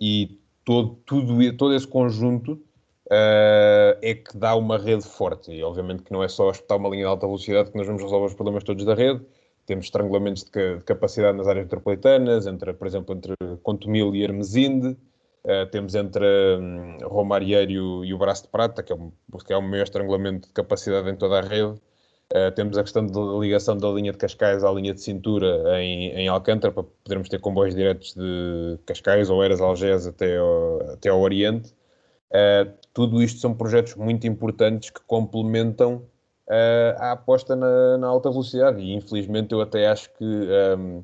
e 0.00 0.38
todo, 0.64 0.96
tudo, 1.04 1.56
todo 1.56 1.74
esse 1.74 1.86
conjunto 1.86 2.52
uh, 2.52 3.98
é 4.00 4.14
que 4.14 4.36
dá 4.36 4.54
uma 4.56 4.78
rede 4.78 5.04
forte. 5.04 5.52
E 5.52 5.62
obviamente 5.62 6.02
que 6.02 6.12
não 6.12 6.22
é 6.22 6.28
só 6.28 6.50
espetar 6.50 6.78
uma 6.78 6.88
linha 6.88 7.02
de 7.02 7.08
alta 7.08 7.26
velocidade 7.26 7.70
que 7.70 7.76
nós 7.76 7.86
vamos 7.86 8.02
resolver 8.02 8.26
os 8.26 8.34
problemas 8.34 8.64
todos 8.64 8.84
da 8.84 8.94
rede, 8.94 9.20
temos 9.66 9.86
estrangulamentos 9.86 10.44
de, 10.44 10.76
de 10.76 10.82
capacidade 10.82 11.36
nas 11.36 11.46
áreas 11.46 11.66
metropolitanas, 11.66 12.46
entre, 12.46 12.72
por 12.72 12.86
exemplo, 12.86 13.14
entre 13.14 13.34
Contumil 13.62 14.14
e 14.14 14.24
Hermesinde, 14.24 14.96
uh, 15.44 15.66
temos 15.70 15.94
entre 15.94 16.26
um, 16.58 16.98
Romarieiro 17.06 18.04
e 18.04 18.14
o 18.14 18.18
Braço 18.18 18.44
de 18.44 18.48
Prata, 18.48 18.82
que 18.82 18.92
é, 18.92 18.96
um, 18.96 19.12
que 19.44 19.52
é 19.52 19.56
o 19.56 19.62
maior 19.62 19.84
estrangulamento 19.84 20.48
de 20.48 20.54
capacidade 20.54 21.08
em 21.10 21.16
toda 21.16 21.38
a 21.38 21.42
rede, 21.42 21.80
Uh, 22.32 22.50
temos 22.52 22.78
a 22.78 22.82
questão 22.82 23.06
da 23.06 23.20
ligação 23.38 23.76
da 23.76 23.90
linha 23.90 24.10
de 24.10 24.16
Cascais 24.16 24.64
à 24.64 24.72
linha 24.72 24.94
de 24.94 25.02
cintura 25.02 25.78
em, 25.82 26.12
em 26.12 26.28
Alcântara, 26.28 26.72
para 26.72 26.82
podermos 26.82 27.28
ter 27.28 27.38
comboios 27.38 27.74
diretos 27.74 28.14
de 28.14 28.78
Cascais 28.86 29.28
ou 29.28 29.44
Eras 29.44 29.60
Algés 29.60 30.06
até 30.06 30.38
ao, 30.38 30.80
até 30.94 31.10
ao 31.10 31.20
Oriente. 31.20 31.74
Uh, 32.30 32.72
tudo 32.94 33.22
isto 33.22 33.38
são 33.38 33.52
projetos 33.52 33.96
muito 33.96 34.26
importantes 34.26 34.88
que 34.88 35.00
complementam 35.02 36.06
a 36.98 37.12
aposta 37.12 37.54
na, 37.56 37.96
na, 37.96 38.06
alta 38.08 38.30
velocidade 38.30 38.80
e 38.80 38.92
infelizmente 38.94 39.52
eu 39.52 39.60
até 39.62 39.86
acho 39.86 40.12
que 40.14 40.24
um, 40.78 41.02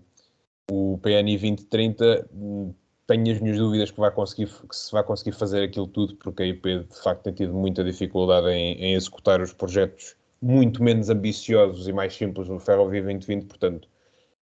o 0.70 0.98
PNI 0.98 1.38
2030 1.38 2.28
hum, 2.34 2.74
tenho 3.08 3.32
as 3.32 3.40
minhas 3.40 3.58
dúvidas 3.58 3.90
que, 3.90 3.98
vai 3.98 4.10
conseguir, 4.10 4.46
que 4.46 4.76
se 4.76 4.92
vai 4.92 5.02
conseguir 5.02 5.32
fazer 5.32 5.64
aquilo 5.64 5.88
tudo 5.88 6.14
porque 6.16 6.42
a 6.42 6.46
IP 6.46 6.84
de 6.84 7.02
facto 7.02 7.22
tem 7.22 7.32
tido 7.32 7.54
muita 7.54 7.82
dificuldade 7.82 8.48
em, 8.48 8.74
em 8.74 8.94
executar 8.94 9.40
os 9.40 9.52
projetos 9.52 10.14
muito 10.40 10.82
menos 10.82 11.08
ambiciosos 11.08 11.88
e 11.88 11.92
mais 11.92 12.14
simples 12.14 12.48
no 12.48 12.60
Ferrovia 12.60 13.02
2020, 13.02 13.46
portanto, 13.46 13.88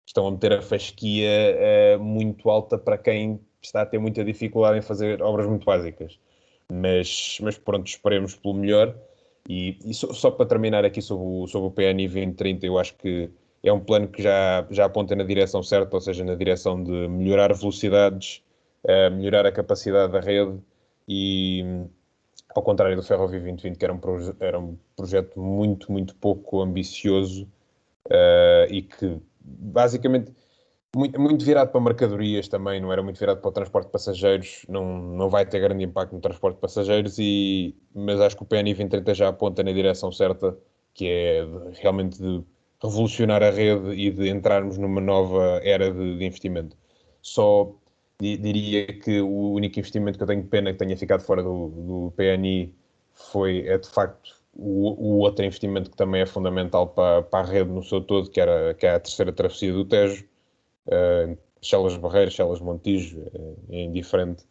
estão 0.05 0.27
a 0.27 0.31
meter 0.31 0.53
a 0.53 0.61
fasquia 0.61 1.97
uh, 1.97 2.03
muito 2.03 2.49
alta 2.49 2.77
para 2.77 2.97
quem 2.97 3.39
está 3.61 3.81
a 3.81 3.85
ter 3.85 3.99
muita 3.99 4.23
dificuldade 4.23 4.77
em 4.77 4.81
fazer 4.81 5.21
obras 5.21 5.47
muito 5.47 5.65
básicas. 5.65 6.19
Mas, 6.71 7.37
mas 7.41 7.57
pronto, 7.57 7.87
esperemos 7.87 8.35
pelo 8.35 8.53
melhor. 8.53 8.95
E, 9.47 9.79
e 9.85 9.93
só, 9.93 10.13
só, 10.13 10.29
para 10.29 10.45
terminar 10.45 10.83
aqui 10.83 11.01
sobre 11.01 11.25
o, 11.25 11.47
sobre 11.47 11.67
o 11.69 11.71
PNI 11.71 12.07
2030, 12.07 12.65
eu 12.65 12.77
acho 12.77 12.95
que 12.95 13.29
é 13.63 13.71
um 13.71 13.79
plano 13.79 14.09
que 14.09 14.21
já, 14.21 14.67
já 14.69 14.85
aponta 14.85 15.15
na 15.15 15.23
direção 15.23 15.63
certa, 15.63 15.95
ou 15.95 16.01
seja, 16.01 16.23
na 16.23 16.35
direção 16.35 16.83
de 16.83 17.07
melhorar 17.07 17.53
velocidades, 17.53 18.43
melhorar 19.11 19.45
a 19.45 19.51
capacidade 19.51 20.11
da 20.13 20.19
rede 20.19 20.59
e, 21.07 21.63
ao 22.55 22.61
contrário 22.61 22.95
do 22.95 23.03
Ferrovia 23.03 23.39
2020, 23.39 23.77
que 23.77 23.85
era 23.85 23.93
um, 23.93 23.99
era 24.39 24.59
um 24.59 24.77
projeto 24.95 25.39
muito, 25.39 25.91
muito 25.91 26.15
pouco 26.15 26.61
ambicioso 26.61 27.47
uh, 28.07 28.71
e 28.71 28.81
que 28.81 29.21
basicamente 29.39 30.33
muito, 30.95 31.19
muito, 31.21 31.45
virado 31.45 31.71
para 31.71 31.79
mercadorias 31.79 32.47
também, 32.47 32.81
não 32.81 32.91
era 32.91 33.03
muito 33.03 33.19
virado 33.19 33.39
para 33.39 33.49
o 33.49 33.51
transporte 33.51 33.85
de 33.85 33.91
passageiros, 33.91 34.65
não, 34.67 34.97
não 34.99 35.29
vai 35.29 35.45
ter 35.45 35.59
grande 35.59 35.83
impacto 35.83 36.13
no 36.13 36.21
transporte 36.21 36.55
de 36.55 36.61
passageiros, 36.61 37.17
e, 37.19 37.75
mas 37.93 38.19
acho 38.19 38.35
que 38.35 38.43
o 38.43 38.45
PNI 38.45 38.73
2030 38.73 39.13
já 39.13 39.27
aponta 39.27 39.63
na 39.63 39.71
direção 39.71 40.11
certa, 40.11 40.57
que 40.93 41.05
é 41.07 41.45
de, 41.45 41.81
realmente 41.81 42.17
de 42.19 42.43
revolucionar 42.81 43.43
a 43.43 43.51
rede 43.51 43.91
e 43.91 44.09
de 44.09 44.29
entrarmos 44.29 44.77
numa 44.77 45.01
nova 45.01 45.61
era 45.63 45.91
de, 45.91 46.17
de 46.17 46.25
investimento. 46.25 46.75
Só 47.21 47.75
diria 48.19 48.87
que 48.99 49.21
o 49.21 49.51
único 49.51 49.79
investimento 49.79 50.17
que 50.17 50.23
eu 50.23 50.27
tenho 50.27 50.43
pena 50.45 50.71
que 50.71 50.79
tenha 50.79 50.97
ficado 50.97 51.21
fora 51.21 51.43
do, 51.43 51.69
do 51.69 52.13
PNI 52.15 52.73
foi, 53.13 53.67
é 53.67 53.77
de 53.77 53.87
facto, 53.87 54.35
o, 54.53 54.89
o, 54.91 55.17
outro 55.19 55.45
investimento 55.45 55.91
que 55.91 55.97
também 55.97 56.21
é 56.21 56.25
fundamental 56.25 56.87
para, 56.87 57.21
para, 57.21 57.47
a 57.47 57.51
rede 57.51 57.69
no 57.69 57.83
seu 57.83 58.01
todo, 58.01 58.29
que, 58.29 58.41
era, 58.41 58.73
que 58.73 58.85
é 58.87 58.95
a 58.95 58.99
terceira 58.99 59.31
travessia 59.31 59.71
do 59.71 59.85
Tejo, 59.85 60.25
uh, 60.87 61.37
Chelas 61.61 61.95
Barreiras, 61.97 62.33
Chelas 62.33 62.59
Montijo, 62.59 63.23
é, 63.71 63.75
é 63.75 63.81
indiferente. 63.83 64.45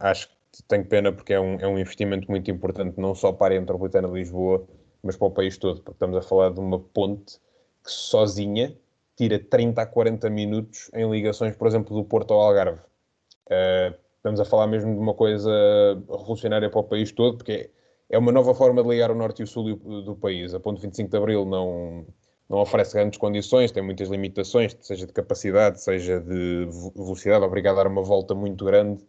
Acho 0.00 0.28
que 0.28 0.62
tenho 0.68 0.84
pena 0.84 1.12
porque 1.12 1.32
é 1.32 1.40
um, 1.40 1.56
é 1.58 1.66
um 1.66 1.78
investimento 1.78 2.30
muito 2.30 2.50
importante, 2.50 3.00
não 3.00 3.14
só 3.14 3.32
para 3.32 3.56
a 3.56 3.60
metropolitana 3.60 4.08
de 4.08 4.14
Lisboa, 4.14 4.66
mas 5.02 5.16
para 5.16 5.28
o 5.28 5.30
país 5.30 5.56
todo, 5.56 5.76
porque 5.80 5.92
estamos 5.92 6.16
a 6.16 6.22
falar 6.22 6.50
de 6.50 6.60
uma 6.60 6.78
ponte 6.78 7.38
que 7.82 7.90
sozinha 7.90 8.76
tira 9.16 9.38
30 9.38 9.82
a 9.82 9.86
40 9.86 10.30
minutos 10.30 10.90
em 10.94 11.10
ligações, 11.10 11.56
por 11.56 11.66
exemplo, 11.66 11.96
do 11.96 12.04
Porto 12.04 12.34
ao 12.34 12.40
Algarve. 12.40 12.80
Uh, 13.46 13.94
estamos 14.16 14.40
a 14.40 14.44
falar 14.44 14.66
mesmo 14.66 14.94
de 14.94 15.00
uma 15.00 15.14
coisa 15.14 15.50
revolucionária 16.08 16.70
para 16.70 16.80
o 16.80 16.84
país 16.84 17.12
todo, 17.12 17.36
porque 17.36 17.70
é 18.08 18.18
uma 18.18 18.30
nova 18.30 18.54
forma 18.54 18.82
de 18.82 18.88
ligar 18.88 19.10
o 19.10 19.14
norte 19.14 19.40
e 19.40 19.44
o 19.44 19.46
sul 19.46 19.76
do 19.76 20.14
país. 20.16 20.54
A 20.54 20.60
ponto 20.60 20.80
25 20.80 21.10
de 21.10 21.16
Abril 21.16 21.44
não, 21.44 22.06
não 22.48 22.58
oferece 22.58 22.94
grandes 22.94 23.18
condições, 23.18 23.72
tem 23.72 23.82
muitas 23.82 24.08
limitações, 24.08 24.76
seja 24.80 25.06
de 25.06 25.12
capacidade, 25.12 25.80
seja 25.80 26.20
de 26.20 26.68
velocidade, 26.94 27.44
obriga 27.44 27.70
a 27.70 27.74
dar 27.74 27.86
uma 27.86 28.02
volta 28.02 28.34
muito 28.34 28.64
grande 28.64 29.02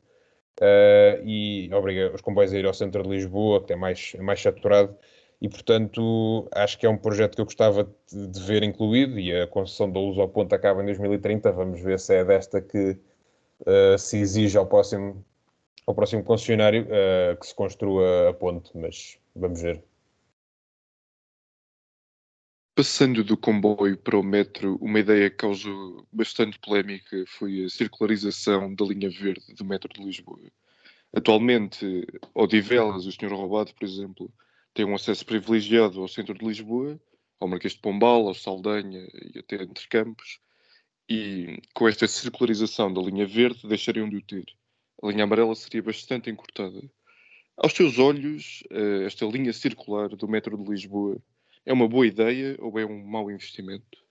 uh, 0.61 1.21
e 1.25 1.69
obriga 1.73 2.13
os 2.13 2.21
comboios 2.21 2.53
a 2.53 2.57
ir 2.57 2.65
ao 2.65 2.73
centro 2.73 3.03
de 3.03 3.09
Lisboa, 3.09 3.63
que 3.63 3.73
é 3.73 3.75
mais, 3.75 4.15
mais 4.19 4.41
saturado 4.41 4.95
e, 5.43 5.49
portanto, 5.49 6.47
acho 6.53 6.79
que 6.79 6.85
é 6.85 6.89
um 6.89 6.97
projeto 6.97 7.35
que 7.35 7.41
eu 7.41 7.45
gostava 7.45 7.83
de 8.09 8.41
ver 8.43 8.63
incluído 8.63 9.19
e 9.19 9.41
a 9.41 9.45
concessão 9.45 9.91
da 9.91 9.99
luz 9.99 10.17
ao 10.17 10.29
ponto 10.29 10.55
acaba 10.55 10.81
em 10.81 10.85
2030. 10.85 11.51
Vamos 11.51 11.81
ver 11.81 11.99
se 11.99 12.15
é 12.15 12.23
desta 12.23 12.61
que 12.61 12.97
uh, 13.59 13.97
se 13.99 14.19
exige 14.19 14.57
ao 14.57 14.65
próximo, 14.65 15.21
ao 15.85 15.93
próximo 15.93 16.23
concessionário 16.23 16.85
uh, 16.85 17.37
que 17.37 17.45
se 17.45 17.53
construa 17.53 18.29
a 18.29 18.33
ponte, 18.33 18.71
mas 18.73 19.19
vamos 19.35 19.61
ver. 19.61 19.83
Passando 22.73 23.21
do 23.21 23.35
comboio 23.35 23.97
para 23.97 24.17
o 24.17 24.23
metro, 24.23 24.77
uma 24.79 24.99
ideia 24.99 25.29
que 25.29 25.35
causou 25.35 26.07
bastante 26.09 26.57
polémica 26.57 27.21
foi 27.27 27.65
a 27.65 27.69
circularização 27.69 28.73
da 28.73 28.85
linha 28.85 29.09
verde 29.09 29.53
do 29.53 29.65
metro 29.65 29.93
de 29.93 30.01
Lisboa. 30.05 30.39
Atualmente, 31.13 32.07
Odivelas, 32.33 33.05
o 33.05 33.11
Sr. 33.11 33.33
Roubado, 33.33 33.73
por 33.73 33.83
exemplo, 33.85 34.31
tem 34.73 34.85
um 34.85 34.95
acesso 34.95 35.25
privilegiado 35.25 36.01
ao 36.01 36.07
centro 36.07 36.33
de 36.33 36.45
Lisboa, 36.45 36.99
ao 37.39 37.47
Marquês 37.47 37.73
de 37.73 37.79
Pombal, 37.79 38.27
ao 38.27 38.33
Saldanha 38.33 39.07
e 39.35 39.39
até 39.39 39.61
entre 39.61 39.87
campos, 39.87 40.39
e 41.09 41.61
com 41.73 41.87
esta 41.87 42.07
circularização 42.07 42.93
da 42.93 43.01
linha 43.01 43.25
verde 43.25 43.67
deixariam 43.67 44.09
de 44.09 44.17
o 44.17 44.21
ter. 44.21 44.45
A 45.01 45.07
linha 45.07 45.25
amarela 45.25 45.53
seria 45.55 45.83
bastante 45.83 46.29
encurtada. 46.29 46.81
Aos 47.57 47.73
teus 47.73 47.99
olhos, 47.99 48.63
eh, 48.71 49.03
esta 49.05 49.25
linha 49.25 49.53
circular 49.53 50.09
do 50.09 50.27
metro 50.27 50.57
de 50.57 50.69
Lisboa 50.69 51.17
é 51.65 51.73
uma 51.73 51.87
boa 51.87 52.07
ideia 52.07 52.55
ou 52.59 52.79
é 52.79 52.85
um 52.85 53.05
mau 53.05 53.29
investimento? 53.29 54.02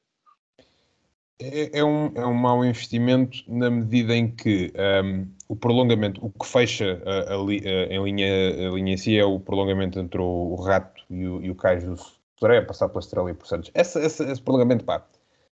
É, 1.38 1.78
é, 1.78 1.84
um, 1.84 2.12
é 2.14 2.26
um 2.26 2.34
mau 2.34 2.64
investimento 2.64 3.38
na 3.48 3.68
medida 3.68 4.14
em 4.14 4.30
que 4.30 4.72
um, 5.04 5.26
o 5.48 5.56
prolongamento, 5.56 6.24
o 6.24 6.30
que 6.30 6.46
fecha 6.46 7.02
a, 7.04 7.32
a, 7.32 7.34
a, 7.34 7.42
linha, 7.42 8.68
a 8.68 8.70
linha 8.70 8.92
em 8.92 8.96
si 8.96 9.18
é 9.18 9.24
o 9.24 9.40
prolongamento 9.40 9.98
entre 9.98 10.20
o, 10.20 10.52
o 10.52 10.54
Rato 10.56 11.02
e 11.10 11.26
o, 11.26 11.42
e 11.42 11.50
o 11.50 11.54
Cais 11.54 11.84
do 11.84 11.96
Soré, 12.38 12.58
a 12.58 12.64
passar 12.64 12.88
pela 12.88 13.00
Estrela 13.00 13.30
e 13.30 13.34
por 13.34 13.46
Santos.Esse, 13.46 13.98
esse, 14.00 14.24
esse 14.24 14.40
prolongamento, 14.40 14.84
pá, 14.84 15.04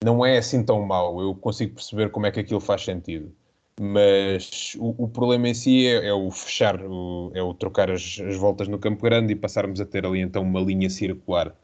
não 0.03 0.25
é 0.25 0.37
assim 0.37 0.63
tão 0.63 0.81
mau. 0.85 1.21
Eu 1.21 1.35
consigo 1.35 1.75
perceber 1.75 2.09
como 2.09 2.25
é 2.25 2.31
que 2.31 2.39
aquilo 2.39 2.59
faz 2.59 2.83
sentido. 2.83 3.33
Mas 3.79 4.75
o, 4.77 5.03
o 5.03 5.07
problema 5.07 5.47
em 5.47 5.53
si 5.53 5.87
é, 5.87 6.07
é 6.07 6.13
o 6.13 6.29
fechar, 6.31 6.83
o, 6.83 7.31
é 7.33 7.41
o 7.41 7.53
trocar 7.53 7.89
as, 7.89 8.19
as, 8.27 8.35
voltas 8.35 8.67
no 8.67 8.77
Campo 8.77 9.03
Grande 9.03 9.33
e 9.33 9.35
passarmos 9.35 9.79
a 9.79 9.85
ter 9.85 10.05
ali 10.05 10.19
então 10.19 10.43
uma 10.43 10.59
linha 10.59 10.89
circular 10.89 11.55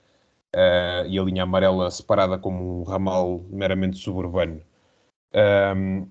uh, 0.55 1.05
e 1.07 1.19
a 1.19 1.23
linha 1.23 1.43
amarela 1.43 1.91
separada 1.91 2.37
como 2.37 2.81
um 2.81 2.83
ramal 2.83 3.43
meramente 3.49 3.97
suburbano. 3.97 4.61
Um, 5.75 6.07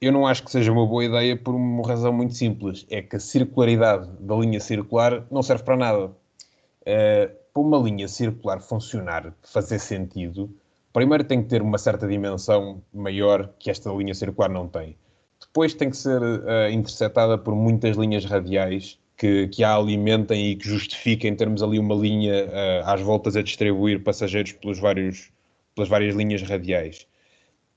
eu 0.00 0.10
não 0.10 0.26
acho 0.26 0.42
que 0.42 0.50
seja 0.50 0.72
uma 0.72 0.86
boa 0.86 1.04
ideia 1.04 1.36
por 1.36 1.54
uma 1.54 1.86
razão 1.86 2.12
muito 2.12 2.34
simples: 2.34 2.86
é 2.90 3.02
que 3.02 3.16
a 3.16 3.20
circularidade 3.20 4.08
da 4.18 4.34
linha 4.34 4.58
circular 4.58 5.24
não 5.30 5.42
serve 5.42 5.62
para 5.62 5.76
nada. 5.76 6.06
Uh, 6.06 7.42
para 7.52 7.62
uma 7.62 7.78
linha 7.78 8.08
circular 8.08 8.60
funcionar, 8.60 9.34
fazer 9.42 9.78
sentido, 9.78 10.50
primeiro 10.92 11.22
tem 11.22 11.42
que 11.42 11.50
ter 11.50 11.60
uma 11.60 11.76
certa 11.76 12.08
dimensão 12.08 12.82
maior 12.92 13.50
que 13.58 13.70
esta 13.70 13.92
linha 13.92 14.14
circular 14.14 14.48
não 14.48 14.66
tem. 14.66 14.96
Depois 15.38 15.74
tem 15.74 15.90
que 15.90 15.96
ser 15.96 16.22
uh, 16.22 16.70
interceptada 16.72 17.36
por 17.36 17.54
muitas 17.54 17.96
linhas 17.96 18.24
radiais 18.24 18.98
que, 19.22 19.46
que 19.46 19.62
a 19.62 19.76
alimentem 19.76 20.50
e 20.50 20.56
que 20.56 20.68
justifiquem 20.68 21.36
termos 21.36 21.62
ali 21.62 21.78
uma 21.78 21.94
linha 21.94 22.44
uh, 22.44 22.90
às 22.90 23.00
voltas 23.00 23.36
a 23.36 23.42
distribuir 23.42 24.02
passageiros 24.02 24.50
pelos 24.50 24.80
vários, 24.80 25.30
pelas 25.76 25.88
várias 25.88 26.16
linhas 26.16 26.42
radiais. 26.42 27.06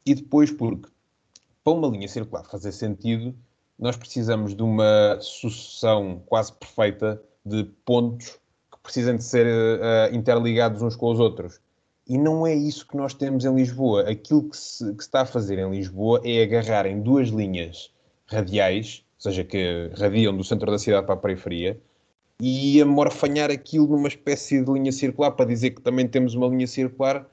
E 0.04 0.16
depois 0.16 0.50
porque, 0.50 0.89
para 1.64 1.74
uma 1.74 1.88
linha 1.88 2.08
circular 2.08 2.43
fazer 2.46 2.72
sentido, 2.72 3.36
nós 3.78 3.96
precisamos 3.96 4.56
de 4.56 4.64
uma 4.64 5.20
sucessão 5.22 6.24
quase 6.26 6.52
perfeita 6.52 7.22
de 7.46 7.64
pontos 7.86 8.39
que 8.72 8.80
precisam 8.82 9.16
de 9.16 9.24
ser 9.24 9.46
uh, 9.46 10.16
interligados 10.16 10.82
uns 10.82 10.96
com 10.96 11.12
os 11.12 11.20
outros. 11.20 11.60
E 12.08 12.18
não 12.18 12.48
é 12.48 12.56
isso 12.56 12.88
que 12.88 12.98
nós 12.98 13.14
temos 13.14 13.46
em 13.46 13.54
Lisboa. 13.54 14.10
Aquilo 14.10 14.50
que 14.50 14.58
se, 14.58 14.84
que 14.96 15.04
se 15.04 15.10
está 15.10 15.22
a 15.22 15.26
fazer 15.28 15.60
em 15.60 15.70
Lisboa 15.70 16.20
é 16.24 16.41
agarrar 16.41 16.88
em 16.88 17.04
duas 17.04 17.30
linhas 17.30 17.93
radiais, 18.26 19.05
seja, 19.26 19.43
que 19.43 19.91
radiam 19.97 20.36
do 20.36 20.43
centro 20.43 20.71
da 20.71 20.78
cidade 20.78 21.05
para 21.05 21.15
a 21.15 21.17
periferia, 21.17 21.80
e 22.39 22.82
amorfanhar 22.82 23.49
aquilo 23.49 23.88
numa 23.88 24.07
espécie 24.07 24.63
de 24.63 24.71
linha 24.71 24.91
circular 24.91 25.32
para 25.32 25.45
dizer 25.45 25.71
que 25.71 25.82
também 25.82 26.07
temos 26.07 26.36
uma 26.36 26.47
linha 26.47 26.67
circular 26.67 27.26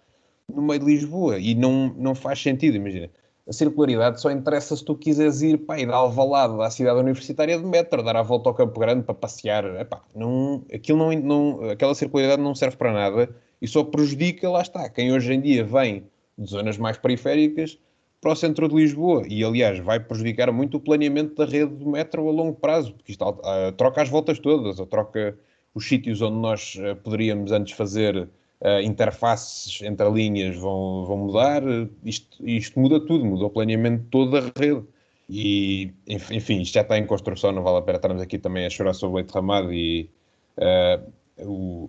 no 0.48 0.62
meio 0.62 0.80
de 0.80 0.86
Lisboa. 0.86 1.38
E 1.38 1.54
não, 1.54 1.92
não 1.96 2.14
faz 2.14 2.40
sentido, 2.40 2.76
imagina. 2.76 3.10
A 3.48 3.52
circularidade 3.52 4.20
só 4.20 4.30
interessa 4.30 4.76
se 4.76 4.84
tu 4.84 4.94
quiseres 4.94 5.42
ir 5.42 5.58
para 5.58 5.80
ir 5.80 5.86
da 5.86 5.96
Alvalade 5.96 6.60
à 6.62 6.70
cidade 6.70 7.00
universitária 7.00 7.58
de 7.58 7.64
metro, 7.64 8.02
dar 8.02 8.14
a 8.16 8.22
volta 8.22 8.48
ao 8.48 8.54
Campo 8.54 8.78
Grande 8.78 9.02
para 9.02 9.14
passear. 9.14 9.64
Epá, 9.80 10.00
não, 10.14 10.64
aquilo 10.72 10.98
não, 10.98 11.12
não, 11.12 11.70
aquela 11.70 11.94
circularidade 11.94 12.40
não 12.40 12.54
serve 12.54 12.76
para 12.76 12.92
nada 12.92 13.28
e 13.60 13.66
só 13.66 13.82
prejudica, 13.82 14.48
lá 14.48 14.62
está, 14.62 14.88
quem 14.88 15.12
hoje 15.12 15.32
em 15.32 15.40
dia 15.40 15.64
vem 15.64 16.04
de 16.38 16.50
zonas 16.50 16.78
mais 16.78 16.96
periféricas 16.96 17.78
para 18.22 18.32
o 18.32 18.36
centro 18.36 18.68
de 18.68 18.76
Lisboa. 18.76 19.24
E, 19.28 19.44
aliás, 19.44 19.80
vai 19.80 19.98
prejudicar 19.98 20.50
muito 20.52 20.76
o 20.76 20.80
planeamento 20.80 21.34
da 21.34 21.44
rede 21.44 21.74
do 21.74 21.90
metro 21.90 22.26
a 22.28 22.32
longo 22.32 22.54
prazo, 22.54 22.94
porque 22.94 23.10
isto 23.10 23.28
uh, 23.28 23.72
troca 23.76 24.00
as 24.00 24.08
voltas 24.08 24.38
todas, 24.38 24.78
ou 24.78 24.86
troca 24.86 25.36
os 25.74 25.86
sítios 25.86 26.22
onde 26.22 26.36
nós 26.36 26.76
uh, 26.76 26.94
poderíamos 27.02 27.50
antes 27.50 27.74
fazer 27.74 28.16
uh, 28.16 28.80
interfaces 28.84 29.82
entre 29.82 30.08
linhas 30.08 30.56
vão, 30.56 31.04
vão 31.04 31.16
mudar. 31.16 31.64
Isto, 32.04 32.48
isto 32.48 32.78
muda 32.78 33.00
tudo, 33.00 33.24
muda 33.24 33.46
o 33.46 33.50
planeamento 33.50 34.04
todo 34.08 34.30
da 34.30 34.52
rede. 34.56 34.84
E, 35.28 35.92
enfim, 36.06 36.60
isto 36.60 36.74
já 36.74 36.82
está 36.82 36.96
em 36.96 37.06
construção, 37.06 37.50
não 37.50 37.62
vale 37.62 37.78
a 37.78 37.82
pena 37.82 37.96
estarmos 37.96 38.22
aqui 38.22 38.38
também 38.38 38.66
a 38.66 38.70
chorar 38.70 38.92
sobre 38.92 39.14
o 39.14 39.16
leite 39.16 39.32
derramado 39.32 39.72
e 39.72 40.08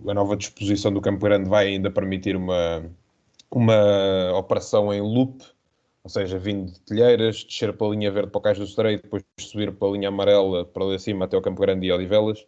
a 0.08 0.14
nova 0.14 0.36
disposição 0.36 0.92
do 0.92 1.00
Campo 1.00 1.20
Grande 1.20 1.48
vai 1.48 1.66
ainda 1.66 1.90
permitir 1.90 2.36
uma, 2.36 2.90
uma 3.50 4.32
operação 4.38 4.92
em 4.94 5.00
loop, 5.02 5.44
ou 6.04 6.10
seja, 6.10 6.38
vindo 6.38 6.70
de 6.70 6.80
Telheiras, 6.82 7.44
descer 7.44 7.76
pela 7.76 7.90
linha 7.90 8.10
verde 8.12 8.30
para 8.30 8.38
o 8.38 8.42
Cais 8.42 8.58
do 8.58 8.64
Estreito, 8.64 9.04
depois 9.04 9.24
subir 9.40 9.72
pela 9.72 9.92
linha 9.92 10.08
amarela 10.08 10.64
para 10.66 10.84
ali 10.84 10.96
acima 10.96 11.24
até 11.24 11.36
o 11.36 11.42
Campo 11.42 11.62
Grande 11.62 11.86
e 11.86 11.92
Olivelas, 11.92 12.46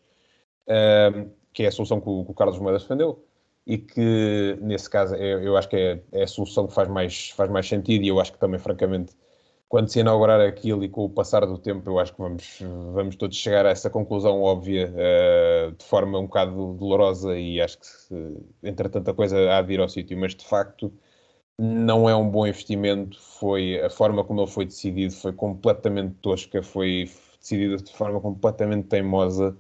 um, 0.68 1.30
que 1.54 1.64
é 1.64 1.68
a 1.68 1.72
solução 1.72 2.00
que 2.00 2.09
o, 2.09 2.24
que 2.24 2.30
o 2.32 2.34
Carlos 2.34 2.59
Moedas 2.59 2.82
defendeu 2.82 3.24
e 3.66 3.78
que 3.78 4.59
nesse 4.61 4.88
caso 4.90 5.14
é, 5.16 5.34
eu 5.44 5.57
acho 5.57 5.68
que 5.68 5.76
é, 5.76 6.02
é, 6.12 6.22
a 6.24 6.26
solução 6.26 6.66
que 6.66 6.74
faz 6.74 6.88
mais, 6.88 7.30
faz 7.30 7.50
mais 7.50 7.66
sentido 7.66 8.04
e 8.04 8.09
eu 8.09 8.20
acho 8.20 8.32
que 8.32 8.38
também 8.38 8.61
francamente 8.61 9.16
quando 9.68 9.88
se 9.88 10.00
inaugurar 10.00 10.40
aquilo 10.40 10.84
e 10.84 10.88
com 10.88 11.04
o 11.04 11.11
passar 11.11 11.44
do 11.44 11.59
tempo, 11.59 11.90
eu 11.90 11.98
acho 11.98 12.12
que 12.14 12.20
vamos, 12.20 12.59
vamos 12.92 13.16
todos 13.16 13.36
chegar 13.36 13.66
a 13.66 13.70
essa 13.70 13.90
conclusão 13.90 14.40
óbvia 14.40 14.92
uh, 14.92 15.72
de 15.72 15.84
forma 15.84 16.18
um 16.18 16.26
bocado 16.26 16.74
dolorosa 16.74 17.36
e 17.36 17.61
acho 17.61 17.78
que, 17.78 17.86
entre 18.62 18.88
tanta 18.88 19.12
coisa, 19.12 19.57
há 19.57 19.62
de 19.62 19.74
ir 19.74 19.80
ao 19.80 19.88
sítio, 19.88 20.16
mas 20.16 20.34
de 20.36 20.44
facto 20.44 20.92
não 21.59 22.09
é 22.09 22.14
um 22.16 22.28
bom 22.28 22.46
investimento. 22.46 23.20
Foi 23.20 23.80
a 23.80 23.90
forma 23.90 24.24
como 24.24 24.40
ele 24.42 24.50
foi 24.50 24.66
decidido 24.66 25.14
foi 25.14 25.32
completamente 25.32 26.14
tosca, 26.20 26.62
foi 26.62 27.11
decidida 27.40 27.76
de 27.76 27.92
forma 27.92 28.20
completamente 28.20 28.88
teimosa. 28.88 29.57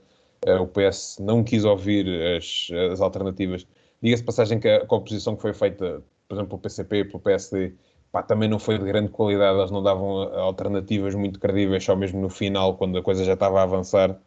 Uh, 0.46 0.62
o 0.62 0.68
PS 0.68 1.18
não 1.20 1.42
quis 1.42 1.64
ouvir 1.64 2.06
as, 2.36 2.68
as 2.92 3.00
alternativas. 3.00 3.66
Diga-se 4.02 4.24
passagem 4.24 4.60
que 4.60 4.68
a 4.68 4.86
composição 4.86 5.34
que 5.36 5.42
foi 5.42 5.54
feita, 5.54 6.02
por 6.28 6.34
exemplo, 6.34 6.50
pelo 6.50 6.60
PCP, 6.60 7.04
pelo 7.06 7.20
PSD, 7.20 7.74
pá, 8.12 8.22
também 8.22 8.48
não 8.48 8.58
foi 8.58 8.78
de 8.78 8.84
grande 8.84 9.10
qualidade, 9.10 9.58
eles 9.58 9.70
não 9.70 9.82
davam 9.82 10.22
eh, 10.24 10.38
alternativas 10.38 11.14
muito 11.14 11.40
credíveis, 11.40 11.84
só 11.84 11.96
mesmo 11.96 12.20
no 12.20 12.28
final, 12.28 12.76
quando 12.76 12.98
a 12.98 13.02
coisa 13.02 13.24
já 13.24 13.34
estava 13.34 13.60
a 13.60 13.62
avançar. 13.64 14.20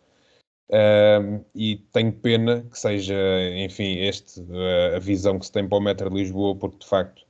Uh, 0.72 1.44
e 1.56 1.78
tenho 1.92 2.14
pena 2.14 2.62
que 2.64 2.78
seja, 2.78 3.16
enfim, 3.58 4.00
este 4.02 4.42
uh, 4.42 4.96
a 4.96 5.00
visão 5.00 5.40
que 5.40 5.46
se 5.46 5.52
tem 5.52 5.68
para 5.68 5.78
o 5.78 5.82
Metro 5.82 6.10
de 6.10 6.16
Lisboa, 6.16 6.56
porque 6.56 6.78
de 6.80 6.88
facto 6.88 7.24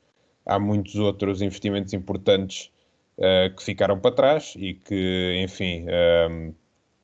há 0.45 0.59
muitos 0.59 0.95
outros 0.95 1.41
investimentos 1.41 1.93
importantes 1.93 2.71
uh, 3.17 3.55
que 3.55 3.63
ficaram 3.63 3.99
para 3.99 4.15
trás 4.15 4.53
e 4.57 4.73
que, 4.73 5.41
enfim, 5.43 5.85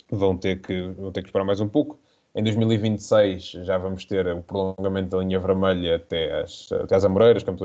vão, 0.09 0.37
ter 0.37 0.61
que, 0.61 0.81
vão 0.97 1.11
ter 1.11 1.21
que 1.21 1.27
esperar 1.29 1.45
mais 1.45 1.59
um 1.59 1.69
pouco. 1.69 1.99
Em 2.35 2.43
2026 2.43 3.51
já 3.65 3.77
vamos 3.77 4.03
ter 4.03 4.27
o 4.27 4.43
prolongamento 4.43 5.09
da 5.09 5.23
linha 5.23 5.39
vermelha 5.39 5.95
até 5.95 6.41
as, 6.41 6.69
até 6.69 6.95
as 6.95 7.05
Amoreiras, 7.05 7.43
Campo 7.43 7.63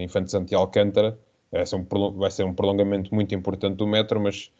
Infante 0.00 0.32
Santo 0.32 0.50
e 0.52 0.54
Alcântara. 0.56 1.16
Vai 1.52 1.64
ser, 1.64 1.76
um, 1.76 1.86
vai 2.16 2.30
ser 2.30 2.44
um 2.44 2.52
prolongamento 2.52 3.14
muito 3.14 3.34
importante 3.34 3.76
do 3.76 3.86
metro, 3.86 4.20
mas 4.20 4.50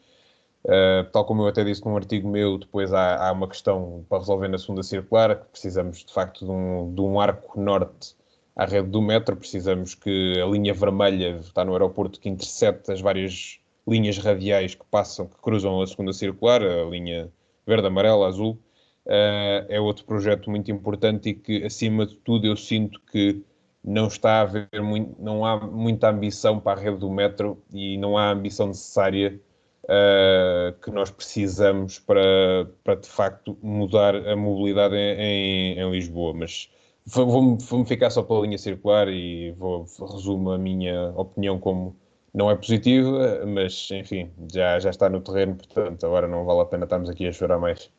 uh, 0.65 1.09
tal 1.11 1.25
como 1.25 1.43
eu 1.43 1.47
até 1.47 1.63
disse 1.65 1.85
num 1.85 1.95
artigo 1.97 2.29
meu, 2.29 2.57
depois 2.57 2.93
há, 2.93 3.27
há, 3.27 3.31
uma 3.33 3.47
questão 3.47 4.05
para 4.09 4.19
resolver 4.19 4.47
na 4.47 4.57
segunda 4.57 4.83
circular, 4.83 5.35
que 5.37 5.45
precisamos 5.47 6.05
de 6.05 6.13
facto 6.13 6.45
de 6.45 6.51
um, 6.51 6.93
de 6.93 7.01
um 7.01 7.19
arco 7.19 7.59
norte 7.59 8.15
à 8.55 8.65
rede 8.65 8.89
do 8.89 9.01
metro, 9.01 9.35
precisamos 9.35 9.95
que 9.95 10.39
a 10.41 10.45
linha 10.45 10.73
vermelha 10.73 11.37
está 11.39 11.63
no 11.63 11.73
aeroporto 11.73 12.19
que 12.19 12.29
intercepte 12.29 12.91
as 12.91 13.01
várias 13.01 13.59
linhas 13.87 14.17
radiais 14.17 14.75
que 14.75 14.85
passam, 14.89 15.27
que 15.27 15.35
cruzam 15.41 15.81
a 15.81 15.87
segunda 15.87 16.13
circular, 16.13 16.61
a 16.61 16.83
linha 16.85 17.31
verde, 17.65 17.87
amarela, 17.87 18.27
azul, 18.27 18.59
uh, 19.05 19.65
é 19.69 19.79
outro 19.79 20.05
projeto 20.05 20.49
muito 20.49 20.71
importante 20.71 21.29
e 21.29 21.33
que, 21.33 21.63
acima 21.63 22.05
de 22.05 22.15
tudo, 22.17 22.45
eu 22.45 22.55
sinto 22.55 22.99
que 23.11 23.41
não 23.83 24.07
está 24.07 24.33
a 24.33 24.41
haver 24.41 24.69
muito, 24.81 25.15
não 25.19 25.45
há 25.45 25.59
muita 25.59 26.09
ambição 26.09 26.59
para 26.59 26.79
a 26.79 26.83
rede 26.83 26.97
do 26.97 27.09
metro 27.09 27.61
e 27.73 27.97
não 27.97 28.17
há 28.17 28.25
a 28.25 28.31
ambição 28.31 28.67
necessária 28.67 29.39
uh, 29.85 30.79
que 30.79 30.91
nós 30.91 31.09
precisamos 31.09 31.97
para, 31.97 32.69
para 32.83 32.95
de 32.95 33.07
facto 33.07 33.57
mudar 33.61 34.15
a 34.15 34.35
mobilidade 34.35 34.95
em, 34.95 35.19
em, 35.19 35.79
em 35.79 35.91
Lisboa. 35.91 36.33
Mas 36.33 36.69
vou-me 37.05 37.57
vou 37.63 37.85
ficar 37.85 38.09
só 38.09 38.23
pela 38.23 38.41
linha 38.41 38.57
circular 38.57 39.07
e 39.09 39.51
vou 39.51 39.85
resumo 40.11 40.51
a 40.51 40.57
minha 40.57 41.11
opinião 41.15 41.59
como 41.59 41.95
não 42.33 42.49
é 42.49 42.55
positiva, 42.55 43.45
mas 43.45 43.89
enfim, 43.91 44.31
já, 44.51 44.79
já 44.79 44.89
está 44.89 45.09
no 45.09 45.21
terreno, 45.21 45.55
portanto 45.55 46.05
agora 46.05 46.27
não 46.27 46.45
vale 46.45 46.61
a 46.61 46.65
pena 46.65 46.85
estarmos 46.85 47.09
aqui 47.09 47.27
a 47.27 47.31
chorar 47.31 47.59
mais. 47.59 47.91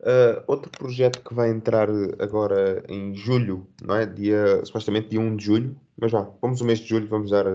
Uh, 0.00 0.44
outro 0.46 0.70
projeto 0.70 1.22
que 1.22 1.34
vai 1.34 1.50
entrar 1.50 1.88
agora 2.20 2.84
em 2.88 3.14
julho, 3.14 3.66
não 3.82 3.96
é? 3.96 4.06
Dia, 4.06 4.64
supostamente 4.64 5.08
dia 5.08 5.20
1 5.20 5.36
de 5.36 5.44
julho, 5.44 5.80
mas 5.96 6.12
já, 6.12 6.28
vamos 6.40 6.60
o 6.60 6.64
mês 6.64 6.78
de 6.78 6.86
julho, 6.86 7.08
vamos 7.08 7.30
dar 7.30 7.46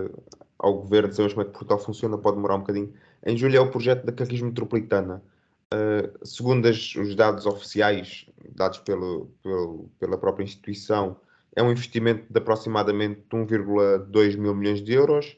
ao 0.57 0.73
governo, 0.73 1.13
sabemos 1.13 1.33
como 1.33 1.43
é 1.43 1.45
que 1.45 1.53
Portugal 1.53 1.79
funciona, 1.79 2.17
pode 2.17 2.35
demorar 2.35 2.55
um 2.55 2.59
bocadinho. 2.59 2.93
Em 3.25 3.37
julho 3.37 3.57
é 3.57 3.59
o 3.59 3.71
projeto 3.71 4.05
da 4.05 4.11
Carris 4.11 4.41
Metropolitana. 4.41 5.23
Uh, 5.73 6.25
segundo 6.25 6.67
as, 6.67 6.95
os 6.95 7.15
dados 7.15 7.45
oficiais, 7.45 8.25
dados 8.55 8.79
pelo, 8.79 9.31
pelo, 9.41 9.89
pela 9.99 10.17
própria 10.17 10.43
instituição, 10.43 11.17
é 11.55 11.63
um 11.63 11.71
investimento 11.71 12.25
de 12.31 12.37
aproximadamente 12.37 13.21
1,2 13.31 14.37
mil 14.37 14.53
milhões 14.53 14.81
de 14.81 14.93
euros. 14.93 15.37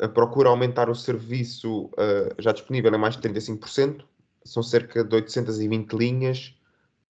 Uh, 0.00 0.08
procura 0.08 0.48
aumentar 0.48 0.90
o 0.90 0.94
serviço 0.94 1.90
já 2.38 2.52
disponível 2.52 2.92
em 2.92 2.98
mais 2.98 3.16
de 3.16 3.28
35%, 3.28 4.04
são 4.44 4.62
cerca 4.62 5.04
de 5.04 5.14
820 5.14 5.92
linhas 5.92 6.54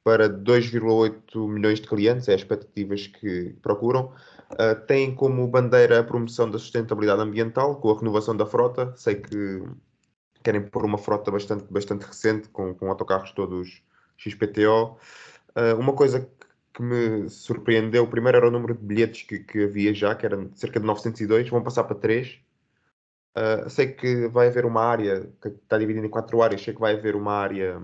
para 0.05 0.29
2,8 0.29 1.49
milhões 1.49 1.81
de 1.81 1.87
clientes, 1.87 2.29
é 2.29 2.35
as 2.35 2.41
expectativas 2.41 3.07
que 3.07 3.55
procuram. 3.63 4.13
Uh, 4.53 4.75
tem 4.87 5.15
como 5.15 5.47
bandeira 5.47 6.01
a 6.01 6.05
promoção 6.05 6.51
da 6.51 6.59
sustentabilidade 6.59 7.23
ambiental, 7.23 7.77
com 7.77 7.91
a 7.91 7.99
renovação 7.99 8.37
da 8.37 8.45
frota. 8.45 8.93
Sei 8.97 9.15
que 9.15 9.63
querem 10.43 10.63
pôr 10.63 10.85
uma 10.85 10.99
frota 10.99 11.31
bastante, 11.31 11.65
bastante 11.71 12.05
recente, 12.05 12.49
com, 12.49 12.75
com 12.75 12.89
autocarros 12.89 13.33
todos 13.33 13.83
XPTO. 14.17 14.99
Uh, 15.57 15.79
uma 15.79 15.93
coisa 15.93 16.29
que 16.73 16.83
me 16.83 17.29
surpreendeu, 17.29 18.07
primeiro 18.07 18.39
era 18.39 18.49
o 18.49 18.51
número 18.51 18.75
de 18.75 18.83
bilhetes 18.83 19.23
que, 19.23 19.41
que 19.41 19.65
havia 19.65 19.95
já, 19.95 20.15
que 20.15 20.25
eram 20.25 20.51
cerca 20.55 20.81
de 20.81 20.87
902, 20.87 21.49
vão 21.49 21.63
passar 21.63 21.85
para 21.85 21.97
3. 21.97 22.41
Uh, 23.37 23.69
sei 23.71 23.93
que 23.93 24.29
vai 24.29 24.49
haver 24.49 24.67
uma 24.67 24.83
área 24.83 25.29
que 25.41 25.49
está 25.49 25.79
dividida 25.79 26.07
em 26.07 26.11
quatro 26.11 26.43
áreas. 26.43 26.63
Sei 26.63 26.75
que 26.75 26.81
vai 26.81 26.95
haver 26.95 27.17
uma 27.17 27.33
área 27.33 27.81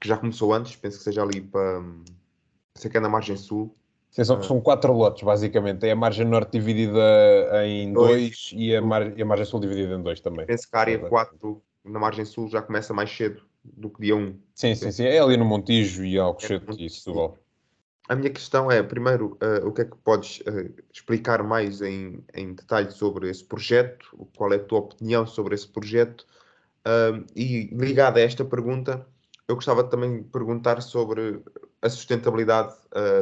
que 0.00 0.08
já 0.08 0.16
começou 0.16 0.52
antes, 0.52 0.76
penso 0.76 0.98
que 0.98 1.04
seja 1.04 1.22
ali 1.22 1.40
para. 1.40 1.82
Sei 2.76 2.90
que 2.90 2.96
é 2.96 3.00
na 3.00 3.08
margem 3.08 3.36
sul. 3.36 3.74
São, 4.22 4.38
uh, 4.38 4.44
são 4.44 4.60
quatro 4.60 4.92
lotes, 4.92 5.24
basicamente. 5.24 5.84
É 5.86 5.90
a 5.90 5.96
margem 5.96 6.24
norte 6.24 6.52
dividida 6.52 7.00
em 7.66 7.92
dois, 7.92 8.10
dois 8.10 8.50
e, 8.54 8.76
a 8.76 8.80
mar, 8.80 9.18
e, 9.18 9.22
a 9.22 9.24
margem 9.24 9.44
sul 9.44 9.58
dividida 9.58 9.94
em 9.94 10.02
dois 10.02 10.20
também. 10.20 10.46
Penso 10.46 10.70
que 10.70 10.76
a 10.76 10.80
área 10.80 10.98
4 10.98 11.62
na 11.84 11.98
margem 11.98 12.24
sul 12.24 12.48
já 12.48 12.62
começa 12.62 12.94
mais 12.94 13.10
cedo 13.10 13.42
do 13.64 13.90
que 13.90 14.00
dia 14.02 14.14
1. 14.14 14.38
Sim, 14.54 14.74
sim, 14.74 14.90
sim. 14.92 15.04
É 15.04 15.18
ali 15.18 15.36
no 15.36 15.44
Montijo 15.44 16.04
e 16.04 16.16
Alcochete 16.18 16.64
é, 16.70 16.86
e 16.86 16.90
Setúbal. 16.90 17.36
A 18.08 18.14
minha 18.14 18.30
questão 18.30 18.70
é, 18.70 18.82
primeiro, 18.82 19.38
uh, 19.42 19.66
o 19.66 19.72
que 19.72 19.80
é 19.80 19.84
que 19.84 19.96
podes 19.96 20.40
uh, 20.40 20.70
explicar 20.92 21.42
mais 21.42 21.80
em, 21.80 22.22
em 22.34 22.54
detalhe 22.54 22.90
sobre 22.90 23.30
esse 23.30 23.42
projeto? 23.42 24.28
Qual 24.36 24.52
é 24.52 24.56
a 24.56 24.62
tua 24.62 24.80
opinião 24.80 25.26
sobre 25.26 25.54
esse 25.54 25.66
projeto? 25.66 26.26
Uh, 26.86 27.24
e 27.34 27.70
ligado 27.72 28.18
a 28.18 28.20
esta 28.20 28.44
pergunta, 28.44 29.06
eu 29.48 29.54
gostava 29.54 29.82
também 29.82 30.18
de 30.18 30.28
perguntar 30.28 30.82
sobre 30.82 31.40
a 31.84 31.90
sustentabilidade 31.90 32.74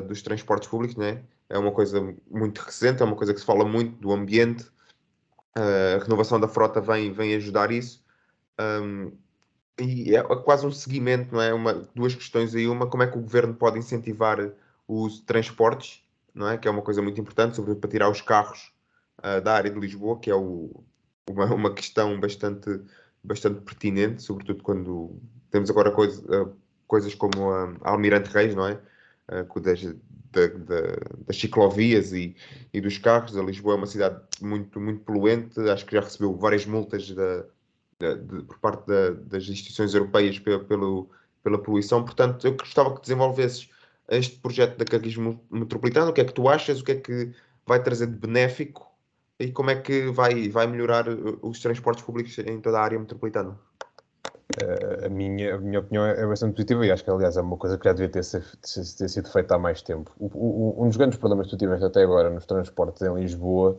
dos 0.07 0.23
transportes 0.23 0.69
públicos, 0.69 0.97
né? 0.97 1.23
É 1.49 1.59
uma 1.59 1.73
coisa 1.73 2.01
muito 2.31 2.61
recente, 2.61 3.03
é 3.03 3.05
uma 3.05 3.17
coisa 3.17 3.35
que 3.35 3.41
se 3.41 3.47
fala 3.47 3.65
muito 3.65 3.99
do 3.99 4.13
ambiente. 4.13 4.65
a 5.55 6.03
renovação 6.03 6.39
da 6.39 6.49
frota 6.49 6.81
vem, 6.81 7.13
vem 7.13 7.35
ajudar 7.35 7.71
isso. 7.73 8.03
Um, 8.61 9.13
e 9.79 10.15
é 10.15 10.23
quase 10.23 10.67
um 10.67 10.71
seguimento, 10.71 11.35
não 11.35 11.41
é? 11.41 11.53
Uma, 11.53 11.89
duas 11.95 12.15
questões 12.15 12.55
aí. 12.55 12.69
Uma, 12.69 12.87
como 12.87 13.03
é 13.03 13.07
que 13.07 13.19
o 13.19 13.21
governo 13.21 13.55
pode 13.55 13.79
incentivar 13.79 14.39
os 14.87 15.21
transportes, 15.21 16.03
não 16.35 16.49
é? 16.49 16.59
Que 16.59 16.69
é 16.69 16.71
uma 16.71 16.83
coisa 16.83 17.03
muito 17.03 17.21
importante, 17.21 17.57
sobretudo 17.57 17.81
para 17.81 17.91
tirar 17.91 18.11
os 18.11 18.21
carros 18.21 18.73
uh, 19.19 19.41
da 19.41 19.55
área 19.55 19.71
de 19.71 19.79
Lisboa, 19.79 20.19
que 20.19 20.31
é 20.31 20.35
o, 20.35 20.85
uma, 21.29 21.47
uma 21.55 21.75
questão 21.75 22.19
bastante, 22.21 22.81
bastante 23.23 23.61
pertinente, 23.63 24.23
sobretudo 24.23 24.63
quando 24.63 25.21
temos 25.51 25.71
agora 25.71 25.91
coisa, 25.91 26.23
uh, 26.43 26.57
coisas 26.93 27.14
como 27.14 27.51
a, 27.51 27.74
Almirante 27.84 28.28
Reis, 28.28 28.55
não 28.55 28.66
é? 28.66 28.78
Uh, 29.26 29.61
das, 29.61 29.82
da, 29.82 30.47
da, 30.47 30.80
das 31.26 31.36
ciclovias 31.38 32.12
e, 32.12 32.36
e 32.70 32.82
dos 32.82 32.99
carros. 32.99 33.34
A 33.34 33.43
Lisboa 33.43 33.76
é 33.76 33.78
uma 33.78 33.86
cidade 33.86 34.20
muito, 34.43 34.78
muito 34.78 35.01
poluente, 35.01 35.59
acho 35.59 35.86
que 35.86 35.97
já 35.97 36.03
recebeu 36.03 36.36
várias 36.36 36.66
multas 36.66 37.11
da, 37.11 37.47
da, 37.99 38.12
de, 38.12 38.43
por 38.43 38.59
parte 38.59 38.84
das 39.24 39.45
instituições 39.45 39.95
europeias 39.95 40.38
pela, 40.38 40.62
pelo, 40.62 41.09
pela 41.43 41.57
poluição. 41.57 42.05
Portanto, 42.05 42.47
eu 42.47 42.59
gostava 42.59 42.95
que 42.95 43.01
desenvolvesses 43.01 43.70
este 44.11 44.36
projeto 44.38 44.76
da 44.76 44.84
carrismo 44.84 45.43
metropolitano? 45.51 46.11
O 46.11 46.12
que 46.12 46.20
é 46.20 46.24
que 46.26 46.34
tu 46.34 46.47
achas? 46.47 46.80
O 46.80 46.84
que 46.84 46.93
é 46.93 46.97
que 46.97 47.32
vai 47.66 47.82
trazer 47.82 48.07
de 48.07 48.18
benéfico? 48.18 48.86
E 49.38 49.51
como 49.51 49.70
é 49.70 49.76
que 49.76 50.11
vai, 50.11 50.51
vai 50.51 50.66
melhorar 50.66 51.09
uh, 51.09 51.38
os 51.40 51.59
transportes 51.59 52.05
públicos 52.05 52.36
em 52.38 52.61
toda 52.61 52.78
a 52.78 52.82
área 52.82 52.99
metropolitana? 52.99 53.59
Uh, 54.61 55.07
a, 55.07 55.09
minha, 55.09 55.55
a 55.55 55.59
minha 55.59 55.81
opinião 55.81 56.05
é 56.05 56.27
bastante 56.27 56.55
positiva 56.55 56.85
e 56.87 56.91
acho 56.91 57.03
que, 57.03 57.11
aliás, 57.11 57.37
é 57.37 57.41
uma 57.41 57.57
coisa 57.57 57.79
que 57.79 57.85
já 57.85 57.93
devia 57.93 58.09
ter, 58.09 58.23
ter 58.23 59.09
sido 59.09 59.31
feita 59.31 59.55
há 59.55 59.59
mais 59.59 59.83
tempo. 59.83 60.11
O, 60.19 60.27
o, 60.27 60.85
um 60.85 60.89
dos 60.89 60.97
grandes 60.97 61.19
problemas 61.19 61.47
que 61.47 61.57
tu 61.57 61.59
tiveste 61.59 61.85
até 61.85 62.03
agora 62.03 62.29
nos 62.29 62.45
transportes 62.45 63.01
em 63.03 63.15
Lisboa 63.15 63.79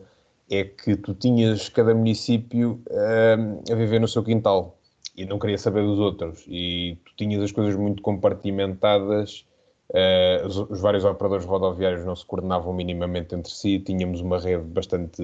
é 0.50 0.64
que 0.64 0.96
tu 0.96 1.14
tinhas 1.14 1.68
cada 1.68 1.94
município 1.94 2.82
uh, 2.90 3.72
a 3.72 3.74
viver 3.74 4.00
no 4.00 4.08
seu 4.08 4.22
quintal 4.24 4.78
e 5.16 5.24
não 5.24 5.38
queria 5.38 5.58
saber 5.58 5.82
dos 5.82 5.98
outros. 5.98 6.44
E 6.48 6.98
tu 7.04 7.12
tinhas 7.16 7.42
as 7.42 7.52
coisas 7.52 7.76
muito 7.76 8.02
compartimentadas 8.02 9.46
Uh, 9.90 10.46
os, 10.46 10.56
os, 10.56 10.80
vários 10.80 11.04
operadores 11.04 11.44
rodoviários 11.44 12.04
não 12.04 12.16
se 12.16 12.24
coordenavam 12.24 12.72
minimamente 12.72 13.34
entre 13.34 13.52
si, 13.52 13.78
tínhamos 13.78 14.20
uma 14.20 14.38
rede 14.38 14.64
bastante 14.64 15.22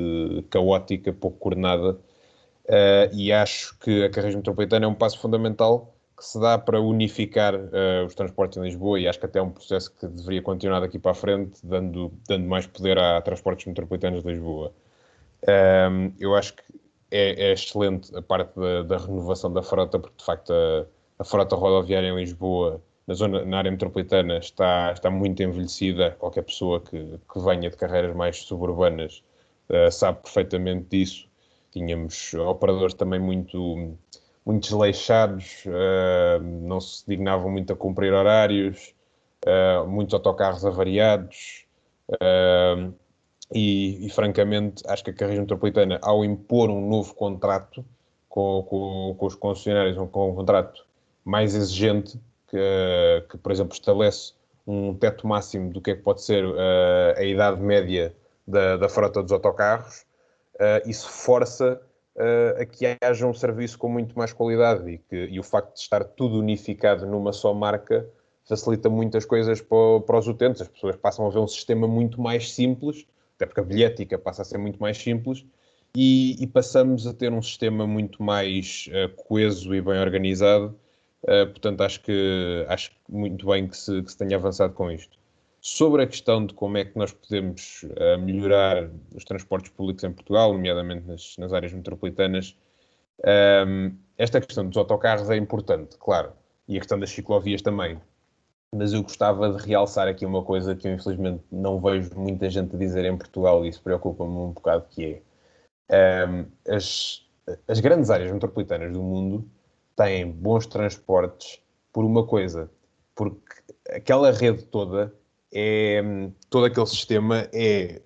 caótica, 0.51 1.13
pouco 1.13 1.39
coordenada, 1.39 1.99
uh, 2.67 3.15
e 3.15 3.33
acho 3.33 3.79
que 3.79 4.05
a 4.05 4.11
carreira 4.11 4.37
metropolitana 4.37 4.85
é 4.85 4.89
um 4.89 4.95
passo 4.95 5.19
fundamental 5.19 5.95
que 6.17 6.25
se 6.25 6.39
dá 6.39 6.59
para 6.59 6.81
unificar 6.81 7.55
uh, 7.55 8.05
os 8.07 8.15
transportes 8.15 8.59
em 8.59 8.63
Lisboa, 8.63 9.01
e 9.01 9.09
acho 9.09 9.19
que 9.19 9.27
até 9.27 9.39
é 9.39 9.43
um 9.43 9.51
processo 9.51 9.91
que 9.97 10.07
deveria 10.07 10.43
continuar 10.43 10.81
daqui 10.81 10.99
para 10.99 11.13
a 11.13 11.15
frente, 11.15 11.59
dando, 11.65 12.13
dando 12.29 12.47
mais 12.47 12.67
poder 12.67 12.99
a 12.99 13.21
transportes 13.23 13.67
metropolitanos 13.67 14.23
de 14.23 14.29
Lisboa. 14.29 14.73
Ehm, 15.47 16.13
eu 16.21 16.35
acho 16.35 16.55
que 16.55 16.63
é, 17.11 17.49
é 17.49 17.53
excelente 17.53 18.15
a 18.17 18.23
parte 18.23 18.59
da, 18.59 18.83
da, 18.83 18.97
renovação 18.99 19.53
da 19.53 19.63
frota, 19.63 19.99
porque 19.99 20.17
de 20.19 20.25
facto 20.25 20.53
a, 20.53 20.87
a 21.19 21.25
frota 21.25 21.57
rodoviária 21.57 22.09
em 22.09 22.17
Lisboa 22.17 22.83
na, 23.07 23.15
zona, 23.15 23.45
na 23.45 23.59
área 23.59 23.71
metropolitana 23.71 24.39
está, 24.39 24.93
está 24.93 25.11
muito 25.11 25.43
envelhecida. 25.43 26.13
Qualquer 26.19 26.43
pessoa 26.43 26.81
que, 26.81 27.19
que 27.33 27.41
venha 27.41 27.71
de 27.71 27.77
carreiras 27.77 28.15
mais 28.15 28.43
suburbanas 28.43 29.25
uh, 29.69 29.91
sabe 29.91 30.23
perfeitamente 30.23 30.87
disso. 30.91 31.30
Tínhamos 31.71 32.35
operadores 32.35 32.95
também 32.95 33.21
muito, 33.21 33.97
muito 34.45 34.63
desleixados, 34.63 35.65
uh, 35.67 36.43
não 36.43 36.81
se 36.81 37.05
dignavam 37.07 37.51
muito 37.51 37.73
a 37.73 37.77
cumprir 37.77 38.13
horários, 38.13 38.95
uh, 39.47 39.87
muitos 39.87 40.15
autocarros 40.15 40.65
avariados. 40.65 41.67
E, 43.53 44.07
e, 44.07 44.11
francamente, 44.11 44.83
acho 44.87 45.03
que 45.03 45.11
a 45.11 45.13
Carris 45.13 45.39
Metropolitana, 45.39 45.99
ao 46.03 46.25
impor 46.25 46.71
um 46.71 46.89
novo 46.89 47.15
contrato 47.15 47.85
com, 48.29 48.63
com, 48.63 49.15
com 49.19 49.27
os 49.27 49.35
concessionários, 49.35 49.99
um, 49.99 50.07
com 50.07 50.31
um 50.31 50.35
contrato 50.35 50.87
mais 51.25 51.55
exigente, 51.55 52.19
que, 52.49 53.25
que, 53.29 53.37
por 53.39 53.51
exemplo, 53.51 53.73
estabelece 53.73 54.35
um 54.67 54.95
teto 54.95 55.27
máximo 55.27 55.73
do 55.73 55.81
que 55.81 55.91
é 55.91 55.97
que 55.97 56.03
pode 56.03 56.23
ser 56.23 56.45
uh, 56.45 57.17
a 57.17 57.25
idade 57.25 57.61
média 57.61 58.15
da, 58.47 58.77
da 58.77 58.89
frota 58.89 59.21
dos 59.23 59.33
autocarros, 59.33 60.05
uh, 60.61 60.89
isso 60.89 61.09
força 61.09 61.81
uh, 62.17 62.63
a 62.63 62.65
que 62.65 62.87
haja 63.01 63.27
um 63.27 63.35
serviço 63.35 63.79
com 63.79 63.89
muito 63.89 64.17
mais 64.17 64.33
qualidade 64.33 64.89
e, 64.89 64.99
que, 64.99 65.17
e 65.17 65.41
o 65.41 65.43
facto 65.43 65.75
de 65.75 65.81
estar 65.81 66.05
tudo 66.05 66.39
unificado 66.39 67.07
numa 67.07 67.33
só 67.33 67.53
marca 67.53 68.07
facilita 68.49 68.89
muitas 68.89 69.25
coisas 69.25 69.61
para, 69.61 70.01
para 70.01 70.19
os 70.19 70.29
utentes. 70.29 70.63
As 70.63 70.69
pessoas 70.69 70.97
passam 70.97 71.27
a 71.27 71.31
ver 71.31 71.39
um 71.39 71.47
sistema 71.47 71.87
muito 71.87 72.21
mais 72.21 72.53
simples, 72.53 73.07
até 73.37 73.47
porque 73.47 73.61
a 73.61 73.65
bilhética 73.65 74.19
passa 74.19 74.43
a 74.43 74.45
ser 74.45 74.59
muito 74.59 74.81
mais 74.81 74.99
simples, 74.99 75.45
e, 75.97 76.37
e 76.41 76.47
passamos 76.47 77.07
a 77.07 77.13
ter 77.13 77.33
um 77.33 77.43
sistema 77.43 77.87
muito 77.87 78.23
mais 78.23 78.89
coeso 79.17 79.75
e 79.75 79.81
bem 79.81 79.99
organizado 79.99 80.77
Uh, 81.23 81.47
portanto, 81.51 81.83
acho 81.83 82.01
que 82.01 82.65
acho 82.69 82.91
muito 83.09 83.47
bem 83.47 83.69
que 83.69 83.77
se, 83.77 84.03
que 84.03 84.11
se, 84.11 84.17
tenha 84.17 84.37
avançado 84.37 84.73
com 84.73 84.91
isto. 84.91 85.19
Sobre 85.61 86.03
a 86.03 86.07
questão 86.07 86.47
de 86.47 86.55
como 86.55 86.79
é 86.79 86.87
que 86.87 86.97
nós 86.97 87.13
podemos 87.13 87.83
uh, 87.83 88.19
melhorar 88.19 88.91
os 89.15 89.25
transportes 89.25 89.71
públicos 89.71 90.03
em 90.03 90.13
Portugal, 90.13 90.55
nomeadamente 90.55 91.07
nas, 91.07 91.37
nas 91.37 91.53
áreas 91.53 91.73
metropolitanas, 91.73 92.57
um, 93.23 93.29
ehm, 93.29 93.93
esta 94.17 94.41
questão 94.41 94.67
dos 94.67 94.77
autocarros 94.79 95.29
é 95.29 95.37
importante, 95.37 95.99
claro, 95.99 96.33
e 96.67 96.77
a 96.77 96.81
questão 96.81 96.99
das 96.99 97.11
ciclovias 97.11 97.61
também. 97.61 98.01
Mas 98.75 98.95
eu 98.95 99.03
gostava 99.03 99.51
de 99.53 99.67
realçar 99.67 100.09
aqui 100.09 100.25
uma 100.25 100.43
coisa 100.43 100.75
que 100.75 100.89
eu 100.89 100.95
infelizmente 100.95 101.43
não 101.53 101.79
vejo 101.79 102.11
muita 102.19 102.49
gente 102.49 102.75
dizer 102.79 103.05
em 103.05 103.19
Portugal 103.19 103.65
e 103.67 103.69
isso 103.69 103.83
preocupa-me 103.83 104.31
um 104.31 104.53
bocado, 104.53 104.87
que 104.89 105.23
é 105.91 106.27
um, 106.27 106.39
ehm, 106.39 106.47
as, 106.69 107.23
as 107.69 107.81
grandes 107.81 108.09
áreas 108.09 108.33
metropolitanas 108.33 108.93
do 108.95 109.03
mundo 109.03 109.47
têm 109.95 110.31
bons 110.31 110.67
transportes 110.67 111.61
por 111.93 112.05
uma 112.05 112.27
coisa, 112.27 112.71
porque 113.15 113.63
aquela 113.91 114.31
rede 114.31 114.65
toda 114.65 115.13
é 115.53 116.03
todo 116.49 116.67
aquele 116.67 116.87
sistema 116.87 117.49
é 117.53 118.01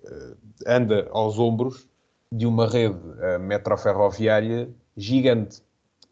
anda 0.65 1.07
aos 1.11 1.37
ombros 1.37 1.87
de 2.31 2.45
uma 2.45 2.67
rede 2.67 2.99
metroferroviária 3.39 4.69
gigante. 4.97 5.61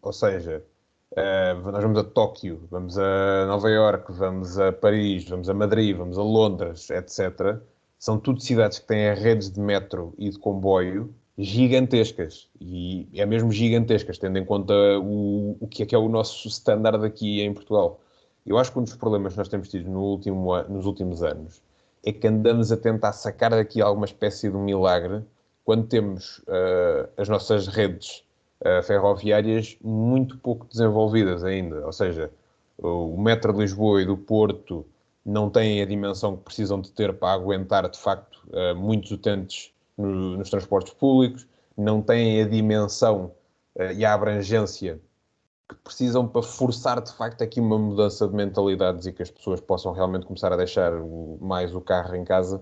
Ou 0.01 0.11
seja, 0.11 0.63
uh, 1.11 1.71
nós 1.71 1.81
vamos 1.81 1.99
a 1.99 2.03
Tóquio, 2.03 2.67
vamos 2.69 2.97
a 2.97 3.45
Nova 3.47 3.69
Iorque, 3.69 4.11
vamos 4.11 4.59
a 4.59 4.71
Paris, 4.71 5.27
vamos 5.27 5.49
a 5.49 5.53
Madrid, 5.53 5.95
vamos 5.95 6.17
a 6.17 6.21
Londres, 6.21 6.89
etc. 6.89 7.57
São 7.97 8.19
tudo 8.19 8.41
cidades 8.41 8.79
que 8.79 8.87
têm 8.87 9.13
redes 9.13 9.49
de 9.49 9.59
metro 9.59 10.13
e 10.17 10.29
de 10.29 10.37
comboio 10.37 11.13
gigantescas. 11.37 12.49
E 12.59 13.07
é 13.13 13.25
mesmo 13.25 13.51
gigantescas, 13.51 14.17
tendo 14.17 14.37
em 14.37 14.45
conta 14.45 14.73
o, 14.99 15.57
o 15.59 15.67
que 15.67 15.83
é 15.83 15.85
que 15.85 15.95
é 15.95 15.97
o 15.97 16.09
nosso 16.09 16.47
standard 16.49 17.03
aqui 17.05 17.41
em 17.41 17.53
Portugal. 17.53 18.01
Eu 18.45 18.57
acho 18.57 18.71
que 18.71 18.79
um 18.79 18.83
dos 18.83 18.95
problemas 18.95 19.33
que 19.33 19.39
nós 19.39 19.47
temos 19.47 19.69
tido 19.69 19.89
no 19.89 20.01
último, 20.01 20.61
nos 20.63 20.85
últimos 20.85 21.23
anos 21.23 21.61
é 22.05 22.11
que 22.11 22.27
andamos 22.27 22.71
a 22.71 22.77
tentar 22.77 23.13
sacar 23.13 23.51
daqui 23.51 23.81
alguma 23.81 24.05
espécie 24.05 24.49
de 24.49 24.57
um 24.57 24.63
milagre 24.63 25.23
quando 25.63 25.87
temos 25.87 26.39
uh, 26.39 27.09
as 27.15 27.29
nossas 27.29 27.67
redes 27.67 28.23
uh, 28.59 28.83
ferroviárias 28.83 29.77
muito 29.81 30.37
pouco 30.37 30.65
desenvolvidas 30.65 31.43
ainda. 31.43 31.85
Ou 31.85 31.93
seja, 31.93 32.29
o 32.77 33.17
metro 33.17 33.53
de 33.53 33.59
Lisboa 33.59 34.01
e 34.01 34.05
do 34.05 34.17
Porto 34.17 34.85
não 35.25 35.49
têm 35.49 35.81
a 35.81 35.85
dimensão 35.85 36.35
que 36.35 36.43
precisam 36.43 36.81
de 36.81 36.91
ter 36.91 37.13
para 37.13 37.33
aguentar, 37.33 37.89
de 37.89 37.97
facto, 37.97 38.45
uh, 38.49 38.75
muitos 38.75 39.09
utentes 39.11 39.71
no, 39.97 40.37
nos 40.37 40.49
transportes 40.49 40.93
públicos, 40.93 41.47
não 41.77 42.01
têm 42.01 42.41
a 42.41 42.47
dimensão 42.47 43.31
e 43.97 44.05
a 44.05 44.13
abrangência 44.13 44.99
que 45.67 45.75
precisam 45.75 46.27
para 46.27 46.41
forçar, 46.41 47.01
de 47.01 47.11
facto, 47.13 47.41
aqui 47.43 47.59
uma 47.59 47.77
mudança 47.77 48.27
de 48.27 48.35
mentalidades 48.35 49.05
e 49.05 49.13
que 49.13 49.23
as 49.23 49.31
pessoas 49.31 49.61
possam 49.61 49.93
realmente 49.93 50.25
começar 50.25 50.51
a 50.51 50.57
deixar 50.57 50.91
mais 51.41 51.73
o 51.73 51.81
carro 51.81 52.15
em 52.15 52.23
casa. 52.23 52.61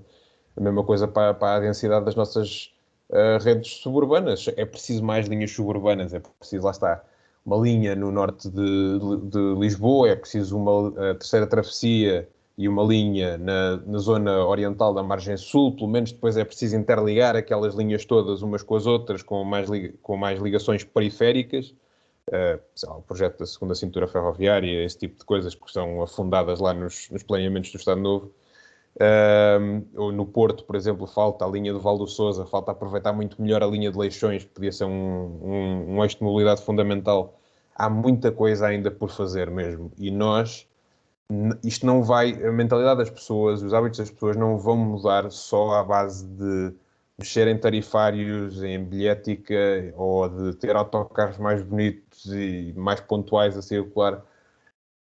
A 0.56 0.62
mesma 0.62 0.84
coisa 0.84 1.08
para, 1.08 1.34
para 1.34 1.58
a 1.58 1.60
densidade 1.60 2.06
das 2.06 2.16
nossas 2.16 2.74
uh, 3.10 3.44
redes 3.44 3.74
suburbanas. 3.76 4.48
É 4.56 4.66
preciso 4.66 5.04
mais 5.04 5.28
linhas 5.28 5.52
suburbanas, 5.52 6.14
é 6.14 6.20
preciso, 6.40 6.66
lá 6.66 6.72
está, 6.72 7.04
uma 7.46 7.58
linha 7.58 7.96
no 7.96 8.12
norte 8.12 8.50
de, 8.50 9.00
de, 9.00 9.30
de 9.30 9.60
Lisboa, 9.60 10.10
é 10.10 10.16
preciso 10.16 10.58
uma 10.58 10.92
terceira 11.16 11.48
travessia 11.48 12.30
e 12.58 12.68
uma 12.68 12.84
linha 12.84 13.38
na, 13.38 13.78
na, 13.78 13.98
zona 13.98 14.46
oriental 14.46 14.94
da 14.94 15.02
margem 15.02 15.38
sul, 15.38 15.76
pelo 15.76 15.88
menos 15.88 16.12
depois 16.12 16.38
é 16.38 16.44
preciso 16.46 16.76
interligar 16.76 17.36
aquelas 17.36 17.74
linhas 17.74 18.06
todas 18.06 18.42
umas 18.42 18.62
com 18.62 18.76
as 18.76 18.86
outras, 18.86 19.24
com 19.24 19.44
mais, 19.44 19.68
com 20.02 20.16
mais 20.16 20.40
ligações 20.40 20.84
periféricas. 20.84 21.74
Uh, 22.32 22.88
lá, 22.88 22.98
o 22.98 23.02
projeto 23.02 23.40
da 23.40 23.46
segunda 23.46 23.76
cintura 23.76 24.08
ferroviária, 24.08 24.86
esse 24.86 24.98
tipo 24.98 25.20
de 25.20 25.26
coisas 25.26 25.54
que 25.54 25.70
são 25.70 26.02
afundadas 26.02 26.62
lá 26.62 26.74
nos, 26.74 27.10
nos 27.10 27.24
planeamentos 27.24 27.72
do 27.72 27.78
Estado 27.78 28.00
Novo. 28.00 28.32
Uh, 28.96 29.86
ou 29.96 30.12
no 30.14 30.26
Porto, 30.26 30.64
por 30.64 30.78
exemplo, 30.78 31.06
falta 31.06 31.44
a 31.44 31.48
linha 31.48 31.74
do 31.74 31.80
Val 31.80 31.98
do 31.98 32.08
Sousa, 32.08 32.46
falta 32.46 32.72
aproveitar 32.72 33.12
muito 33.12 33.42
melhor 33.42 33.62
a 33.62 33.68
linha 33.68 33.92
de 33.92 33.98
Leixões, 33.98 34.46
que 34.46 34.50
podia 34.50 34.72
ser 34.72 34.86
um, 34.86 35.40
um, 35.44 35.96
um 35.96 36.04
eixo 36.04 36.18
de 36.20 36.24
mobilidade 36.24 36.62
fundamental. 36.62 37.38
Há 37.76 37.90
muita 37.90 38.32
coisa 38.32 38.68
ainda 38.68 38.90
por 38.90 39.10
fazer 39.10 39.52
mesmo. 39.52 39.92
E 39.98 40.10
nós, 40.10 40.68
isto 41.64 41.86
não 41.86 42.02
vai, 42.02 42.32
a 42.46 42.52
mentalidade 42.52 43.00
das 43.00 43.10
pessoas, 43.10 43.62
os 43.62 43.74
hábitos 43.74 44.00
das 44.00 44.12
pessoas 44.12 44.38
não 44.38 44.58
vão 44.58 44.78
mudar 44.78 45.30
só 45.32 45.72
à 45.74 45.84
base 45.84 46.26
de 46.26 46.74
mexer 47.22 47.48
em 47.48 47.58
tarifários, 47.58 48.64
em 48.64 48.84
bilhética 48.84 49.94
ou 49.96 50.28
de 50.28 50.56
ter 50.58 50.76
autocarros 50.76 51.38
mais 51.38 51.62
bonitos 51.62 52.26
e 52.26 52.74
mais 52.76 53.00
pontuais 53.00 53.56
a 53.56 53.62
circular. 53.62 54.26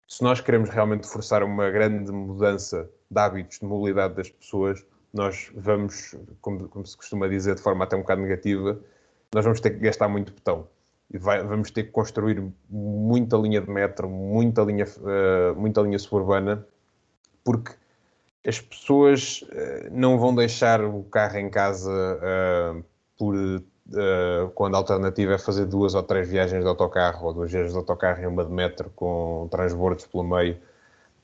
Se 0.09 0.23
nós 0.23 0.41
queremos 0.41 0.71
realmente 0.71 1.07
forçar 1.07 1.43
uma 1.43 1.71
grande 1.71 2.11
mudança 2.11 2.89
de 3.11 3.21
hábitos 3.21 3.59
de 3.59 3.67
mobilidade 3.67 4.15
das 4.15 4.31
pessoas, 4.31 4.85
nós 5.13 5.51
vamos, 5.55 6.17
como, 6.41 6.69
como 6.69 6.87
se 6.87 6.97
costuma 6.97 7.29
dizer 7.29 7.55
de 7.55 7.61
forma 7.61 7.85
até 7.85 7.97
um 7.97 8.01
bocado 8.01 8.23
negativa, 8.23 8.81
nós 9.35 9.45
vamos 9.45 9.61
ter 9.61 9.71
que 9.71 9.79
gastar 9.79 10.09
muito 10.09 10.33
botão 10.33 10.67
e 11.13 11.19
vai, 11.19 11.43
vamos 11.45 11.71
ter 11.71 11.85
que 11.85 11.91
construir 11.91 12.43
muita 12.69 13.37
linha 13.37 13.61
de 13.61 13.71
metro, 13.71 14.09
muita 14.09 14.63
linha, 14.63 14.85
uh, 14.85 15.55
muita 15.55 15.81
linha 15.83 15.99
suburbana, 15.99 16.67
porque 17.45 17.73
as 18.47 18.61
pessoas 18.61 19.43
uh, 19.43 19.89
não 19.91 20.19
vão 20.19 20.35
deixar 20.35 20.83
o 20.85 21.03
carro 21.05 21.39
em 21.39 21.51
casa 21.51 21.91
uh, 21.91 22.85
por, 23.19 23.35
quando 24.55 24.75
a 24.75 24.79
alternativa 24.79 25.35
é 25.35 25.39
fazer 25.39 25.65
duas 25.65 25.95
ou 25.95 26.03
três 26.03 26.29
viagens 26.29 26.63
de 26.63 26.69
autocarro, 26.69 27.27
ou 27.27 27.33
duas 27.33 27.51
viagens 27.51 27.73
de 27.73 27.79
autocarro 27.79 28.21
e 28.21 28.27
uma 28.27 28.45
de 28.45 28.51
metro 28.51 28.91
com 28.97 29.47
transbordos 29.51 30.07
pelo 30.07 30.25
meio. 30.25 30.59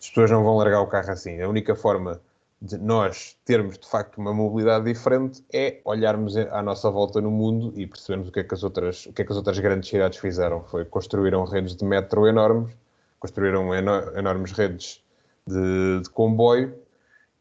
As 0.01 0.09
pessoas 0.09 0.31
não 0.31 0.45
vão 0.45 0.57
largar 0.57 0.81
o 0.81 0.87
carro 0.87 1.11
assim. 1.11 1.41
A 1.41 1.49
única 1.49 1.75
forma 1.75 2.21
de 2.61 2.79
nós 2.79 3.37
termos 3.45 3.77
de 3.77 3.89
facto 3.89 4.19
uma 4.19 4.33
mobilidade 4.33 4.85
diferente 4.85 5.45
é 5.53 5.81
olharmos 5.85 6.37
à 6.37 6.63
nossa 6.63 6.89
volta 6.89 7.21
no 7.21 7.31
mundo 7.31 7.73
e 7.77 7.85
percebermos 7.85 8.29
o 8.29 8.33
que 8.33 8.41
é 8.41 8.45
que 8.45 8.55
as 8.55 8.63
outras, 8.63 9.07
o 9.07 9.13
que 9.13 9.23
é 9.23 9.25
que 9.25 9.33
as 9.33 9.37
outras 9.37 9.59
grandes 9.59 9.89
cidades 9.91 10.19
fizeram. 10.19 10.63
Foi 10.63 10.85
construíram 10.85 11.45
redes 11.45 11.75
de 11.75 11.85
metro 11.85 12.29
enormes, 12.29 12.73
construíram 13.19 13.75
enormes 13.75 14.53
redes 14.53 15.03
de, 15.45 16.01
de 16.03 16.11
comboio 16.11 16.73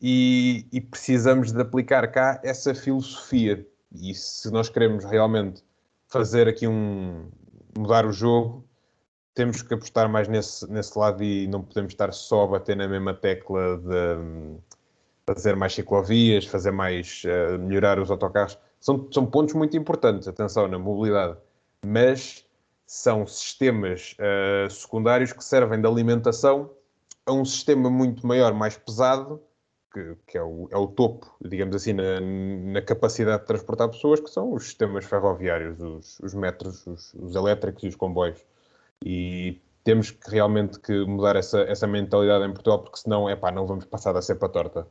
e, 0.01 0.65
e, 0.71 0.81
precisamos 0.81 1.51
de 1.51 1.61
aplicar 1.61 2.07
cá 2.11 2.41
essa 2.43 2.73
filosofia. 2.73 3.65
E 3.93 4.15
se 4.15 4.49
nós 4.51 4.67
queremos 4.67 5.05
realmente 5.05 5.63
fazer 6.07 6.47
aqui 6.47 6.67
um 6.67 7.29
mudar 7.77 8.05
o 8.05 8.11
jogo, 8.11 8.65
temos 9.33 9.61
que 9.61 9.73
apostar 9.73 10.09
mais 10.09 10.27
nesse, 10.27 10.69
nesse 10.69 10.97
lado 10.97 11.23
e 11.23 11.47
não 11.47 11.61
podemos 11.61 11.93
estar 11.93 12.11
só 12.11 12.43
a 12.43 12.47
bater 12.47 12.75
na 12.75 12.87
mesma 12.87 13.13
tecla 13.13 13.77
de 13.77 14.59
fazer 15.25 15.55
mais 15.55 15.73
ciclovias, 15.73 16.45
fazer 16.45 16.71
mais, 16.71 17.23
uh, 17.25 17.57
melhorar 17.59 17.99
os 17.99 18.11
autocarros, 18.11 18.57
são, 18.79 19.07
são 19.11 19.25
pontos 19.25 19.53
muito 19.53 19.77
importantes, 19.77 20.27
atenção, 20.27 20.67
na 20.67 20.77
mobilidade, 20.77 21.37
mas 21.85 22.45
são 22.85 23.25
sistemas 23.25 24.15
uh, 24.19 24.69
secundários 24.69 25.31
que 25.31 25.43
servem 25.43 25.79
de 25.79 25.87
alimentação 25.87 26.71
a 27.25 27.31
um 27.31 27.45
sistema 27.45 27.89
muito 27.89 28.25
maior, 28.25 28.53
mais 28.53 28.75
pesado, 28.75 29.41
que, 29.91 30.15
que 30.27 30.37
é, 30.37 30.43
o, 30.43 30.67
é, 30.71 30.77
o, 30.77 30.87
topo, 30.87 31.35
digamos 31.41 31.75
assim, 31.75 31.93
na, 31.93 32.19
na, 32.19 32.81
capacidade 32.81 33.41
de 33.41 33.47
transportar 33.47 33.89
pessoas, 33.89 34.19
que 34.19 34.29
são 34.29 34.53
os 34.53 34.63
sistemas 34.63 35.05
ferroviários, 35.05 35.79
os, 35.79 36.19
os 36.19 36.33
metros, 36.33 36.85
os, 36.87 37.13
os, 37.13 37.35
elétricos 37.35 37.83
e 37.83 37.87
os 37.87 37.95
comboios. 37.95 38.43
E 39.03 39.59
temos 39.83 40.11
que 40.11 40.29
realmente 40.31 40.79
que 40.79 41.05
mudar 41.05 41.35
essa, 41.35 41.61
essa 41.61 41.87
mentalidade 41.87 42.45
em 42.45 42.53
Portugal, 42.53 42.83
porque 42.83 42.99
senão, 42.99 43.29
é 43.29 43.35
pá, 43.35 43.51
não 43.51 43.67
vamos 43.67 43.85
passar 43.85 44.13
da 44.13 44.21
cepa 44.21 44.47
torta. 44.49 44.87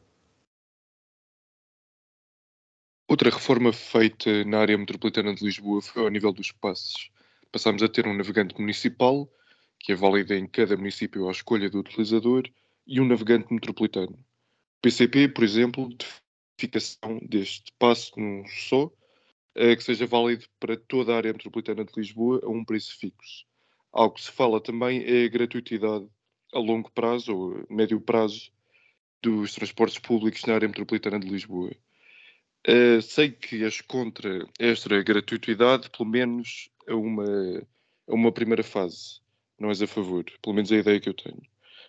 Outra 3.09 3.31
reforma 3.31 3.73
feita 3.73 4.45
na 4.45 4.61
área 4.61 4.79
metropolitana 4.79 5.35
de 5.35 5.45
Lisboa 5.45 5.83
foi 5.83 6.05
ao 6.05 6.11
nível 6.11 6.33
dos 6.33 6.53
passes. 6.53 7.11
Passámos 7.51 7.83
a 7.83 7.89
ter 7.89 8.07
um 8.07 8.15
navegante 8.15 8.59
municipal, 8.61 9.29
que 9.81 9.93
é 9.93 9.97
válido 9.97 10.33
em 10.35 10.47
cada 10.47 10.77
município 10.77 11.29
à 11.29 11.33
escolha 11.33 11.69
do 11.69 11.81
utilizador, 11.81 12.45
e 12.87 13.01
um 13.01 13.07
navegante 13.07 13.53
metropolitano. 13.53 14.17
O 14.81 14.83
PCP, 14.83 15.29
por 15.29 15.45
exemplo, 15.45 15.91
fixação 16.59 17.19
deste 17.23 17.71
passe 17.79 18.11
num 18.17 18.47
só, 18.47 18.91
é 19.55 19.77
que 19.77 19.85
seja 19.85 20.07
válido 20.07 20.47
para 20.59 20.75
toda 20.75 21.13
a 21.13 21.19
área 21.19 21.35
metropolitana 21.35 21.85
de 21.85 21.93
Lisboa 21.95 22.41
a 22.43 22.49
um 22.49 22.65
preço 22.65 22.97
fixo. 22.99 23.45
Algo 23.93 24.15
que 24.15 24.23
se 24.23 24.31
fala 24.31 24.59
também 24.59 25.05
é 25.05 25.27
a 25.27 25.29
gratuitidade 25.29 26.09
a 26.55 26.59
longo 26.59 26.91
prazo 26.93 27.37
ou 27.37 27.67
médio 27.69 28.01
prazo 28.01 28.51
dos 29.23 29.55
transportes 29.55 29.99
públicos 29.99 30.47
na 30.47 30.55
área 30.55 30.67
metropolitana 30.67 31.21
de 31.21 31.29
Lisboa. 31.29 31.73
Uh, 32.67 33.03
sei 33.03 33.33
que 33.33 33.63
és 33.63 33.83
contra 33.83 34.49
esta 34.59 35.03
gratuitidade, 35.03 35.91
pelo 35.91 36.09
menos 36.09 36.71
a 36.89 36.95
uma, 36.95 37.27
a 38.09 38.15
uma 38.15 38.33
primeira 38.33 38.63
fase. 38.63 39.21
Não 39.59 39.69
és 39.69 39.83
a 39.83 39.87
favor, 39.87 40.25
pelo 40.41 40.57
menos 40.57 40.73
é 40.73 40.77
a 40.77 40.81
ideia 40.81 41.01
que 41.01 41.11
eu 41.11 41.15
tenho. 41.15 41.43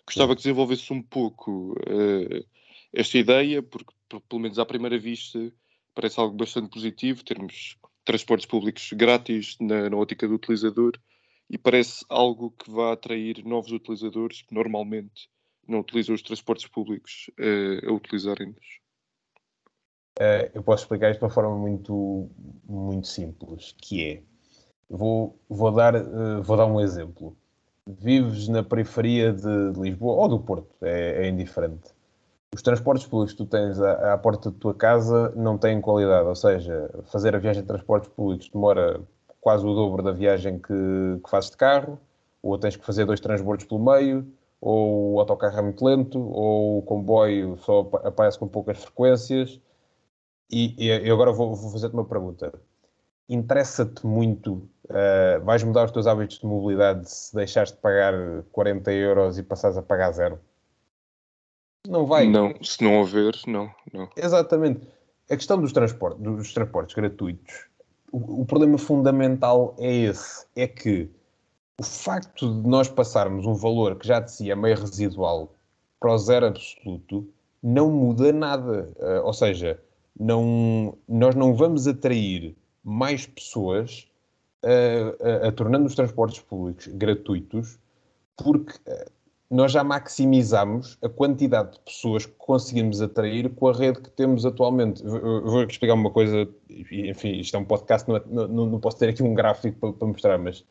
Gostava 0.04 0.36
que 0.36 0.42
desenvolvesse 0.42 0.92
um 0.92 1.02
pouco 1.02 1.72
uh, 1.88 2.44
esta 2.92 3.18
ideia, 3.18 3.62
porque 3.62 3.92
pelo 4.28 4.42
menos 4.42 4.58
à 4.58 4.66
primeira 4.66 4.98
vista 4.98 5.52
parece 5.94 6.20
algo 6.20 6.36
bastante 6.36 6.70
positivo, 6.70 7.24
termos 7.24 7.76
transportes 8.04 8.46
públicos 8.46 8.90
grátis 8.92 9.56
na, 9.60 9.88
na 9.88 9.96
ótica 9.96 10.26
do 10.26 10.34
utilizador 10.34 10.92
e 11.48 11.58
parece 11.58 12.04
algo 12.08 12.50
que 12.50 12.70
vai 12.70 12.92
atrair 12.92 13.44
novos 13.44 13.72
utilizadores 13.72 14.42
que 14.42 14.54
normalmente 14.54 15.28
não 15.66 15.80
utilizam 15.80 16.14
os 16.14 16.22
transportes 16.22 16.66
públicos 16.66 17.30
uh, 17.38 17.88
a 17.88 17.92
utilizarem-nos. 17.92 18.80
Uh, 20.18 20.50
eu 20.54 20.62
posso 20.62 20.84
explicar 20.84 21.10
isto 21.10 21.20
de 21.20 21.24
uma 21.24 21.30
forma 21.30 21.56
muito, 21.56 22.30
muito 22.64 23.06
simples, 23.06 23.74
que 23.78 24.04
é, 24.04 24.22
vou, 24.88 25.38
vou, 25.48 25.70
dar, 25.72 25.94
uh, 25.94 26.42
vou 26.42 26.56
dar 26.56 26.66
um 26.66 26.80
exemplo. 26.80 27.36
Vives 27.86 28.48
na 28.48 28.62
periferia 28.62 29.32
de, 29.32 29.72
de 29.72 29.80
Lisboa 29.80 30.22
ou 30.22 30.28
do 30.28 30.38
Porto, 30.40 30.74
é, 30.82 31.24
é, 31.24 31.28
indiferente. 31.28 31.90
Os 32.54 32.60
transportes 32.60 33.06
públicos 33.06 33.32
que 33.32 33.38
tu 33.38 33.46
tens 33.46 33.80
à, 33.80 34.12
à, 34.12 34.18
porta 34.18 34.50
da 34.50 34.58
tua 34.58 34.74
casa 34.74 35.32
não 35.34 35.56
têm 35.56 35.80
qualidade, 35.80 36.28
ou 36.28 36.34
seja, 36.34 36.90
fazer 37.04 37.34
a 37.34 37.38
viagem 37.38 37.62
de 37.62 37.68
transportes 37.68 38.10
públicos 38.10 38.50
demora 38.50 39.00
quase 39.40 39.64
o 39.66 39.74
dobro 39.74 40.02
da 40.02 40.12
viagem 40.12 40.58
que, 40.58 40.72
que 41.24 41.30
fazes 41.30 41.50
de 41.50 41.56
carro, 41.56 41.98
ou 42.42 42.58
tens 42.58 42.76
que 42.76 42.84
fazer 42.84 43.06
dois 43.06 43.20
transbordos 43.20 43.64
pelo 43.64 43.82
meio, 43.82 44.30
ou 44.60 45.14
o 45.14 45.20
autocarro 45.20 45.58
é 45.58 45.62
muito 45.62 45.82
lento, 45.82 46.20
ou 46.20 46.78
o 46.78 46.82
comboio 46.82 47.56
só 47.56 47.80
aparece 48.04 48.38
com 48.38 48.46
poucas 48.46 48.78
frequências 48.78 49.58
e, 50.50 50.74
e 50.78 51.10
agora 51.10 51.32
vou, 51.32 51.54
vou 51.54 51.70
fazer-te 51.70 51.94
uma 51.94 52.04
pergunta. 52.04 52.52
Interessa-te 53.28 54.06
muito, 54.06 54.68
uh, 54.90 55.42
vais 55.42 55.62
mudar 55.64 55.86
os 55.86 55.90
teus 55.90 56.06
hábitos 56.06 56.38
de 56.38 56.46
mobilidade 56.46 57.10
se 57.10 57.34
deixares 57.34 57.72
de 57.72 57.78
pagar 57.78 58.12
40 58.52 58.92
euros 58.92 59.38
e 59.38 59.42
passares 59.42 59.78
a 59.78 59.82
pagar 59.82 60.12
zero? 60.12 60.38
Não 61.88 62.06
vai. 62.06 62.28
Não, 62.28 62.54
se 62.62 62.82
não 62.82 62.98
houver, 62.98 63.34
não, 63.46 63.70
não. 63.92 64.08
Exatamente. 64.16 64.86
A 65.30 65.36
questão 65.36 65.60
dos 65.60 65.72
transportes, 65.72 66.22
dos 66.22 66.52
transportes 66.52 66.94
gratuitos, 66.94 67.66
o, 68.12 68.42
o 68.42 68.46
problema 68.46 68.78
fundamental 68.78 69.74
é 69.78 69.92
esse, 69.92 70.46
é 70.54 70.66
que 70.66 71.10
o 71.80 71.82
facto 71.82 72.62
de 72.62 72.68
nós 72.68 72.88
passarmos 72.88 73.46
um 73.46 73.54
valor 73.54 73.96
que 73.96 74.06
já 74.06 74.20
de 74.20 74.30
si 74.30 74.50
é 74.50 74.54
meio 74.54 74.78
residual 74.78 75.52
para 75.98 76.12
o 76.12 76.18
zero 76.18 76.46
absoluto 76.46 77.28
não 77.62 77.90
muda 77.90 78.32
nada. 78.32 78.92
Uh, 78.98 79.24
ou 79.24 79.32
seja, 79.32 79.80
não, 80.18 80.96
nós 81.08 81.34
não 81.34 81.54
vamos 81.54 81.88
atrair 81.88 82.56
mais 82.84 83.26
pessoas 83.26 84.06
a, 84.62 85.46
a, 85.46 85.48
a 85.48 85.52
tornando 85.52 85.86
os 85.86 85.94
transportes 85.94 86.40
públicos 86.40 86.86
gratuitos, 86.88 87.78
porque 88.36 88.78
nós 89.52 89.70
já 89.70 89.84
maximizamos 89.84 90.96
a 91.02 91.10
quantidade 91.10 91.72
de 91.72 91.80
pessoas 91.80 92.24
que 92.24 92.32
conseguimos 92.38 93.02
atrair 93.02 93.50
com 93.50 93.68
a 93.68 93.72
rede 93.74 94.00
que 94.00 94.08
temos 94.08 94.46
atualmente. 94.46 95.04
Eu 95.04 95.44
vou 95.44 95.62
explicar 95.64 95.92
uma 95.92 96.10
coisa, 96.10 96.48
enfim, 96.70 97.38
isto 97.38 97.54
é 97.54 97.60
um 97.60 97.64
podcast, 97.66 98.08
não, 98.08 98.16
é, 98.16 98.22
não, 98.26 98.48
não 98.48 98.80
posso 98.80 98.98
ter 98.98 99.10
aqui 99.10 99.22
um 99.22 99.34
gráfico 99.34 99.78
para, 99.78 99.92
para 99.92 100.08
mostrar, 100.08 100.38
mas 100.38 100.64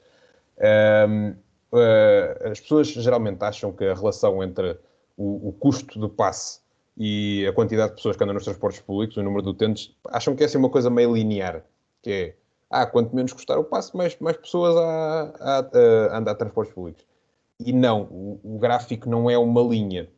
um, 1.07 1.29
uh, 1.71 2.49
as 2.51 2.59
pessoas 2.59 2.87
geralmente 2.87 3.43
acham 3.43 3.71
que 3.71 3.85
a 3.85 3.93
relação 3.93 4.41
entre 4.41 4.75
o, 5.15 5.49
o, 5.49 5.53
custo 5.59 5.99
do 5.99 6.09
passe 6.09 6.59
e 6.97 7.45
a 7.47 7.53
quantidade 7.53 7.91
de 7.91 7.97
pessoas 7.97 8.17
que 8.17 8.23
andam 8.23 8.33
nos 8.33 8.45
transportes 8.45 8.81
públicos, 8.81 9.15
o 9.15 9.21
número 9.21 9.43
de 9.43 9.49
utentes, 9.49 9.95
acham 10.09 10.35
que 10.35 10.41
é 10.41 10.47
assim 10.47 10.57
uma 10.57 10.69
coisa 10.69 10.89
meio 10.89 11.13
linear, 11.13 11.63
que 12.01 12.09
é, 12.09 12.35
ah, 12.67 12.87
quanto 12.87 13.15
menos 13.15 13.31
custar 13.31 13.59
o 13.59 13.63
passe, 13.63 13.95
mais, 13.95 14.17
mais 14.19 14.37
pessoas 14.37 14.75
a, 14.75 15.33
a, 15.39 16.15
a 16.15 16.17
andar 16.17 16.31
a 16.31 16.35
transportes 16.35 16.73
públicos. 16.73 17.10
E 17.65 17.73
não, 17.73 18.03
o, 18.03 18.39
o 18.43 18.59
gráfico 18.59 19.09
não 19.09 19.29
é 19.29 19.37
uma 19.37 19.61
linha. 19.61 20.09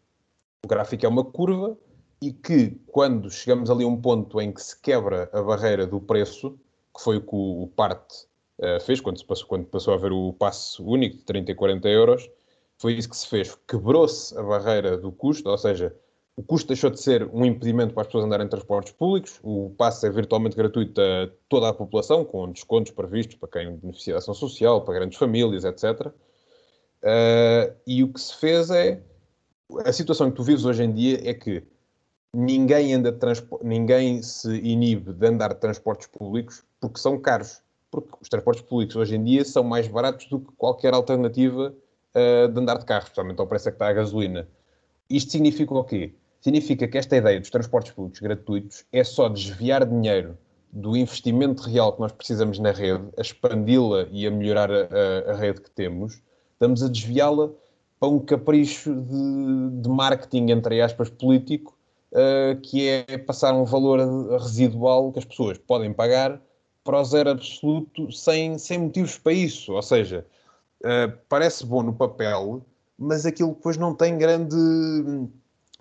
O 0.64 0.68
gráfico 0.68 1.06
é 1.06 1.10
uma 1.10 1.24
curva 1.24 1.78
e 2.22 2.32
que, 2.32 2.80
quando 2.88 3.30
chegamos 3.30 3.70
ali 3.70 3.84
a 3.84 3.88
um 3.88 4.00
ponto 4.00 4.39
em 4.39 4.52
que 4.52 4.62
se 4.62 4.80
quebra 4.80 5.30
a 5.34 5.41
barreira 5.41 5.86
do 5.86 6.00
preço, 6.00 6.52
que 6.96 7.04
foi 7.04 7.18
o 7.18 7.22
que 7.22 7.36
o, 7.36 7.64
o 7.64 7.68
parte 7.68 8.26
uh, 8.60 8.80
fez 8.82 9.02
quando, 9.02 9.24
passou, 9.26 9.48
quando 9.48 9.66
passou 9.66 9.94
a 9.94 9.98
haver 9.98 10.12
o 10.12 10.32
passe 10.32 10.82
único 10.82 11.18
de 11.18 11.24
30 11.24 11.52
e 11.52 11.56
40 11.56 11.89
euros, 11.89 12.30
foi 12.78 12.94
isso 12.94 13.10
que 13.10 13.18
se 13.18 13.28
fez. 13.28 13.58
Quebrou-se 13.68 14.38
a 14.38 14.41
barreira 14.41 14.98
do 14.98 15.12
custo, 15.12 15.50
ou 15.50 15.58
seja, 15.58 15.94
o 16.36 16.41
custo 16.41 16.70
deixou 16.70 16.89
de 16.89 17.00
ser 17.00 17.30
um 17.32 17.46
impedimento 17.46 17.94
para 17.94 18.02
as 18.02 18.08
pessoas 18.08 18.26
andarem 18.26 18.46
em 18.46 18.50
transportes 18.50 18.94
públicos, 18.94 19.39
o 19.44 19.72
passe 19.78 20.08
é 20.08 20.10
virtualmente 20.10 20.56
gratuito 20.56 21.00
a 21.00 21.30
toda 21.48 21.70
a 21.70 21.74
população, 21.74 22.26
com 22.26 22.52
descontos 22.52 22.91
previstos 22.91 23.36
para 23.36 23.50
quem 23.50 23.76
beneficia 23.76 24.14
da 24.14 24.20
ação 24.20 24.34
social, 24.34 24.82
para 24.82 24.96
grandes 24.96 25.18
famílias, 25.20 25.64
etc. 25.64 26.12
Uh, 27.04 27.76
e 27.86 28.01
o 28.01 28.08
que 28.08 28.20
se 28.20 28.36
fez 28.38 28.70
é. 28.70 29.01
A 29.86 29.91
situação 29.91 30.30
que 30.30 30.36
tu 30.36 30.43
vives 30.43 30.66
hoje 30.66 30.84
em 30.84 30.93
dia 30.93 31.28
é 31.28 31.34
que 31.34 31.64
ninguém, 32.34 32.93
anda 32.93 33.18
ninguém 33.62 34.22
se 34.22 34.56
inibe 34.58 35.14
de 35.14 35.28
andar 35.28 35.54
de 35.54 35.60
transportes 35.60 36.08
públicos 36.08 36.64
porque 36.80 36.99
são 36.99 37.20
caros. 37.20 37.62
Porque 37.91 38.10
os 38.22 38.30
transportes 38.30 38.64
públicos 38.64 38.95
hoje 38.95 39.16
em 39.16 39.24
dia 39.24 39.43
são 39.43 39.64
mais 39.64 39.88
baratos 39.88 40.28
do 40.28 40.39
que 40.39 40.51
qualquer 40.58 40.93
alternativa 40.93 41.74
uh, 42.16 42.47
de 42.47 42.60
andar 42.60 42.78
de 42.78 42.86
carro, 42.86 43.04
especialmente 43.04 43.39
ao 43.39 43.47
preço 43.47 43.66
que 43.66 43.76
está 43.76 43.88
a 43.88 43.93
gasolina. 43.93 44.47
Isto 45.10 45.32
significa 45.32 45.74
o 45.74 45.84
quê? 45.84 46.14
Significa 46.41 46.88
que 46.88 46.97
esta 46.97 47.16
ideia 47.16 47.39
dos 47.39 47.49
transportes 47.49 47.91
públicos 47.91 48.20
gratuitos 48.20 48.86
é 48.91 49.04
só 49.04 49.30
desviar 49.30 49.86
dinheiro 49.86 50.38
do 50.72 50.97
investimento 50.97 51.64
real 51.64 51.93
que 51.93 52.01
nós 52.01 52.12
precisamos 52.12 52.58
na 52.60 52.72
rede, 52.72 53.08
a 53.18 53.22
expandi-la 53.22 54.08
e 54.12 54.26
a 54.26 54.32
melhorar 54.32 54.72
a, 54.72 54.88
a, 55.28 55.32
a 55.32 55.36
rede 55.36 55.62
que 55.62 55.70
temos, 55.70 56.22
estamos 56.64 56.82
a 56.82 56.88
desviá-la 56.88 57.49
para 57.99 58.09
um 58.09 58.20
capricho 58.20 58.95
de, 58.95 59.82
de, 59.82 59.89
marketing, 59.89 60.51
entre 60.51 60.82
aspas, 60.82 61.09
político, 61.09 61.78
uh, 62.11 62.59
que 62.61 62.88
é 62.88 63.18
passar 63.18 63.53
um 63.53 63.66
valor 63.66 63.99
residual 64.39 65.11
que 65.11 65.20
as 65.20 65.26
pessoas 65.26 65.57
podem 65.57 65.91
pagar 65.91 66.41
para 66.84 67.01
o 67.01 67.03
zero 67.03 67.32
absoluto 67.32 68.11
sem, 68.11 68.57
sem 68.57 68.80
motivos 68.80 69.18
para 69.18 69.34
isso. 69.34 69.74
Ou 69.74 69.82
seja, 69.82 70.26
uh, 70.82 71.18
parece 71.28 71.66
bom 71.66 71.84
no 71.84 71.93
papel, 71.93 72.66
mas 72.97 73.26
aquilo 73.26 73.49
depois 73.49 73.78
não 73.78 73.93
tem 73.93 74.18
grande 74.18 74.55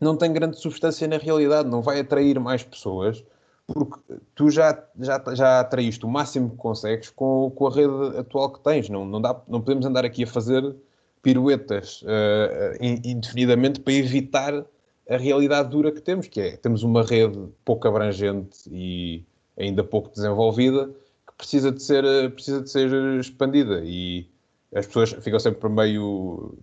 não 0.00 0.16
tem 0.16 0.32
grande 0.32 0.58
substância 0.58 1.06
na 1.06 1.16
realidade, 1.16 1.68
não 1.68 1.80
vai 1.80 2.00
atrair 2.00 2.40
mais 2.40 2.64
pessoas, 2.64 3.24
porque 3.66 3.98
tu 4.34 4.50
já, 4.50 4.82
já, 4.98 5.22
já 5.34 5.60
atraíste 5.60 6.04
o 6.04 6.08
máximo 6.08 6.50
que 6.50 6.56
consegues 6.56 7.10
com, 7.10 7.50
com 7.54 7.66
a 7.66 7.70
rede 7.70 8.18
atual 8.18 8.52
que 8.52 8.60
tens. 8.60 8.88
Não, 8.88 9.04
não, 9.04 9.20
dá, 9.20 9.40
não 9.48 9.60
podemos 9.60 9.86
andar 9.86 10.04
aqui 10.04 10.24
a 10.24 10.26
fazer 10.26 10.74
piruetas 11.22 12.02
uh, 12.02 12.76
indefinidamente 12.80 13.80
para 13.80 13.92
evitar 13.92 14.64
a 15.08 15.16
realidade 15.16 15.68
dura 15.68 15.92
que 15.92 16.00
temos, 16.00 16.26
que 16.26 16.40
é 16.40 16.56
temos 16.56 16.82
uma 16.82 17.02
rede 17.02 17.38
pouco 17.64 17.86
abrangente 17.86 18.58
e 18.70 19.24
ainda 19.56 19.84
pouco 19.84 20.10
desenvolvida 20.10 20.88
que 21.26 21.34
precisa 21.36 21.70
de 21.70 21.82
ser, 21.82 22.04
precisa 22.32 22.62
de 22.62 22.70
ser 22.70 22.90
expandida 23.20 23.82
e 23.84 24.28
as 24.74 24.86
pessoas 24.86 25.12
ficam 25.12 25.38
sempre 25.38 25.68
meio 25.68 26.56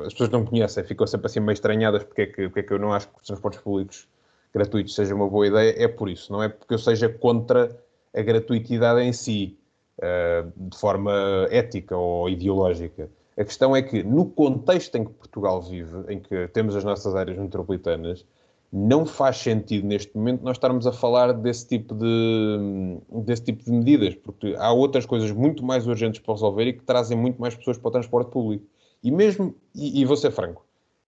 as 0.00 0.12
pessoas 0.12 0.30
não 0.30 0.44
conhecem, 0.44 0.84
ficam 0.84 1.06
sempre 1.06 1.26
assim 1.26 1.40
meio 1.40 1.54
estranhadas 1.54 2.04
porque 2.04 2.22
é 2.22 2.26
que, 2.26 2.48
porque 2.48 2.60
é 2.60 2.62
que 2.62 2.72
eu 2.72 2.78
não 2.78 2.92
acho 2.92 3.08
que 3.08 3.20
os 3.20 3.26
transportes 3.26 3.60
públicos 3.60 4.06
gratuitos 4.52 4.94
seja 4.94 5.14
uma 5.14 5.28
boa 5.28 5.46
ideia, 5.46 5.74
é 5.76 5.88
por 5.88 6.08
isso, 6.08 6.32
não 6.32 6.42
é 6.42 6.48
porque 6.48 6.74
eu 6.74 6.78
seja 6.78 7.08
contra 7.08 7.76
a 8.14 8.22
gratuitidade 8.22 9.00
em 9.00 9.12
si, 9.12 9.58
uh, 9.98 10.52
de 10.56 10.76
forma 10.76 11.12
ética 11.50 11.96
ou 11.96 12.28
ideológica. 12.28 13.10
A 13.36 13.44
questão 13.44 13.76
é 13.76 13.82
que, 13.82 14.02
no 14.02 14.26
contexto 14.26 14.96
em 14.96 15.04
que 15.04 15.12
Portugal 15.12 15.62
vive, 15.62 16.12
em 16.12 16.18
que 16.18 16.48
temos 16.48 16.74
as 16.74 16.82
nossas 16.82 17.14
áreas 17.14 17.38
metropolitanas, 17.38 18.24
não 18.72 19.06
faz 19.06 19.38
sentido 19.38 19.86
neste 19.86 20.14
momento 20.16 20.42
nós 20.42 20.56
estarmos 20.56 20.86
a 20.86 20.92
falar 20.92 21.32
desse 21.32 21.66
tipo 21.66 21.94
de, 21.94 22.98
desse 23.24 23.42
tipo 23.44 23.64
de 23.64 23.70
medidas, 23.70 24.14
porque 24.14 24.54
há 24.58 24.72
outras 24.72 25.06
coisas 25.06 25.30
muito 25.30 25.64
mais 25.64 25.86
urgentes 25.86 26.20
para 26.20 26.34
resolver 26.34 26.64
e 26.64 26.72
que 26.74 26.82
trazem 26.82 27.16
muito 27.16 27.40
mais 27.40 27.54
pessoas 27.54 27.78
para 27.78 27.88
o 27.88 27.92
transporte 27.92 28.30
público. 28.30 28.66
E 29.02 29.10
mesmo, 29.10 29.54
e, 29.74 30.00
e 30.00 30.04
vou 30.04 30.16
ser 30.16 30.32
franco, 30.32 30.66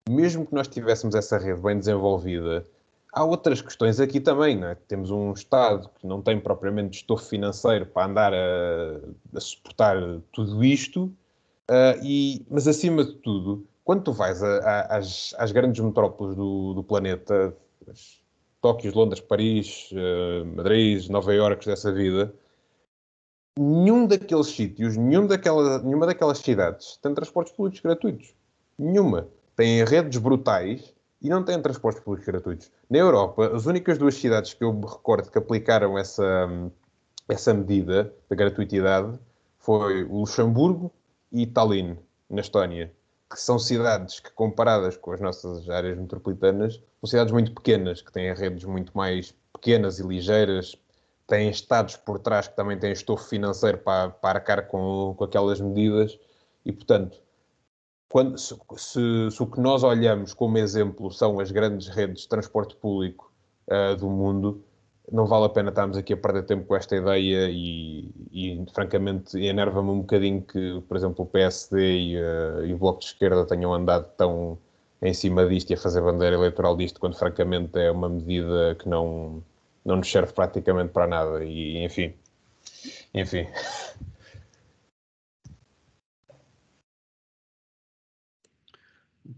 mesmo 0.08 0.46
que 0.46 0.54
nós 0.54 0.68
tivéssemos 0.68 1.14
essa 1.14 1.36
rede 1.36 1.60
bem 1.60 1.78
desenvolvida, 1.78 2.64
há 3.12 3.24
outras 3.24 3.60
questões 3.60 4.00
aqui 4.00 4.20
também, 4.20 4.56
não 4.56 4.68
é? 4.68 4.74
Temos 4.74 5.10
um 5.10 5.32
Estado 5.32 5.90
que 5.98 6.06
não 6.06 6.22
tem 6.22 6.40
propriamente 6.40 6.98
estofo 6.98 7.24
financeiro 7.24 7.86
para 7.86 8.06
andar 8.06 8.32
a, 8.32 9.00
a 9.34 9.40
suportar 9.40 9.96
tudo 10.32 10.64
isto, 10.64 11.04
uh, 11.68 12.02
e, 12.02 12.44
mas 12.50 12.66
acima 12.68 13.04
de 13.04 13.14
tudo, 13.14 13.66
quando 13.84 14.04
tu 14.04 14.12
vais 14.12 14.42
a, 14.42 14.58
a, 14.58 14.96
às, 14.98 15.34
às, 15.38 15.52
grandes 15.52 15.82
metrópoles 15.82 16.36
do, 16.36 16.74
do 16.74 16.84
planeta, 16.84 17.56
Tóquio, 18.60 18.92
Londres, 18.94 19.20
Paris, 19.20 19.90
uh, 19.92 20.44
Madrid, 20.46 21.08
Nova 21.08 21.34
Iorque, 21.34 21.66
dessa 21.66 21.92
vida, 21.92 22.32
nenhum 23.58 24.06
daqueles 24.06 24.48
sítios, 24.48 24.96
nenhum 24.96 25.26
daquela, 25.26 25.78
nenhuma 25.82 26.06
daquelas 26.06 26.38
cidades 26.38 26.96
tem 26.98 27.14
transportes 27.14 27.52
públicos 27.52 27.80
gratuitos. 27.80 28.34
Nenhuma. 28.78 29.28
Têm 29.56 29.84
redes 29.84 30.18
brutais 30.18 30.94
e 31.20 31.28
não 31.28 31.44
têm 31.44 31.60
transportes 31.60 32.02
públicos 32.02 32.26
gratuitos. 32.26 32.70
Na 32.88 32.98
Europa, 32.98 33.54
as 33.54 33.66
únicas 33.66 33.98
duas 33.98 34.14
cidades 34.14 34.54
que 34.54 34.64
eu 34.64 34.72
me 34.72 34.86
recordo 34.86 35.30
que 35.30 35.38
aplicaram 35.38 35.98
essa, 35.98 36.48
essa 37.28 37.52
medida 37.52 38.12
da 38.28 38.36
gratuitidade 38.36 39.18
foi 39.58 40.04
Luxemburgo 40.04 40.90
e 41.30 41.46
Tallinn, 41.46 41.96
na 42.28 42.40
Estónia, 42.40 42.92
que 43.30 43.38
são 43.38 43.58
cidades 43.58 44.18
que, 44.18 44.30
comparadas 44.32 44.96
com 44.96 45.12
as 45.12 45.20
nossas 45.20 45.68
áreas 45.68 45.98
metropolitanas, 45.98 46.80
são 47.00 47.08
cidades 47.08 47.32
muito 47.32 47.52
pequenas, 47.52 48.02
que 48.02 48.10
têm 48.12 48.32
redes 48.34 48.64
muito 48.64 48.96
mais 48.96 49.34
pequenas 49.52 49.98
e 49.98 50.02
ligeiras, 50.02 50.76
têm 51.26 51.50
estados 51.50 51.96
por 51.96 52.18
trás 52.18 52.48
que 52.48 52.56
também 52.56 52.78
têm 52.78 52.92
estofo 52.92 53.28
financeiro 53.28 53.78
para, 53.78 54.10
para 54.10 54.38
arcar 54.40 54.66
com, 54.66 55.14
com 55.16 55.24
aquelas 55.24 55.60
medidas 55.60 56.18
e, 56.64 56.72
portanto, 56.72 57.20
quando, 58.10 58.36
se, 58.36 58.54
se, 58.76 59.30
se, 59.30 59.42
o 59.42 59.46
que 59.46 59.60
nós 59.60 59.84
olhamos 59.84 60.34
como 60.34 60.58
exemplo 60.58 61.12
são 61.12 61.38
as 61.38 61.52
grandes 61.52 61.86
redes 61.86 62.22
de 62.22 62.28
transporte 62.28 62.74
público 62.74 63.32
uh, 63.68 63.94
do 63.96 64.10
mundo, 64.10 64.64
não 65.12 65.26
vale 65.26 65.44
a 65.44 65.48
pena 65.48 65.68
estarmos 65.68 65.96
aqui 65.96 66.12
a 66.12 66.16
perder 66.16 66.42
tempo 66.42 66.66
com 66.66 66.74
esta 66.74 66.96
ideia 66.96 67.48
e, 67.48 68.10
e 68.32 68.64
francamente, 68.74 69.38
enerva-me 69.38 69.90
um 69.90 70.00
bocadinho 70.00 70.42
que, 70.42 70.82
por 70.88 70.96
exemplo, 70.96 71.24
o 71.24 71.26
PSD 71.26 71.98
e, 71.98 72.16
uh, 72.16 72.66
e, 72.66 72.74
o 72.74 72.78
Bloco 72.78 72.98
de 72.98 73.06
Esquerda 73.06 73.46
tenham 73.46 73.72
andado 73.72 74.10
tão 74.16 74.58
em 75.00 75.14
cima 75.14 75.46
disto 75.48 75.70
e 75.70 75.74
a 75.74 75.78
fazer 75.78 76.02
bandeira 76.02 76.34
eleitoral 76.34 76.76
disto, 76.76 76.98
quando 76.98 77.16
francamente 77.16 77.78
é 77.78 77.92
uma 77.92 78.08
medida 78.08 78.74
que 78.74 78.88
não, 78.88 79.40
não 79.84 79.96
nos 79.96 80.10
serve 80.10 80.32
praticamente 80.32 80.92
para 80.92 81.06
nada. 81.06 81.44
E 81.44 81.84
enfim, 81.84 82.12
enfim. 83.14 83.46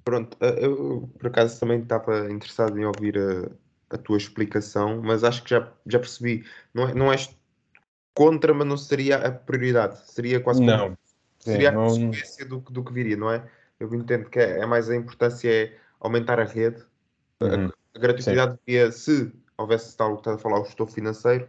Pronto, 0.04 0.36
eh, 0.40 0.64
eu 0.66 1.10
por 1.18 1.26
acaso 1.26 1.58
também 1.60 1.80
estava 1.80 2.30
interessado 2.30 2.78
em 2.78 2.84
ouvir 2.84 3.18
a, 3.18 3.94
a 3.94 3.98
tua 3.98 4.16
explicação, 4.16 5.00
mas 5.02 5.24
acho 5.24 5.42
que 5.42 5.50
já, 5.50 5.70
já 5.86 5.98
percebi. 5.98 6.44
Não, 6.72 6.88
é, 6.88 6.94
não 6.94 7.12
és 7.12 7.34
contra, 8.14 8.54
mas 8.54 8.66
não 8.66 8.76
seria 8.76 9.16
a 9.16 9.30
prioridade. 9.30 9.98
Seria 10.10 10.40
quase 10.40 10.62
não. 10.62 10.78
Como, 10.78 10.98
seria 11.38 11.70
Sim, 11.70 11.76
a 11.76 11.78
consequência 11.78 12.44
não... 12.46 12.58
do, 12.58 12.70
do 12.70 12.84
que 12.84 12.92
viria, 12.92 13.16
não 13.16 13.30
é? 13.30 13.44
Eu 13.78 13.92
entendo 13.94 14.30
que 14.30 14.38
é, 14.38 14.60
é 14.60 14.66
mais 14.66 14.88
a 14.88 14.96
importância 14.96 15.50
é 15.50 15.76
aumentar 16.00 16.38
a 16.38 16.44
rede. 16.44 16.82
Uhum. 17.40 17.66
A, 17.66 17.98
a 17.98 17.98
gratuidade 17.98 18.58
devia, 18.64 18.92
se 18.92 19.32
houvesse 19.56 19.96
tal 19.96 20.14
que 20.14 20.20
está 20.20 20.34
a 20.34 20.38
falar, 20.38 20.60
o 20.60 20.64
gestor 20.64 20.88
financeiro, 20.88 21.48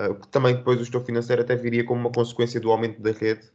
uh, 0.00 0.14
também 0.28 0.56
depois 0.56 0.78
o 0.78 0.84
gestor 0.84 1.02
financeiro 1.02 1.42
até 1.42 1.54
viria 1.56 1.84
como 1.84 2.00
uma 2.00 2.12
consequência 2.12 2.60
do 2.60 2.70
aumento 2.70 3.00
da 3.00 3.12
rede. 3.12 3.50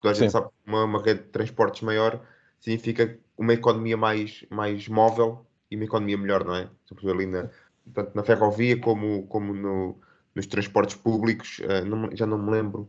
Toda 0.00 0.12
a 0.12 0.14
gente 0.14 0.32
sabe 0.32 0.48
que 0.48 0.70
uma, 0.70 0.84
uma 0.84 1.02
rede 1.02 1.22
de 1.22 1.28
transportes 1.28 1.82
maior 1.82 2.20
significa 2.58 3.18
uma 3.40 3.54
economia 3.54 3.96
mais, 3.96 4.44
mais 4.50 4.86
móvel 4.86 5.46
e 5.70 5.76
uma 5.76 5.86
economia 5.86 6.18
melhor, 6.18 6.44
não 6.44 6.54
é? 6.54 6.68
Sobretudo 6.84 7.14
ali 7.14 7.26
na, 7.26 7.48
tanto 7.94 8.14
na 8.14 8.22
ferrovia 8.22 8.78
como, 8.78 9.26
como 9.28 9.54
no, 9.54 9.98
nos 10.34 10.46
transportes 10.46 10.94
públicos. 10.96 11.58
Uh, 11.60 11.84
não, 11.86 12.14
já 12.14 12.26
não 12.26 12.38
me 12.38 12.50
lembro. 12.50 12.86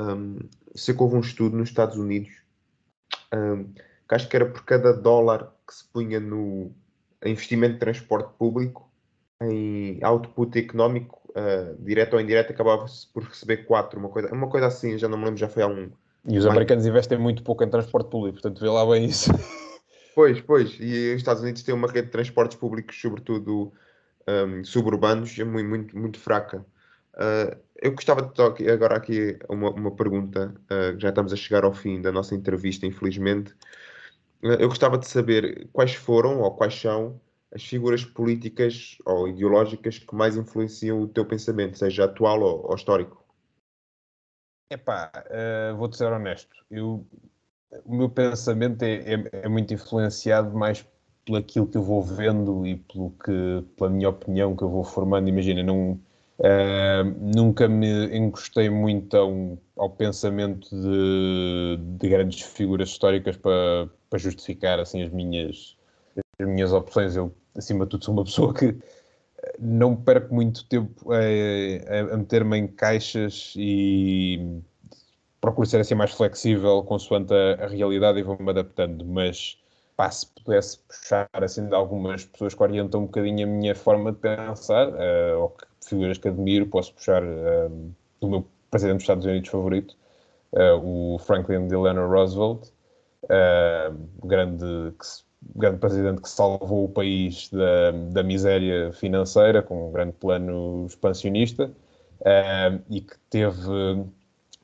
Um, 0.00 0.38
sei 0.74 0.94
que 0.94 1.02
houve 1.02 1.16
um 1.16 1.20
estudo 1.20 1.56
nos 1.56 1.68
Estados 1.68 1.98
Unidos 1.98 2.30
um, 3.34 3.64
que 4.08 4.14
acho 4.14 4.28
que 4.28 4.34
era 4.34 4.46
por 4.46 4.64
cada 4.64 4.94
dólar 4.94 5.52
que 5.68 5.74
se 5.74 5.84
punha 5.84 6.18
no 6.18 6.72
investimento 7.24 7.74
de 7.74 7.80
transporte 7.80 8.32
público, 8.38 8.90
em 9.42 10.02
output 10.02 10.58
económico, 10.58 11.20
uh, 11.30 11.76
direto 11.82 12.14
ou 12.14 12.20
indireto, 12.20 12.50
acabava-se 12.50 13.06
por 13.12 13.24
receber 13.24 13.58
4, 13.58 14.00
uma 14.00 14.08
coisa, 14.08 14.32
uma 14.32 14.48
coisa 14.48 14.66
assim, 14.68 14.96
já 14.96 15.08
não 15.08 15.18
me 15.18 15.24
lembro, 15.24 15.38
já 15.38 15.48
foi 15.48 15.62
há 15.62 15.66
um. 15.66 15.90
E 16.26 16.38
os 16.38 16.46
americanos 16.46 16.86
investem 16.86 17.18
muito 17.18 17.42
pouco 17.42 17.62
em 17.62 17.68
transporte 17.68 18.08
público, 18.08 18.40
portanto 18.40 18.60
vê 18.60 18.68
lá 18.68 18.86
bem 18.86 19.04
isso. 19.04 19.30
Pois, 20.14 20.40
pois, 20.40 20.76
e 20.78 21.14
os 21.14 21.16
Estados 21.16 21.42
Unidos 21.42 21.62
têm 21.62 21.74
uma 21.74 21.88
rede 21.88 22.06
de 22.06 22.12
transportes 22.12 22.56
públicos, 22.56 23.00
sobretudo 23.00 23.72
um, 24.28 24.64
suburbanos, 24.64 25.38
muito, 25.38 25.68
muito, 25.68 25.98
muito 25.98 26.20
fraca. 26.20 26.64
Uh, 27.14 27.58
eu 27.76 27.92
gostava 27.92 28.22
de 28.22 28.32
tocar 28.32 28.70
agora 28.70 28.96
aqui 28.96 29.38
uma, 29.48 29.70
uma 29.70 29.90
pergunta, 29.90 30.54
uh, 30.70 30.98
já 30.98 31.10
estamos 31.10 31.32
a 31.32 31.36
chegar 31.36 31.64
ao 31.64 31.72
fim 31.72 32.00
da 32.00 32.12
nossa 32.12 32.34
entrevista, 32.34 32.86
infelizmente. 32.86 33.52
Uh, 34.42 34.56
eu 34.58 34.68
gostava 34.68 34.98
de 34.98 35.06
saber 35.08 35.68
quais 35.72 35.94
foram 35.94 36.40
ou 36.40 36.54
quais 36.56 36.74
são 36.74 37.20
as 37.54 37.62
figuras 37.62 38.04
políticas 38.04 38.96
ou 39.04 39.28
ideológicas 39.28 39.98
que 39.98 40.14
mais 40.14 40.36
influenciam 40.36 41.02
o 41.02 41.08
teu 41.08 41.24
pensamento, 41.24 41.78
seja 41.78 42.04
atual 42.04 42.40
ou, 42.40 42.66
ou 42.68 42.74
histórico. 42.74 43.22
Epá, 44.70 45.12
uh, 45.16 45.76
vou-te 45.76 45.98
ser 45.98 46.10
honesto. 46.10 46.56
Eu, 46.70 47.06
o 47.84 47.94
meu 47.94 48.08
pensamento 48.08 48.82
é, 48.82 49.14
é, 49.14 49.28
é, 49.32 49.48
muito 49.48 49.72
influenciado 49.72 50.56
mais 50.56 50.84
pelo 51.24 51.38
aquilo 51.38 51.66
que 51.66 51.76
eu 51.76 51.82
vou 51.82 52.02
vendo 52.02 52.66
e 52.66 52.76
pelo 52.76 53.10
que, 53.10 53.64
pela 53.76 53.90
minha 53.90 54.08
opinião 54.08 54.56
que 54.56 54.62
eu 54.62 54.68
vou 54.68 54.84
formando. 54.84 55.28
Imagina, 55.28 55.62
não, 55.62 55.92
uh, 55.92 57.04
nunca 57.20 57.68
me 57.68 58.16
encostei 58.16 58.68
muito 58.68 59.16
ao, 59.16 59.58
ao 59.76 59.90
pensamento 59.90 60.68
de, 60.70 61.78
de, 61.98 62.08
grandes 62.08 62.42
figuras 62.42 62.90
históricas 62.90 63.36
para, 63.36 63.88
para 64.10 64.18
justificar 64.18 64.80
assim 64.80 65.02
as 65.02 65.10
minhas, 65.10 65.76
as 66.38 66.46
minhas 66.46 66.72
opções. 66.72 67.16
Eu 67.16 67.32
acima 67.56 67.84
de 67.84 67.90
tudo, 67.90 68.04
sou 68.04 68.14
uma 68.14 68.24
pessoa 68.24 68.52
que 68.52 68.76
não 69.58 69.96
perco 69.96 70.34
muito 70.34 70.66
tempo 70.68 71.12
a, 71.12 72.12
a 72.12 72.16
meter-me 72.16 72.58
em 72.58 72.66
caixas 72.66 73.54
e 73.56 74.60
procuro 75.42 75.66
ser 75.66 75.80
assim 75.80 75.94
mais 75.96 76.12
flexível 76.12 76.82
consoante 76.84 77.34
a, 77.34 77.64
a 77.64 77.66
realidade 77.66 78.20
e 78.20 78.22
vou-me 78.22 78.48
adaptando, 78.48 79.04
mas 79.04 79.58
pá, 79.96 80.10
se 80.10 80.26
pudesse 80.26 80.78
puxar 80.78 81.28
assim 81.32 81.66
de 81.68 81.74
algumas 81.74 82.24
pessoas 82.24 82.54
que 82.54 82.62
orientam 82.62 83.02
um 83.02 83.06
bocadinho 83.06 83.46
a 83.46 83.50
minha 83.50 83.74
forma 83.74 84.12
de 84.12 84.18
pensar, 84.18 84.88
uh, 84.88 85.40
ou 85.40 85.48
que, 85.50 85.66
figuras 85.84 86.16
que 86.16 86.28
admiro, 86.28 86.66
posso 86.66 86.94
puxar 86.94 87.22
uh, 87.24 87.92
do 88.20 88.28
meu 88.28 88.46
presidente 88.70 88.98
dos 88.98 89.02
Estados 89.02 89.26
Unidos 89.26 89.50
favorito, 89.50 89.96
uh, 90.52 91.14
o 91.14 91.18
Franklin 91.18 91.66
Delano 91.68 92.08
Roosevelt, 92.08 92.70
grande 94.24 94.94
que 94.98 95.32
grande 95.56 95.78
presidente 95.78 96.22
que 96.22 96.28
salvou 96.28 96.84
o 96.84 96.88
país 96.88 97.50
da, 97.50 97.90
da 98.12 98.22
miséria 98.22 98.92
financeira 98.92 99.60
com 99.60 99.88
um 99.88 99.92
grande 99.92 100.12
plano 100.12 100.86
expansionista 100.86 101.64
uh, 102.20 102.82
e 102.88 103.00
que 103.00 103.18
teve 103.28 104.06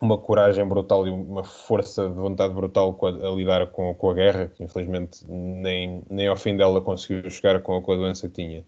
uma 0.01 0.19
coragem 0.19 0.67
brutal 0.67 1.07
e 1.07 1.11
uma 1.11 1.45
força 1.45 2.09
de 2.09 2.15
vontade 2.15 2.55
brutal 2.55 2.99
a, 3.03 3.29
a 3.29 3.31
lidar 3.31 3.67
com, 3.69 3.95
com, 3.95 4.11
a 4.11 4.15
guerra, 4.15 4.49
que 4.49 4.63
infelizmente 4.63 5.21
nem, 5.29 6.03
nem 6.09 6.29
ao 6.29 6.37
fim 6.37 6.57
dela 6.57 6.81
conseguiu 6.81 7.29
chegar 7.31 7.61
com, 7.61 7.81
com 7.83 7.93
a 7.93 7.97
doença 7.97 8.29
que 8.29 8.35
tinha. 8.35 8.65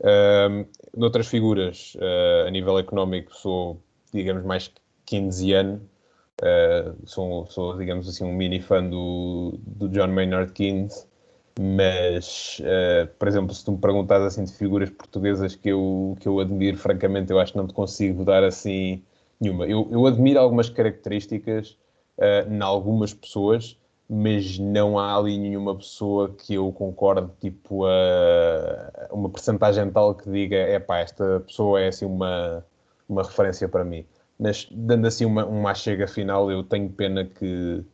Uh, 0.00 0.66
noutras 0.96 1.26
figuras, 1.26 1.94
uh, 1.96 2.48
a 2.48 2.50
nível 2.50 2.78
económico, 2.78 3.34
sou, 3.34 3.80
digamos, 4.12 4.44
mais 4.44 4.70
keynesiano. 5.04 5.80
Uh, 6.42 6.94
sou, 7.06 7.46
sou, 7.46 7.78
digamos 7.78 8.08
assim, 8.08 8.24
um 8.24 8.34
mini 8.34 8.60
fã 8.60 8.86
do, 8.86 9.58
do 9.58 9.88
John 9.88 10.08
Maynard 10.08 10.52
Keynes, 10.52 11.08
mas, 11.58 12.60
uh, 12.60 13.06
por 13.18 13.26
exemplo, 13.26 13.54
se 13.54 13.64
tu 13.64 13.72
me 13.72 13.78
perguntas 13.78 14.20
assim 14.22 14.44
de 14.44 14.52
figuras 14.52 14.90
portuguesas 14.90 15.54
que 15.54 15.70
eu, 15.70 16.14
que 16.20 16.28
eu 16.28 16.38
admiro, 16.40 16.76
francamente, 16.76 17.32
eu 17.32 17.38
acho 17.40 17.52
que 17.52 17.58
não 17.58 17.66
te 17.66 17.72
consigo 17.72 18.24
dar 18.24 18.44
assim 18.44 19.02
nenhuma. 19.40 19.66
Eu, 19.66 19.88
eu 19.90 20.06
admiro 20.06 20.38
algumas 20.40 20.68
características 20.68 21.76
uh, 22.18 22.50
em 22.50 22.60
algumas 22.60 23.12
pessoas, 23.12 23.78
mas 24.08 24.58
não 24.58 24.98
há 24.98 25.16
ali 25.16 25.36
nenhuma 25.36 25.76
pessoa 25.76 26.30
que 26.30 26.54
eu 26.54 26.72
concorde, 26.72 27.30
tipo, 27.40 27.84
uh, 27.86 29.12
uma 29.12 29.28
percentagem 29.28 29.90
tal 29.90 30.14
que 30.14 30.30
diga, 30.30 30.56
é 30.56 30.78
pá, 30.78 30.98
esta 30.98 31.40
pessoa 31.40 31.80
é 31.80 31.88
assim 31.88 32.06
uma, 32.06 32.64
uma 33.08 33.22
referência 33.22 33.68
para 33.68 33.84
mim. 33.84 34.06
Mas, 34.38 34.68
dando 34.70 35.06
assim 35.06 35.24
uma, 35.24 35.44
uma 35.46 35.74
chega 35.74 36.06
final, 36.06 36.50
eu 36.50 36.62
tenho 36.62 36.90
pena 36.90 37.24
que 37.24 37.84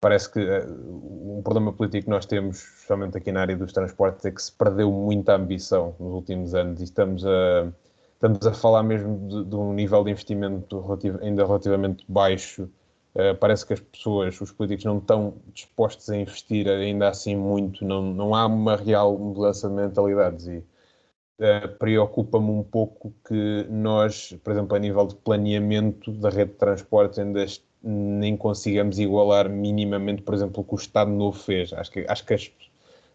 parece 0.00 0.30
que 0.30 0.40
uh, 0.40 1.38
um 1.38 1.42
problema 1.42 1.72
político 1.72 2.04
que 2.04 2.10
nós 2.10 2.26
temos, 2.26 2.58
especialmente 2.58 3.16
aqui 3.16 3.32
na 3.32 3.40
área 3.40 3.56
dos 3.56 3.72
transportes, 3.72 4.24
é 4.24 4.30
que 4.30 4.42
se 4.42 4.52
perdeu 4.52 4.92
muita 4.92 5.34
ambição 5.34 5.94
nos 5.98 6.12
últimos 6.12 6.54
anos 6.54 6.80
e 6.80 6.84
estamos 6.84 7.26
a, 7.26 7.72
estamos 8.18 8.44
a 8.44 8.52
falar 8.52 8.82
mesmo 8.82 9.28
de, 9.28 9.44
de 9.44 9.56
um 9.56 9.72
nível 9.72 10.02
de 10.02 10.10
investimento 10.10 10.80
relativo, 10.80 11.18
ainda 11.22 11.46
relativamente 11.46 12.04
baixo. 12.08 12.68
Uh, 13.14 13.34
parece 13.38 13.64
que 13.64 13.72
as 13.72 13.80
pessoas, 13.80 14.40
os 14.40 14.52
políticos, 14.52 14.84
não 14.84 14.98
estão 14.98 15.34
dispostos 15.54 16.10
a 16.10 16.16
investir 16.16 16.68
ainda 16.68 17.08
assim 17.08 17.36
muito, 17.36 17.84
não, 17.84 18.02
não 18.02 18.34
há 18.34 18.46
uma 18.46 18.76
real 18.76 19.16
mudança 19.16 19.68
de 19.68 19.74
mentalidades 19.74 20.46
e 20.46 20.58
uh, 20.58 21.68
preocupa-me 21.78 22.50
um 22.50 22.62
pouco 22.62 23.14
que 23.26 23.66
nós, 23.70 24.36
por 24.44 24.52
exemplo, 24.52 24.76
a 24.76 24.78
nível 24.78 25.06
de 25.06 25.14
planeamento 25.16 26.12
da 26.12 26.28
rede 26.28 26.52
de 26.52 26.58
transportes, 26.58 27.18
ainda 27.18 27.44
nem 27.82 28.36
consigamos 28.36 28.98
igualar 28.98 29.48
minimamente, 29.48 30.22
por 30.22 30.34
exemplo, 30.34 30.60
o 30.60 30.64
que 30.64 30.74
o 30.74 30.76
Estado 30.76 31.10
Novo 31.10 31.38
fez. 31.38 31.72
Acho 31.72 31.90
que, 31.92 32.04
acho 32.08 32.26
que 32.26 32.34
as, 32.34 32.50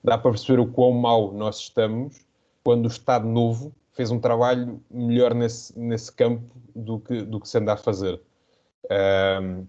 dá 0.04 0.18
para 0.18 0.32
perceber 0.32 0.62
o 0.62 0.68
quão 0.68 0.92
mal 0.92 1.32
nós 1.34 1.60
estamos 1.60 2.26
quando 2.64 2.86
o 2.86 2.88
Estado 2.88 3.28
Novo 3.28 3.74
fez 3.94 4.12
um 4.12 4.20
trabalho 4.20 4.82
melhor 4.90 5.34
nesse, 5.34 5.78
nesse 5.78 6.12
campo 6.12 6.56
do 6.76 7.00
que, 7.00 7.22
do 7.22 7.40
que 7.40 7.48
se 7.48 7.58
anda 7.58 7.74
a 7.74 7.78
fazer. 7.78 8.20
Um, 8.92 9.66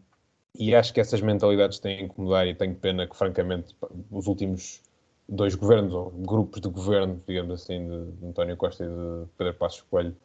e 0.56 0.74
acho 0.74 0.92
que 0.92 1.00
essas 1.00 1.20
mentalidades 1.20 1.78
têm 1.78 2.08
que 2.08 2.20
mudar 2.20 2.46
e 2.46 2.54
tenho 2.54 2.74
pena 2.74 3.06
que, 3.06 3.16
francamente, 3.16 3.74
os 4.10 4.26
últimos 4.26 4.80
dois 5.28 5.54
governos, 5.54 5.92
ou 5.92 6.10
grupos 6.10 6.60
de 6.60 6.68
governo, 6.68 7.20
digamos 7.26 7.62
assim, 7.62 7.86
de 7.88 8.26
António 8.26 8.56
Costa 8.56 8.84
e 8.84 8.88
de 8.88 9.28
Pedro 9.36 9.54
Passos 9.54 9.82
Coelho, 9.82 10.16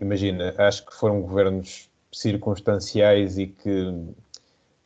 imagina, 0.00 0.54
acho 0.58 0.84
que 0.86 0.94
foram 0.94 1.22
governos 1.22 1.88
circunstanciais 2.12 3.38
e 3.38 3.46
que 3.46 4.12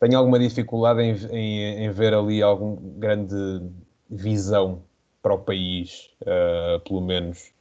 tenho 0.01 0.19
alguma 0.19 0.39
dificuldade 0.39 1.01
em, 1.01 1.15
em, 1.31 1.85
em 1.85 1.91
ver 1.91 2.13
ali 2.13 2.43
alguma 2.43 2.77
grande 2.99 3.63
visão 4.11 4.83
para 5.23 5.33
o 5.33 5.39
país, 5.39 6.11
uh, 6.23 6.81
pelo 6.81 7.01
menos. 7.01 7.54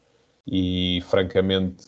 E 0.46 1.02
francamente, 1.08 1.86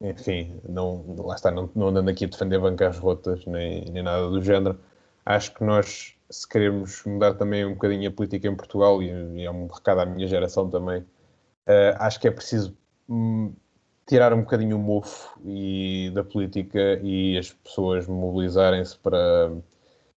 enfim, 0.00 0.60
não, 0.68 1.16
lá 1.18 1.34
está, 1.34 1.50
não, 1.50 1.70
não 1.74 1.88
andando 1.88 2.10
aqui 2.10 2.24
a 2.24 2.28
defender 2.28 2.58
bancas 2.60 2.98
rotas 2.98 3.44
nem, 3.46 3.84
nem 3.90 4.02
nada 4.02 4.28
do 4.28 4.42
género. 4.42 4.78
Acho 5.24 5.54
que 5.54 5.64
nós, 5.64 6.14
se 6.30 6.48
queremos 6.48 7.02
mudar 7.04 7.34
também 7.34 7.64
um 7.64 7.74
bocadinho 7.74 8.08
a 8.08 8.12
política 8.12 8.48
em 8.48 8.56
Portugal, 8.56 9.02
e, 9.02 9.08
e 9.08 9.44
é 9.44 9.50
um 9.50 9.66
recado 9.66 10.00
à 10.00 10.06
minha 10.06 10.26
geração 10.26 10.70
também, 10.70 11.00
uh, 11.00 11.96
acho 11.98 12.20
que 12.20 12.28
é 12.28 12.30
preciso 12.30 12.76
hum, 13.08 13.52
tirar 14.06 14.32
um 14.32 14.40
bocadinho 14.40 14.76
o 14.76 14.80
mofo 14.80 15.38
e, 15.44 16.10
da 16.14 16.24
política 16.24 16.98
e 17.02 17.36
as 17.38 17.52
pessoas 17.52 18.06
mobilizarem-se 18.06 18.96
para, 18.98 19.52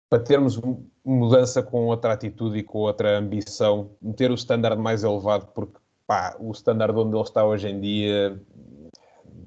para 0.09 0.19
termos 0.23 0.61
mudança 1.03 1.63
com 1.63 1.87
outra 1.87 2.13
atitude 2.13 2.59
e 2.59 2.63
com 2.63 2.79
outra 2.79 3.17
ambição, 3.17 3.91
meter 4.01 4.29
o 4.31 4.35
standard 4.35 4.79
mais 4.79 5.03
elevado, 5.03 5.47
porque 5.55 5.79
pá, 6.09 6.35
o 6.39 6.51
standard 6.53 6.97
onde 6.97 7.15
ele 7.15 7.23
está 7.23 7.45
hoje 7.45 7.67
em 7.67 7.79
dia 7.79 8.41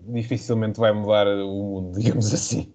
dificilmente 0.06 0.78
vai 0.78 0.92
mudar 0.92 1.26
o 1.26 1.48
mundo, 1.48 1.98
digamos 1.98 2.32
assim. 2.32 2.72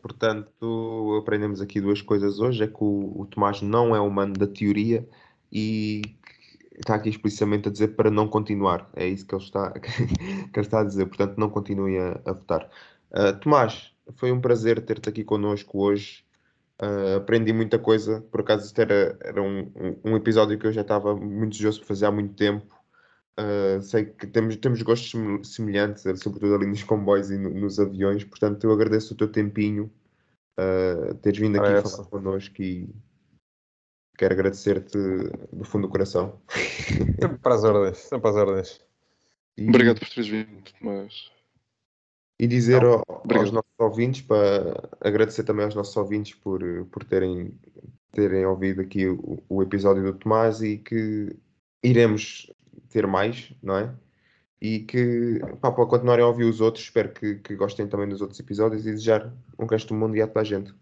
Portanto, 0.00 1.18
aprendemos 1.20 1.60
aqui 1.60 1.78
duas 1.78 2.00
coisas 2.00 2.38
hoje: 2.40 2.64
é 2.64 2.66
que 2.66 2.82
o, 2.82 3.20
o 3.20 3.26
Tomás 3.26 3.60
não 3.60 3.94
é 3.94 4.00
humano 4.00 4.32
da 4.32 4.46
teoria 4.46 5.06
e 5.52 6.00
está 6.78 6.94
aqui 6.94 7.10
explicitamente 7.10 7.68
a 7.68 7.72
dizer 7.72 7.88
para 7.88 8.10
não 8.10 8.26
continuar. 8.26 8.88
É 8.96 9.06
isso 9.06 9.26
que 9.26 9.34
ele 9.34 9.42
está, 9.44 9.70
que 9.80 9.90
ele 9.90 10.66
está 10.66 10.80
a 10.80 10.84
dizer. 10.84 11.04
Portanto, 11.06 11.36
não 11.36 11.50
continue 11.50 11.98
a, 11.98 12.20
a 12.24 12.32
votar. 12.32 12.70
Uh, 13.10 13.38
Tomás, 13.40 13.92
foi 14.14 14.32
um 14.32 14.40
prazer 14.40 14.82
ter-te 14.84 15.10
aqui 15.10 15.22
connosco 15.22 15.82
hoje. 15.82 16.24
Uh, 16.80 17.16
aprendi 17.16 17.52
muita 17.52 17.78
coisa. 17.78 18.20
Por 18.30 18.40
acaso, 18.40 18.66
isto 18.66 18.80
era, 18.80 19.18
era 19.20 19.42
um, 19.42 19.98
um, 20.04 20.16
episódio 20.16 20.56
que 20.56 20.66
eu 20.66 20.72
já 20.72 20.82
estava 20.82 21.14
muito 21.16 21.50
desejoso 21.50 21.80
para 21.80 21.88
fazer 21.88 22.06
há 22.06 22.12
muito 22.12 22.34
tempo. 22.34 22.78
Uh, 23.38 23.82
sei 23.82 24.06
que 24.06 24.26
temos, 24.26 24.56
temos 24.56 24.82
gostos 24.82 25.54
semelhantes, 25.54 26.02
sobretudo 26.20 26.54
ali 26.54 26.66
nos 26.66 26.82
comboios 26.84 27.30
e 27.30 27.38
no, 27.38 27.50
nos 27.50 27.80
aviões. 27.80 28.22
Portanto, 28.24 28.64
eu 28.64 28.72
agradeço 28.72 29.14
o 29.14 29.16
teu 29.16 29.30
tempinho, 29.30 29.90
uh, 30.58 31.14
teres 31.16 31.38
vindo 31.38 31.56
aqui 31.56 31.66
Parece. 31.66 31.96
falar 31.96 32.08
connosco 32.08 32.62
e 32.62 32.88
quero 34.16 34.34
agradecer-te 34.34 34.98
do 35.52 35.64
fundo 35.64 35.88
do 35.88 35.90
coração. 35.90 36.40
Sempre 36.48 37.38
para 37.38 37.54
as 37.56 37.64
ordens, 37.64 37.98
sempre 37.98 38.20
para 38.20 38.30
as 38.30 38.36
ordens. 38.36 38.80
E... 39.56 39.68
Obrigado 39.68 39.98
por 39.98 40.08
teres 40.08 40.28
vindo, 40.28 40.62
mas 40.80 41.30
E 42.38 42.46
dizer 42.46 42.84
ao- 42.84 43.04
aos 43.08 43.50
nossos 43.50 43.72
ouvintes, 43.78 44.22
para 44.22 44.88
agradecer 45.00 45.42
também 45.44 45.64
aos 45.64 45.74
nossos 45.74 45.96
ouvintes 45.96 46.34
por, 46.34 46.60
por 46.86 47.04
terem, 47.04 47.52
terem 48.12 48.46
ouvido 48.46 48.80
aqui 48.80 49.08
o, 49.08 49.42
o 49.48 49.62
episódio 49.62 50.02
do 50.04 50.12
Tomás 50.18 50.62
e 50.62 50.78
que 50.78 51.34
iremos 51.82 52.52
ter 52.90 53.06
mais, 53.06 53.52
não 53.62 53.76
é? 53.76 53.94
E 54.60 54.80
que, 54.80 55.40
pá, 55.60 55.70
para 55.72 55.86
continuarem 55.86 56.24
a 56.24 56.28
ouvir 56.28 56.44
os 56.44 56.60
outros, 56.60 56.84
espero 56.84 57.12
que, 57.12 57.36
que 57.36 57.54
gostem 57.56 57.86
também 57.88 58.08
dos 58.08 58.20
outros 58.20 58.40
episódios 58.40 58.82
e 58.86 58.90
desejar 58.90 59.32
um 59.58 59.66
resto 59.66 59.88
do 59.88 59.94
mundo 59.94 60.16
e 60.16 60.22
a 60.22 60.26
toda 60.26 60.40
a 60.40 60.44
gente. 60.44 60.74